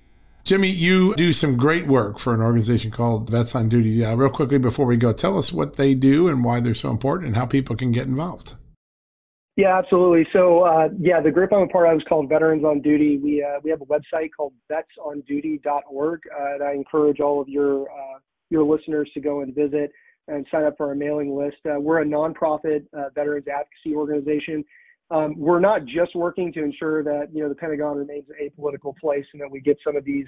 Jimmy, 0.44 0.70
you 0.70 1.16
do 1.16 1.34
some 1.34 1.58
great 1.58 1.88
work 1.88 2.20
for 2.20 2.36
an 2.36 2.42
organization 2.42 2.92
called 2.92 3.32
Vets 3.32 3.56
on 3.56 3.68
Duty. 3.68 4.06
Uh, 4.06 4.16
real 4.16 4.30
quickly 4.30 4.60
before 4.60 4.86
we 4.86 4.96
go, 4.96 5.12
tell 5.12 5.40
us 5.40 5.52
what 5.52 5.76
they 5.76 5.96
do 5.96 6.28
and 6.28 6.46
why 6.46 6.60
they're 6.60 6.76
so 6.76 6.92
important 6.92 7.28
and 7.28 7.36
how 7.36 7.48
people 7.48 7.76
can 7.76 7.92
get 7.92 8.06
involved. 8.06 8.54
Yeah, 9.56 9.78
absolutely. 9.78 10.28
So, 10.34 10.64
uh, 10.64 10.90
yeah, 11.00 11.22
the 11.22 11.32
group 11.32 11.54
I'm 11.54 11.62
a 11.62 11.68
part 11.68 11.88
of 11.88 11.98
is 11.98 12.06
called 12.10 12.28
Veterans 12.28 12.66
on 12.66 12.82
Duty. 12.82 13.18
We 13.18 13.42
uh, 13.42 13.60
we 13.64 13.70
have 13.70 13.82
a 13.82 13.86
website 13.86 14.30
called 14.36 14.54
vetsonduty.org, 14.70 16.20
uh, 16.30 16.54
and 16.54 16.64
I 16.64 16.74
encourage 16.74 17.22
all 17.22 17.40
of 17.40 17.48
your 17.48 17.84
uh, 17.84 18.20
your 18.50 18.64
listeners 18.64 19.10
to 19.14 19.22
go 19.22 19.42
and 19.42 19.56
visit 19.56 19.92
and 20.28 20.46
sign 20.52 20.66
up 20.66 20.76
for 20.76 20.90
our 20.90 20.96
mailing 20.96 21.38
list. 21.38 21.58
Uh, 21.66 21.80
we're 21.80 22.02
a 22.02 22.06
nonprofit 22.06 22.86
uh, 22.98 23.10
veterans 23.16 23.46
advocacy 23.48 23.96
organization. 23.96 24.66
Um, 25.12 25.36
we're 25.38 25.60
not 25.60 25.86
just 25.86 26.16
working 26.16 26.52
to 26.54 26.64
ensure 26.64 27.02
that 27.04 27.30
you 27.32 27.42
know 27.42 27.48
the 27.48 27.56
Pentagon 27.56 27.98
remains 27.98 28.26
a 28.38 28.50
political 28.50 28.94
place 29.00 29.26
and 29.32 29.42
that 29.42 29.50
we 29.50 29.62
get 29.62 29.78
some 29.86 29.96
of 29.96 30.04
these 30.04 30.26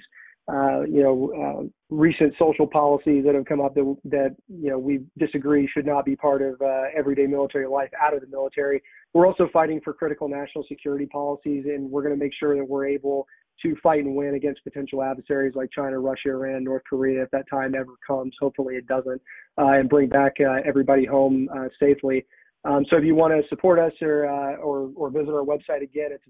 uh, 0.48 0.82
you 0.82 1.02
know 1.02 1.32
uh, 1.34 1.62
recent 1.90 2.34
social 2.38 2.66
policies 2.66 3.24
that 3.24 3.34
have 3.34 3.44
come 3.44 3.60
up 3.60 3.74
that 3.74 3.96
that 4.04 4.36
you 4.48 4.70
know 4.70 4.78
we 4.78 5.00
disagree 5.18 5.68
should 5.72 5.86
not 5.86 6.04
be 6.04 6.16
part 6.16 6.42
of 6.42 6.60
uh, 6.62 6.84
everyday 6.96 7.26
military 7.26 7.66
life 7.66 7.90
out 8.00 8.14
of 8.14 8.20
the 8.20 8.26
military. 8.26 8.82
We're 9.14 9.26
also 9.26 9.48
fighting 9.52 9.80
for 9.82 9.92
critical 9.92 10.28
national 10.28 10.64
security 10.68 11.06
policies, 11.06 11.64
and 11.66 11.90
we're 11.90 12.02
going 12.02 12.14
to 12.14 12.22
make 12.22 12.32
sure 12.38 12.56
that 12.56 12.64
we're 12.64 12.86
able 12.86 13.26
to 13.62 13.74
fight 13.82 14.04
and 14.04 14.14
win 14.14 14.34
against 14.34 14.62
potential 14.62 15.02
adversaries 15.02 15.54
like 15.54 15.70
China, 15.72 15.98
Russia, 15.98 16.28
Iran, 16.30 16.64
North 16.64 16.82
Korea 16.88 17.22
if 17.24 17.30
that 17.30 17.44
time 17.50 17.74
ever 17.74 17.92
comes. 18.06 18.34
Hopefully 18.40 18.76
it 18.76 18.86
doesn't, 18.86 19.20
uh, 19.58 19.72
and 19.72 19.88
bring 19.88 20.08
back 20.08 20.34
uh, 20.40 20.60
everybody 20.64 21.04
home 21.04 21.48
uh, 21.54 21.68
safely. 21.80 22.24
Um, 22.64 22.84
so 22.90 22.96
if 22.96 23.04
you 23.04 23.14
want 23.14 23.32
to 23.32 23.46
support 23.48 23.78
us 23.78 23.92
or, 24.02 24.26
or, 24.26 24.90
or 24.94 25.10
visit 25.10 25.30
our 25.30 25.44
website 25.44 25.82
again, 25.82 26.10
it's 26.12 26.24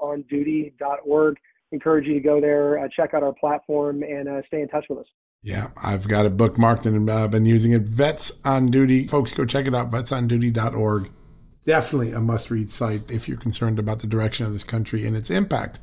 vetsonduty.org. 0.00 1.36
Encourage 1.72 2.06
you 2.06 2.14
to 2.14 2.20
go 2.20 2.40
there, 2.40 2.78
uh, 2.78 2.88
check 2.94 3.12
out 3.14 3.22
our 3.22 3.34
platform, 3.34 4.02
and 4.02 4.28
uh, 4.28 4.40
stay 4.46 4.62
in 4.62 4.68
touch 4.68 4.86
with 4.88 5.00
us. 5.00 5.06
Yeah, 5.42 5.68
I've 5.82 6.08
got 6.08 6.26
it 6.26 6.36
bookmarked 6.36 6.86
and 6.86 7.08
uh, 7.08 7.28
been 7.28 7.46
using 7.46 7.72
it. 7.72 7.82
Vets 7.82 8.40
on 8.44 8.70
Duty. 8.70 9.06
Folks, 9.06 9.32
go 9.32 9.44
check 9.44 9.66
it 9.66 9.74
out, 9.74 9.90
vetsonduty.org. 9.90 11.10
Definitely 11.64 12.12
a 12.12 12.20
must 12.20 12.50
read 12.50 12.70
site 12.70 13.10
if 13.10 13.28
you're 13.28 13.36
concerned 13.36 13.78
about 13.78 14.00
the 14.00 14.06
direction 14.06 14.46
of 14.46 14.52
this 14.52 14.64
country 14.64 15.06
and 15.06 15.16
its 15.16 15.30
impact 15.30 15.80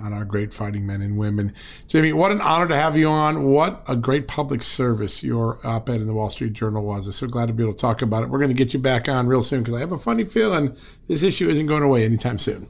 on 0.00 0.12
our 0.12 0.24
great 0.24 0.52
fighting 0.52 0.86
men 0.86 1.00
and 1.00 1.18
women. 1.18 1.52
Jamie, 1.86 2.12
what 2.12 2.32
an 2.32 2.40
honor 2.40 2.68
to 2.68 2.76
have 2.76 2.96
you 2.96 3.08
on. 3.08 3.44
What 3.44 3.82
a 3.88 3.96
great 3.96 4.28
public 4.28 4.62
service 4.62 5.22
your 5.22 5.58
op 5.64 5.88
ed 5.88 6.00
in 6.00 6.06
the 6.06 6.14
Wall 6.14 6.30
Street 6.30 6.52
Journal 6.52 6.84
was. 6.84 7.06
I'm 7.06 7.12
so 7.12 7.26
glad 7.26 7.46
to 7.46 7.52
be 7.52 7.62
able 7.62 7.74
to 7.74 7.78
talk 7.78 8.02
about 8.02 8.22
it. 8.22 8.30
We're 8.30 8.38
going 8.38 8.50
to 8.50 8.54
get 8.54 8.72
you 8.72 8.78
back 8.78 9.08
on 9.08 9.26
real 9.26 9.42
soon 9.42 9.62
because 9.62 9.74
I 9.74 9.80
have 9.80 9.92
a 9.92 9.98
funny 9.98 10.24
feeling 10.24 10.76
this 11.06 11.22
issue 11.22 11.48
isn't 11.48 11.66
going 11.66 11.82
away 11.82 12.04
anytime 12.04 12.38
soon. 12.38 12.68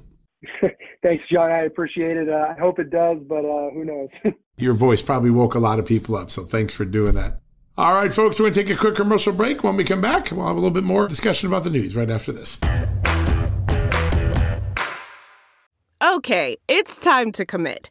Thanks, 1.02 1.24
John. 1.30 1.50
I 1.50 1.60
appreciate 1.60 2.16
it. 2.16 2.28
Uh, 2.28 2.54
I 2.56 2.58
hope 2.58 2.78
it 2.78 2.90
does, 2.90 3.18
but 3.28 3.44
uh, 3.44 3.70
who 3.70 3.84
knows? 3.84 4.08
your 4.56 4.74
voice 4.74 5.00
probably 5.00 5.30
woke 5.30 5.54
a 5.54 5.60
lot 5.60 5.78
of 5.78 5.86
people 5.86 6.16
up, 6.16 6.30
so 6.30 6.44
thanks 6.44 6.72
for 6.72 6.84
doing 6.84 7.14
that. 7.14 7.40
All 7.76 7.94
right, 7.94 8.12
folks, 8.12 8.40
we're 8.40 8.44
going 8.44 8.54
to 8.54 8.64
take 8.64 8.76
a 8.76 8.76
quick 8.76 8.96
commercial 8.96 9.32
break. 9.32 9.62
When 9.62 9.76
we 9.76 9.84
come 9.84 10.00
back, 10.00 10.32
we'll 10.32 10.46
have 10.46 10.56
a 10.56 10.60
little 10.60 10.72
bit 10.72 10.82
more 10.82 11.06
discussion 11.06 11.46
about 11.46 11.62
the 11.62 11.70
news 11.70 11.94
right 11.94 12.10
after 12.10 12.32
this. 12.32 12.58
Okay, 16.02 16.56
it's 16.66 16.96
time 16.96 17.30
to 17.32 17.46
commit. 17.46 17.90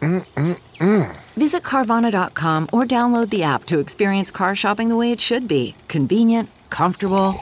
Mm-mm-mm. 0.00 1.16
Visit 1.36 1.62
Carvana.com 1.62 2.68
or 2.72 2.84
download 2.84 3.30
the 3.30 3.42
app 3.42 3.64
to 3.66 3.78
experience 3.78 4.30
car 4.30 4.54
shopping 4.54 4.88
the 4.88 4.96
way 4.96 5.12
it 5.12 5.20
should 5.20 5.46
be 5.46 5.74
convenient, 5.88 6.48
comfortable. 6.70 7.34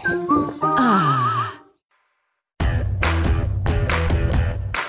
Ah. 0.62 1.28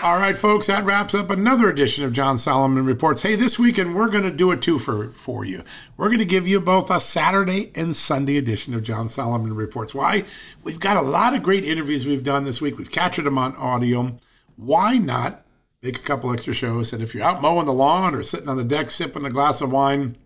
All 0.02 0.18
right, 0.18 0.38
folks, 0.38 0.68
that 0.68 0.86
wraps 0.86 1.14
up 1.14 1.30
another 1.30 1.70
edition 1.70 2.06
of 2.06 2.14
John 2.14 2.38
Solomon 2.38 2.86
Reports. 2.86 3.22
Hey, 3.22 3.36
this 3.36 3.60
weekend 3.60 3.96
we're 3.96 4.08
going 4.08 4.24
to 4.24 4.32
do 4.32 4.50
a 4.52 4.58
twofer 4.58 5.14
for 5.14 5.44
you. 5.44 5.62
We're 5.98 6.08
going 6.08 6.20
to 6.20 6.26
give 6.26 6.48
you 6.48 6.62
both 6.62 6.90
a 6.90 7.02
Saturday 7.02 7.72
and 7.76 7.94
Sunday 7.96 8.38
edition 8.38 8.74
of 8.74 8.82
John 8.82 9.10
Solomon 9.10 9.54
Reports. 9.54 9.94
Why? 9.94 10.24
We've 10.64 10.80
got 10.80 10.96
a 10.96 11.02
lot 11.02 11.36
of 11.36 11.44
great 11.44 11.66
interviews 11.66 12.08
we've 12.08 12.24
done 12.24 12.46
this 12.46 12.62
week. 12.62 12.78
We've 12.78 12.90
captured 12.90 13.24
them 13.24 13.38
on 13.38 13.56
audio. 13.58 14.18
Why 14.56 14.98
not 14.98 15.46
make 15.82 15.98
a 15.98 16.02
couple 16.02 16.32
extra 16.32 16.54
shows? 16.54 16.94
And 16.94 17.02
if 17.02 17.14
you're 17.14 17.24
out 17.24 17.42
mowing 17.42 17.66
the 17.66 17.74
lawn 17.74 18.16
or 18.16 18.24
sitting 18.24 18.50
on 18.50 18.58
the 18.58 18.64
deck 18.64 18.90
sipping 18.90 19.26
a 19.26 19.30
glass 19.30 19.62
of 19.62 19.72
wine, 19.72 20.18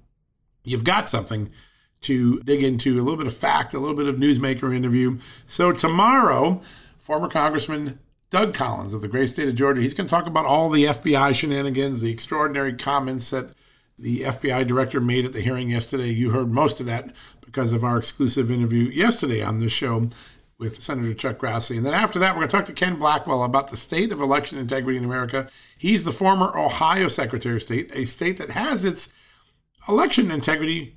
you've 0.64 0.84
got 0.84 1.10
something 1.10 1.51
to 2.01 2.39
dig 2.41 2.64
into 2.64 2.99
a 2.99 3.01
little 3.01 3.18
bit 3.18 3.28
of 3.28 3.36
fact, 3.36 3.74
a 3.74 3.80
little 3.80 3.95
bit 3.95 4.08
of 4.08 4.18
newsmaker 4.18 4.76
interview. 4.76 5.18
So 5.45 5.72
tomorrow, 5.72 6.62
former 6.97 7.30
Congressman 7.30 7.99
Doug 8.30 8.54
Collins 8.54 8.93
of 8.93 9.01
the 9.01 9.08
great 9.08 9.30
state 9.30 9.47
of 9.47 9.56
Georgia. 9.56 9.82
He's 9.82 9.93
going 9.93 10.08
to 10.08 10.12
talk 10.12 10.26
about 10.26 10.45
all 10.45 10.70
the 10.70 10.86
FBI 10.86 11.36
shenanigans, 11.36 12.01
the 12.01 12.12
extraordinary 12.12 12.74
comments 12.74 13.30
that 13.30 13.54
the 13.97 14.22
FBI 14.22 14.66
director 14.66 14.99
made 14.99 15.24
at 15.24 15.34
the 15.34 15.41
hearing 15.41 15.70
yesterday. 15.70 16.10
You 16.10 16.32
heard 16.32 16.51
most 16.51 16.80
of 16.80 16.88
that 16.88 17.14
because 17.45 17.74
of 17.74 17.84
our 17.84 17.97
exclusive 17.97 18.49
interview 18.49 18.86
yesterday 18.86 19.43
on 19.43 19.60
this 19.60 19.72
show 19.72 20.10
with 20.58 20.82
Senator 20.82 21.14
Chuck 21.14 21.39
Grassley. 21.39 21.78
And 21.78 21.86
then 21.86 21.93
after 21.93 22.20
that, 22.20 22.34
we're 22.34 22.41
going 22.41 22.49
to 22.49 22.56
talk 22.56 22.66
to 22.66 22.74
Ken 22.74 22.95
Blackwell 22.95 23.43
about 23.43 23.70
the 23.70 23.78
state 23.78 24.12
of 24.12 24.22
election 24.22 24.58
integrity 24.58 24.97
in 24.97 25.04
America. 25.04 25.49
He's 25.78 26.04
the 26.04 26.12
former 26.12 26.58
Ohio 26.58 27.08
Secretary 27.08 27.56
of 27.56 27.64
State, 27.64 27.91
a 27.93 28.06
state 28.06 28.38
that 28.38 28.51
has 28.51 28.86
its 28.86 29.12
election 29.88 30.32
integrity 30.32 30.95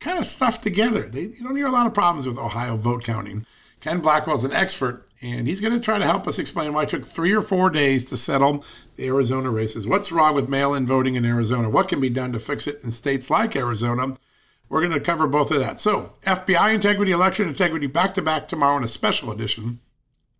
kind 0.00 0.18
of 0.18 0.26
stuffed 0.26 0.62
together. 0.62 1.02
They, 1.02 1.22
you 1.22 1.42
don't 1.42 1.56
hear 1.56 1.66
a 1.66 1.72
lot 1.72 1.86
of 1.86 1.94
problems 1.94 2.26
with 2.26 2.38
Ohio 2.38 2.76
vote 2.76 3.04
counting. 3.04 3.46
Ken 3.80 4.00
Blackwell 4.00 4.36
is 4.36 4.44
an 4.44 4.52
expert, 4.52 5.06
and 5.20 5.46
he's 5.46 5.60
going 5.60 5.74
to 5.74 5.80
try 5.80 5.98
to 5.98 6.06
help 6.06 6.26
us 6.26 6.38
explain 6.38 6.72
why 6.72 6.84
it 6.84 6.88
took 6.88 7.04
three 7.04 7.34
or 7.34 7.42
four 7.42 7.68
days 7.68 8.04
to 8.06 8.16
settle 8.16 8.64
the 8.96 9.06
Arizona 9.06 9.50
races. 9.50 9.86
What's 9.86 10.10
wrong 10.10 10.34
with 10.34 10.48
mail 10.48 10.74
in 10.74 10.86
voting 10.86 11.16
in 11.16 11.24
Arizona? 11.26 11.68
What 11.68 11.88
can 11.88 12.00
be 12.00 12.08
done 12.08 12.32
to 12.32 12.38
fix 12.38 12.66
it 12.66 12.82
in 12.82 12.90
states 12.90 13.28
like 13.28 13.54
Arizona? 13.54 14.14
We're 14.68 14.80
going 14.80 14.92
to 14.92 15.00
cover 15.00 15.26
both 15.26 15.50
of 15.50 15.60
that. 15.60 15.78
So, 15.78 16.12
FBI 16.22 16.74
integrity, 16.74 17.12
election 17.12 17.48
integrity, 17.48 17.86
back 17.86 18.14
to 18.14 18.22
back 18.22 18.48
tomorrow 18.48 18.76
in 18.76 18.84
a 18.84 18.88
special 18.88 19.30
edition 19.30 19.80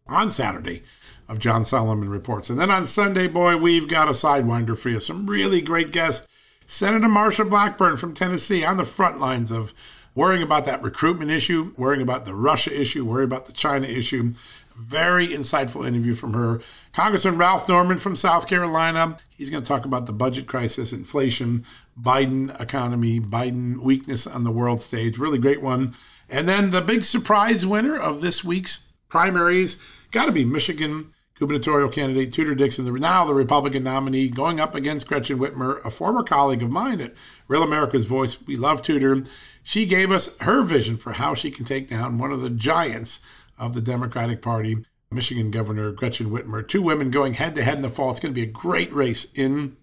on 0.07 0.31
Saturday 0.31 0.83
of 1.29 1.39
John 1.39 1.65
Solomon 1.65 2.09
Reports. 2.09 2.51
And 2.51 2.59
then 2.59 2.71
on 2.71 2.87
Sunday, 2.87 3.29
boy, 3.29 3.57
we've 3.57 3.89
got 3.89 4.09
a 4.09 4.13
sidewinder 4.13 4.77
for 4.77 4.91
you. 4.91 5.01
Some 5.01 5.27
really 5.29 5.61
great 5.61 5.91
guests. 5.91 6.29
Senator 6.67 7.07
Marsha 7.07 7.49
Blackburn 7.49 7.97
from 7.97 8.15
Tennessee 8.15 8.65
on 8.65 8.77
the 8.77 8.85
front 8.85 9.21
lines 9.21 9.51
of 9.51 9.75
worrying 10.15 10.43
about 10.43 10.65
that 10.65 10.83
recruitment 10.83 11.31
issue, 11.31 11.73
worrying 11.77 12.03
about 12.03 12.25
the 12.25 12.35
Russia 12.35 12.79
issue, 12.79 13.05
worrying 13.05 13.29
about 13.29 13.47
the 13.47 13.53
China 13.53 13.87
issue. 13.87 14.33
Very 14.77 15.29
insightful 15.29 15.87
interview 15.87 16.15
from 16.15 16.33
her. 16.33 16.61
Congressman 16.93 17.39
Ralph 17.39 17.69
Norman 17.69 17.99
from 17.99 18.17
South 18.17 18.49
Carolina. 18.49 19.19
He's 19.31 19.51
going 19.51 19.63
to 19.63 19.69
talk 19.69 19.85
about 19.85 20.07
the 20.07 20.13
budget 20.13 20.47
crisis, 20.47 20.93
inflation, 20.93 21.65
Biden 22.01 22.61
economy, 22.61 23.21
Biden 23.21 23.81
weakness 23.81 24.27
on 24.27 24.45
the 24.45 24.51
world 24.51 24.83
stage. 24.83 25.19
Really 25.19 25.39
great 25.39 25.63
one. 25.63 25.95
And 26.29 26.49
then 26.49 26.71
the 26.71 26.81
big 26.81 27.03
surprise 27.03 27.67
winner 27.67 27.97
of 27.97 28.21
this 28.21 28.43
week's 28.43 28.89
primaries 29.09 29.79
got 30.11 30.27
to 30.27 30.33
be 30.33 30.45
Michigan 30.45 31.13
gubernatorial 31.39 31.89
candidate 31.89 32.33
Tudor 32.33 32.55
Dixon, 32.55 32.85
the, 32.85 32.93
now 32.93 33.25
the 33.25 33.35
Republican 33.35 33.85
nominee, 33.85 34.29
going 34.29 34.61
up 34.61 34.75
against 34.75 35.07
Gretchen 35.07 35.39
Whitmer, 35.39 35.85
a 35.85 35.91
former 35.91 36.23
colleague 36.23 36.63
of 36.63 36.71
mine 36.71 37.01
at 37.01 37.15
Real 37.49 37.63
America's 37.63 38.05
Voice. 38.05 38.41
We 38.47 38.57
love 38.57 38.83
Tudor. 38.83 39.25
She 39.63 39.87
gave 39.87 40.11
us 40.11 40.39
her 40.39 40.63
vision 40.63 40.97
for 40.97 41.15
how 41.15 41.35
she 41.35 41.51
can 41.51 41.65
take 41.65 41.89
down 41.89 42.19
one 42.19 42.31
of 42.31 42.41
the 42.41 42.51
giants 42.51 43.21
of 43.59 43.75
the 43.75 43.81
Democratic 43.81 44.43
Party, 44.43 44.85
Michigan 45.11 45.51
Governor 45.51 45.91
Gretchen 45.93 46.31
Whitmer. 46.31 46.67
Two 46.67 46.83
women 46.83 47.11
going 47.11 47.35
head 47.35 47.55
to 47.57 47.65
head 47.65 47.77
in 47.77 47.83
the 47.83 47.91
fall. 47.91 48.11
It's 48.11 48.21
going 48.21 48.35
to 48.35 48.41
be 48.41 48.49
a 48.49 48.53
great 48.53 48.93
race 48.93 49.27
in 49.35 49.77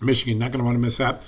Michigan. 0.00 0.38
Not 0.38 0.52
going 0.52 0.60
to 0.60 0.64
want 0.64 0.76
to 0.76 0.80
miss 0.80 0.98
that. 0.98 1.22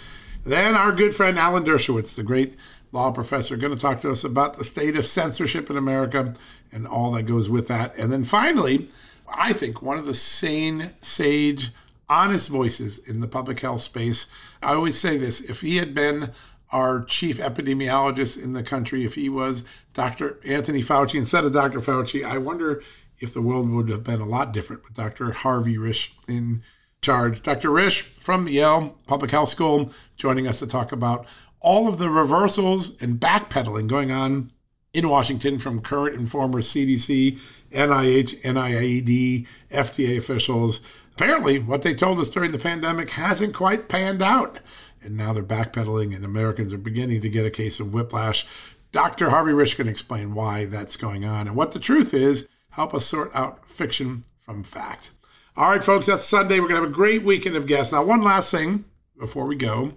Then 0.45 0.75
our 0.75 0.93
good 0.93 1.15
friend 1.15 1.39
Alan 1.39 1.65
Dershowitz, 1.65 2.15
the 2.15 2.23
great 2.23 2.57
law 2.91 3.13
professor, 3.13 3.57
going 3.57 3.75
to 3.75 3.81
talk 3.81 4.01
to 4.01 4.11
us 4.11 4.25
about 4.25 4.59
the 4.59 4.65
state 4.65 4.97
of 4.97 5.07
censorship 5.07 5.71
in 5.71 5.77
America 5.77 6.35
and 6.73 6.87
all 6.87 7.13
that 7.13 7.25
goes 7.25 7.49
with 7.49 7.69
that. 7.69 7.97
And 7.97 8.13
then 8.13 8.25
finally, 8.25 8.89
I 9.29 9.53
think 9.53 9.83
one 9.83 9.99
of 9.99 10.07
the 10.07 10.15
sane, 10.15 10.91
sage, 11.01 11.71
honest 12.09 12.49
voices 12.49 12.99
in 12.99 13.21
the 13.21 13.29
public 13.29 13.61
health 13.61 13.81
space. 13.81 14.27
I 14.63 14.75
always 14.75 14.99
say 14.99 15.17
this 15.17 15.41
if 15.41 15.61
he 15.61 15.77
had 15.77 15.95
been 15.95 16.33
our 16.71 17.05
chief 17.05 17.39
epidemiologist 17.39 18.43
in 18.43 18.55
the 18.55 18.63
country, 18.63 19.05
if 19.05 19.15
he 19.15 19.29
was 19.29 19.65
Dr. 19.95 20.41
Anthony 20.45 20.83
Fauci 20.83 21.17
instead 21.17 21.45
of 21.45 21.53
Dr. 21.53 21.81
Fauci, 21.81 22.25
I 22.25 22.39
wonder 22.39 22.83
if 23.21 23.33
the 23.33 23.43
world 23.43 23.71
would 23.71 23.89
have 23.91 24.05
been 24.05 24.21
a 24.21 24.27
lot 24.27 24.53
different 24.53 24.83
with 24.85 24.95
Dr. 24.95 25.33
Harvey 25.33 25.77
Risch 25.77 26.11
in 26.27 26.63
charge. 27.03 27.43
Dr. 27.43 27.71
Risch 27.71 28.01
from 28.01 28.49
Yale 28.49 28.97
Public 29.07 29.31
Health 29.31 29.51
School 29.51 29.93
joining 30.23 30.47
us 30.47 30.61
to 30.61 30.67
talk 30.67 30.93
about 30.93 31.27
all 31.61 31.89
of 31.89 31.99
the 31.99 32.09
reversals 32.09 33.01
and 33.03 33.19
backpedaling 33.19 33.89
going 33.89 34.13
on 34.13 34.53
in 34.95 35.09
Washington 35.09 35.59
from 35.59 35.81
current 35.81 36.17
and 36.17 36.31
former 36.31 36.61
CDC, 36.61 37.39
NIH, 37.73 38.41
NIAID, 38.43 39.47
FDA 39.71 40.17
officials. 40.17 40.81
Apparently, 41.15 41.59
what 41.59 41.83
they 41.83 41.93
told 41.93 42.21
us 42.21 42.31
during 42.31 42.53
the 42.53 42.59
pandemic 42.59 43.11
hasn't 43.11 43.55
quite 43.55 43.89
panned 43.89 44.23
out 44.23 44.61
and 45.05 45.17
now 45.17 45.33
they're 45.33 45.43
backpedaling, 45.43 46.15
and 46.15 46.25
Americans 46.25 46.73
are 46.73 46.79
beginning 46.79 47.21
to 47.21 47.29
get 47.29 47.45
a 47.45 47.51
case 47.51 47.81
of 47.81 47.93
whiplash. 47.93 48.47
Dr. 48.93 49.31
Harvey 49.31 49.53
Risch 49.53 49.77
can 49.77 49.89
explain 49.89 50.35
why 50.35 50.67
that's 50.67 50.97
going 50.97 51.25
on 51.25 51.49
and 51.49 51.57
what 51.57 51.73
the 51.73 51.81
truth 51.81 52.15
is, 52.15 52.49
help 52.71 52.95
us 52.95 53.07
sort 53.07 53.35
out 53.35 53.69
fiction 53.69 54.23
from 54.39 54.63
fact. 54.63 55.11
All 55.57 55.71
right, 55.71 55.83
folks, 55.83 56.07
that's 56.07 56.25
Sunday. 56.25 56.61
We're 56.61 56.69
going 56.69 56.81
to 56.81 56.85
have 56.87 56.93
a 56.93 56.95
great 56.95 57.25
weekend 57.25 57.57
of 57.57 57.67
guests. 57.67 57.93
Now, 57.93 58.05
one 58.05 58.23
last 58.23 58.51
thing 58.51 58.85
before 59.19 59.47
we 59.47 59.57
go. 59.57 59.95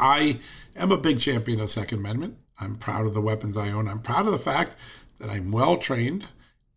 I 0.00 0.40
am 0.74 0.90
a 0.90 0.96
big 0.96 1.20
champion 1.20 1.60
of 1.60 1.70
Second 1.70 1.98
Amendment. 1.98 2.38
I'm 2.58 2.76
proud 2.76 3.06
of 3.06 3.14
the 3.14 3.20
weapons 3.20 3.56
I 3.56 3.70
own. 3.70 3.86
I'm 3.86 4.00
proud 4.00 4.26
of 4.26 4.32
the 4.32 4.38
fact 4.38 4.74
that 5.18 5.30
I'm 5.30 5.52
well 5.52 5.76
trained 5.76 6.26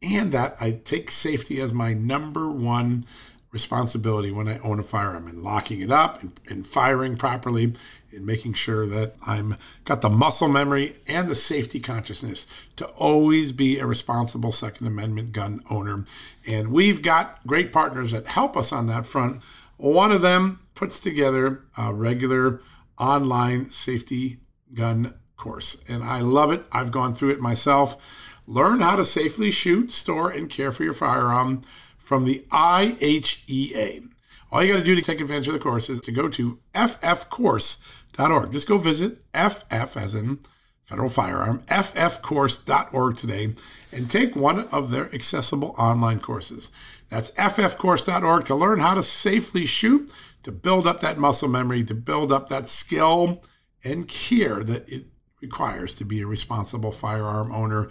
and 0.02 0.32
that 0.34 0.58
I 0.60 0.72
take 0.72 1.10
safety 1.10 1.60
as 1.62 1.74
my 1.74 1.94
number 1.94 2.52
one 2.52 3.06
responsibility 3.52 4.32
when 4.32 4.48
I 4.48 4.58
own 4.60 4.80
a 4.80 4.84
firearm 4.84 5.28
and 5.28 5.42
locking 5.42 5.80
it 5.82 5.92
up 5.92 6.22
and, 6.22 6.38
and 6.50 6.66
firing 6.66 7.16
properly 7.16 7.74
and 8.12 8.26
making 8.26 8.54
sure 8.54 8.88
that 8.88 9.16
I'm 9.26 9.58
got 9.86 10.02
the 10.02 10.10
muscle 10.10 10.50
memory 10.50 10.98
and 11.08 11.30
the 11.30 11.36
safety 11.36 11.80
consciousness 11.80 12.48
to 12.78 12.86
always 12.88 13.52
be 13.52 13.78
a 13.80 13.86
responsible 13.86 14.52
Second 14.52 14.88
Amendment 14.88 15.32
gun 15.32 15.62
owner. 15.70 16.06
And 16.48 16.72
we've 16.72 17.02
got 17.02 17.46
great 17.46 17.72
partners 17.72 18.12
that 18.12 18.28
help 18.28 18.58
us 18.58 18.74
on 18.74 18.88
that 18.88 19.06
front. 19.06 19.42
One 19.78 20.12
of 20.12 20.22
them 20.22 20.60
puts 20.76 21.00
together 21.00 21.62
a 21.78 21.94
regular 21.94 22.60
online 22.98 23.72
safety 23.72 24.38
gun 24.74 25.14
course, 25.38 25.84
and 25.90 26.04
I 26.04 26.22
love 26.22 26.52
it. 26.52 26.66
I've 26.72 26.92
gone 26.92 27.14
through 27.14 27.32
it 27.32 27.40
myself. 27.40 27.98
Learn 28.46 28.82
how 28.82 28.96
to 28.96 29.06
safely 29.06 29.52
shoot, 29.52 29.92
store, 29.92 30.30
and 30.30 30.50
care 30.50 30.72
for 30.72 30.84
your 30.84 30.94
firearm 30.94 31.62
from 31.98 32.26
the 32.26 32.46
IHEA. 32.52 34.10
All 34.52 34.64
you 34.64 34.74
got 34.74 34.80
to 34.80 34.86
do 34.86 34.96
to 34.96 35.02
take 35.02 35.20
advantage 35.20 35.48
of 35.48 35.54
the 35.54 35.60
course 35.60 35.90
is 35.90 36.00
to 36.02 36.12
go 36.12 36.28
to 36.30 36.60
ffcourse.org. 36.76 38.52
Just 38.52 38.68
go 38.68 38.78
visit 38.78 39.20
FF 39.34 39.98
as 39.98 40.14
in 40.14 40.40
federal 40.86 41.10
firearm, 41.10 41.64
ffcourse.org 41.68 43.18
today 43.18 43.56
and 43.92 44.12
take 44.12 44.36
one 44.36 44.68
of 44.68 44.92
their 44.92 45.14
accessible 45.14 45.74
online 45.78 46.20
courses. 46.20 46.70
That's 47.10 47.32
ffcourse.org 47.32 48.46
to 48.46 48.56
learn 48.56 48.80
how 48.80 48.94
to 48.96 49.04
safely 49.04 49.66
shoot, 49.66 50.12
to 50.44 50.52
build 50.52 50.86
up 50.86 51.00
that 51.00 51.18
muscle 51.18 51.50
memory, 51.50 51.84
to 51.84 51.96
build 51.96 52.32
up 52.32 52.50
that 52.50 52.68
skill 52.68 53.42
and 53.84 54.08
care 54.08 54.64
that 54.64 54.90
it 54.90 55.06
requires 55.42 55.96
to 55.96 56.06
be 56.06 56.22
a 56.22 56.28
responsible 56.28 56.92
firearm 56.92 57.52
owner. 57.52 57.90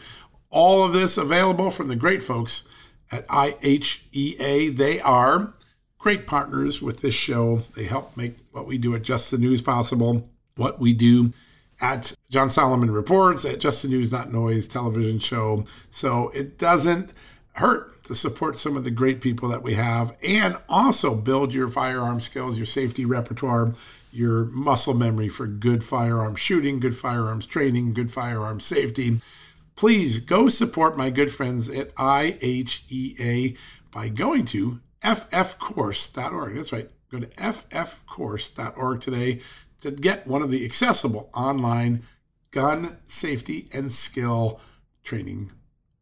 All 0.50 0.84
of 0.84 0.92
this 0.92 1.16
available 1.16 1.70
from 1.70 1.88
the 1.88 1.96
great 1.96 2.22
folks 2.22 2.64
at 3.10 3.26
IHEA. 3.28 4.76
They 4.76 5.00
are 5.00 5.54
great 5.98 6.26
partners 6.26 6.80
with 6.82 7.00
this 7.00 7.14
show. 7.14 7.62
They 7.76 7.84
help 7.84 8.16
make 8.16 8.36
what 8.52 8.66
we 8.66 8.78
do 8.78 8.94
at 8.94 9.02
Just 9.02 9.30
the 9.30 9.38
News 9.38 9.62
possible, 9.62 10.28
what 10.56 10.80
we 10.80 10.92
do 10.92 11.32
at 11.80 12.14
John 12.30 12.48
Solomon 12.48 12.90
Reports, 12.90 13.44
at 13.44 13.60
Just 13.60 13.82
the 13.82 13.88
News 13.88 14.10
Not 14.10 14.32
Noise 14.32 14.66
television 14.68 15.18
show. 15.18 15.64
So 15.90 16.30
it 16.30 16.58
doesn't 16.58 17.12
hurt 17.52 17.91
to 18.04 18.14
support 18.14 18.58
some 18.58 18.76
of 18.76 18.84
the 18.84 18.90
great 18.90 19.20
people 19.20 19.48
that 19.48 19.62
we 19.62 19.74
have 19.74 20.16
and 20.26 20.56
also 20.68 21.14
build 21.14 21.54
your 21.54 21.68
firearm 21.68 22.20
skills, 22.20 22.56
your 22.56 22.66
safety 22.66 23.04
repertoire, 23.04 23.72
your 24.12 24.46
muscle 24.46 24.94
memory 24.94 25.28
for 25.28 25.46
good 25.46 25.82
firearm 25.84 26.34
shooting, 26.34 26.80
good 26.80 26.96
firearms 26.96 27.46
training, 27.46 27.94
good 27.94 28.10
firearm 28.10 28.60
safety 28.60 29.20
please 29.76 30.20
go 30.20 30.48
support 30.48 30.96
my 30.96 31.10
good 31.10 31.32
friends 31.32 31.68
at 31.68 31.94
IHEA 31.96 33.56
by 33.90 34.08
going 34.08 34.44
to 34.46 34.80
ffcourse.org. 35.02 36.54
That's 36.54 36.72
right. 36.72 36.90
Go 37.10 37.20
to 37.20 37.26
ffcourse.org 37.26 39.00
today 39.00 39.40
to 39.80 39.90
get 39.90 40.26
one 40.26 40.42
of 40.42 40.50
the 40.50 40.64
accessible 40.64 41.30
online 41.34 42.04
gun 42.50 42.98
safety 43.06 43.68
and 43.72 43.92
skill 43.92 44.60
training. 45.02 45.50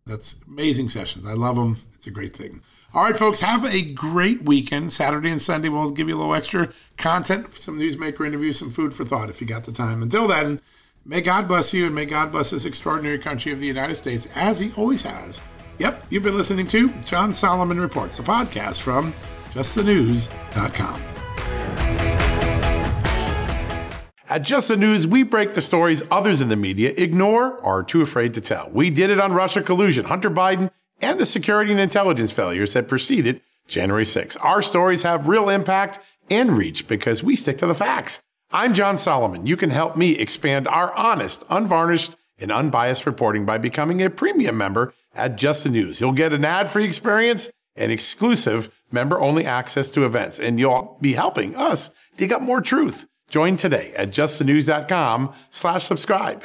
That's 0.07 0.37
amazing 0.47 0.89
sessions. 0.89 1.27
I 1.27 1.33
love 1.33 1.57
them. 1.57 1.79
It's 2.01 2.07
a 2.07 2.11
great 2.11 2.35
thing. 2.35 2.63
All 2.95 3.05
right, 3.05 3.17
folks, 3.17 3.41
have 3.41 3.65
a 3.65 3.83
great 3.93 4.43
weekend. 4.43 4.93
Saturday 4.93 5.31
and 5.31 5.41
Sunday, 5.41 5.69
we'll 5.69 5.91
give 5.91 6.09
you 6.09 6.17
a 6.17 6.19
little 6.19 6.35
extra 6.35 6.73
content, 6.97 7.55
some 7.55 7.79
newsmaker 7.79 8.27
interviews, 8.27 8.59
some 8.59 8.71
food 8.71 8.93
for 8.93 9.05
thought 9.05 9.31
if 9.31 9.41
you 9.41 9.47
got 9.47 9.65
the 9.65 9.73
time. 9.73 10.03
Until 10.03 10.27
then, 10.27 10.61
May 11.05 11.23
God 11.23 11.49
bless 11.49 11.73
you 11.73 11.87
and 11.87 11.95
may 11.95 12.05
God 12.05 12.31
bless 12.31 12.51
this 12.51 12.67
extraordinary 12.67 13.19
country 13.19 13.53
of 13.53 13.61
the 13.61 13.67
United 13.67 13.95
States 13.95 14.29
as 14.35 14.59
He 14.59 14.73
always 14.77 15.03
has. 15.03 15.41
Yep, 15.79 16.07
you've 16.11 16.23
been 16.23 16.37
listening 16.37 16.67
to 16.69 16.91
John 17.05 17.33
Solomon 17.33 17.81
Reports, 17.81 18.19
a 18.19 18.23
podcast 18.23 18.81
from 18.81 19.15
justthenews.com. 19.53 21.03
At 24.29 24.43
Just 24.43 24.69
the 24.69 24.77
News, 24.77 25.07
we 25.07 25.23
break 25.23 25.55
the 25.55 25.63
stories 25.63 26.03
others 26.11 26.41
in 26.41 26.49
the 26.49 26.57
media 26.57 26.93
ignore 26.97 27.57
or 27.59 27.81
are 27.81 27.83
too 27.83 28.03
afraid 28.03 28.35
to 28.35 28.41
tell. 28.41 28.71
We 28.71 28.91
did 28.91 29.11
it 29.11 29.19
on 29.19 29.33
Russia 29.33 29.63
collusion, 29.63 30.05
Hunter 30.05 30.31
Biden, 30.31 30.71
and 31.01 31.19
the 31.19 31.27
security 31.27 31.71
and 31.71 31.81
intelligence 31.81 32.33
failures 32.33 32.75
that 32.75 32.89
preceded 32.89 33.41
January 33.67 34.05
6. 34.05 34.37
Our 34.37 34.63
stories 34.63 35.03
have 35.03 35.29
real 35.29 35.49
impact 35.49 35.99
and 36.31 36.57
reach 36.57 36.87
because 36.87 37.23
we 37.23 37.37
stick 37.37 37.59
to 37.59 37.67
the 37.67 37.75
facts. 37.75 38.23
I'm 38.53 38.75
John 38.75 38.99
Solomon. 38.99 39.47
You 39.47 39.57
can 39.57 39.71
help 39.71 39.97
me 39.97 40.19
expand 40.19 40.67
our 40.67 40.93
honest, 40.95 41.45
unvarnished, 41.49 42.17
and 42.39 42.51
unbiased 42.51 43.07
reporting 43.07 43.47
by 43.47 43.59
becoming 43.59 44.03
a 44.03 44.11
premium 44.11 44.57
member 44.57 44.93
at 45.15 45.37
Just 45.37 45.65
the 45.65 45.71
News. 45.71 46.01
You'll 46.01 46.13
get 46.13 46.33
an 46.33 46.45
ad-free 46.45 46.85
experience 46.85 47.51
and 47.77 47.93
exclusive 47.93 48.71
member-only 48.91 49.45
access 49.45 49.91
to 49.93 50.05
events, 50.05 50.39
and 50.39 50.59
you'll 50.59 50.99
be 51.01 51.13
helping 51.13 51.55
us 51.55 51.91
dig 52.17 52.33
up 52.33 52.43
more 52.43 52.61
truth. 52.61 53.07
Join 53.29 53.57
today 53.57 53.93
at 53.97 54.11
justthenews.com 54.11 55.33
slash 55.51 55.85
subscribe. 55.85 56.45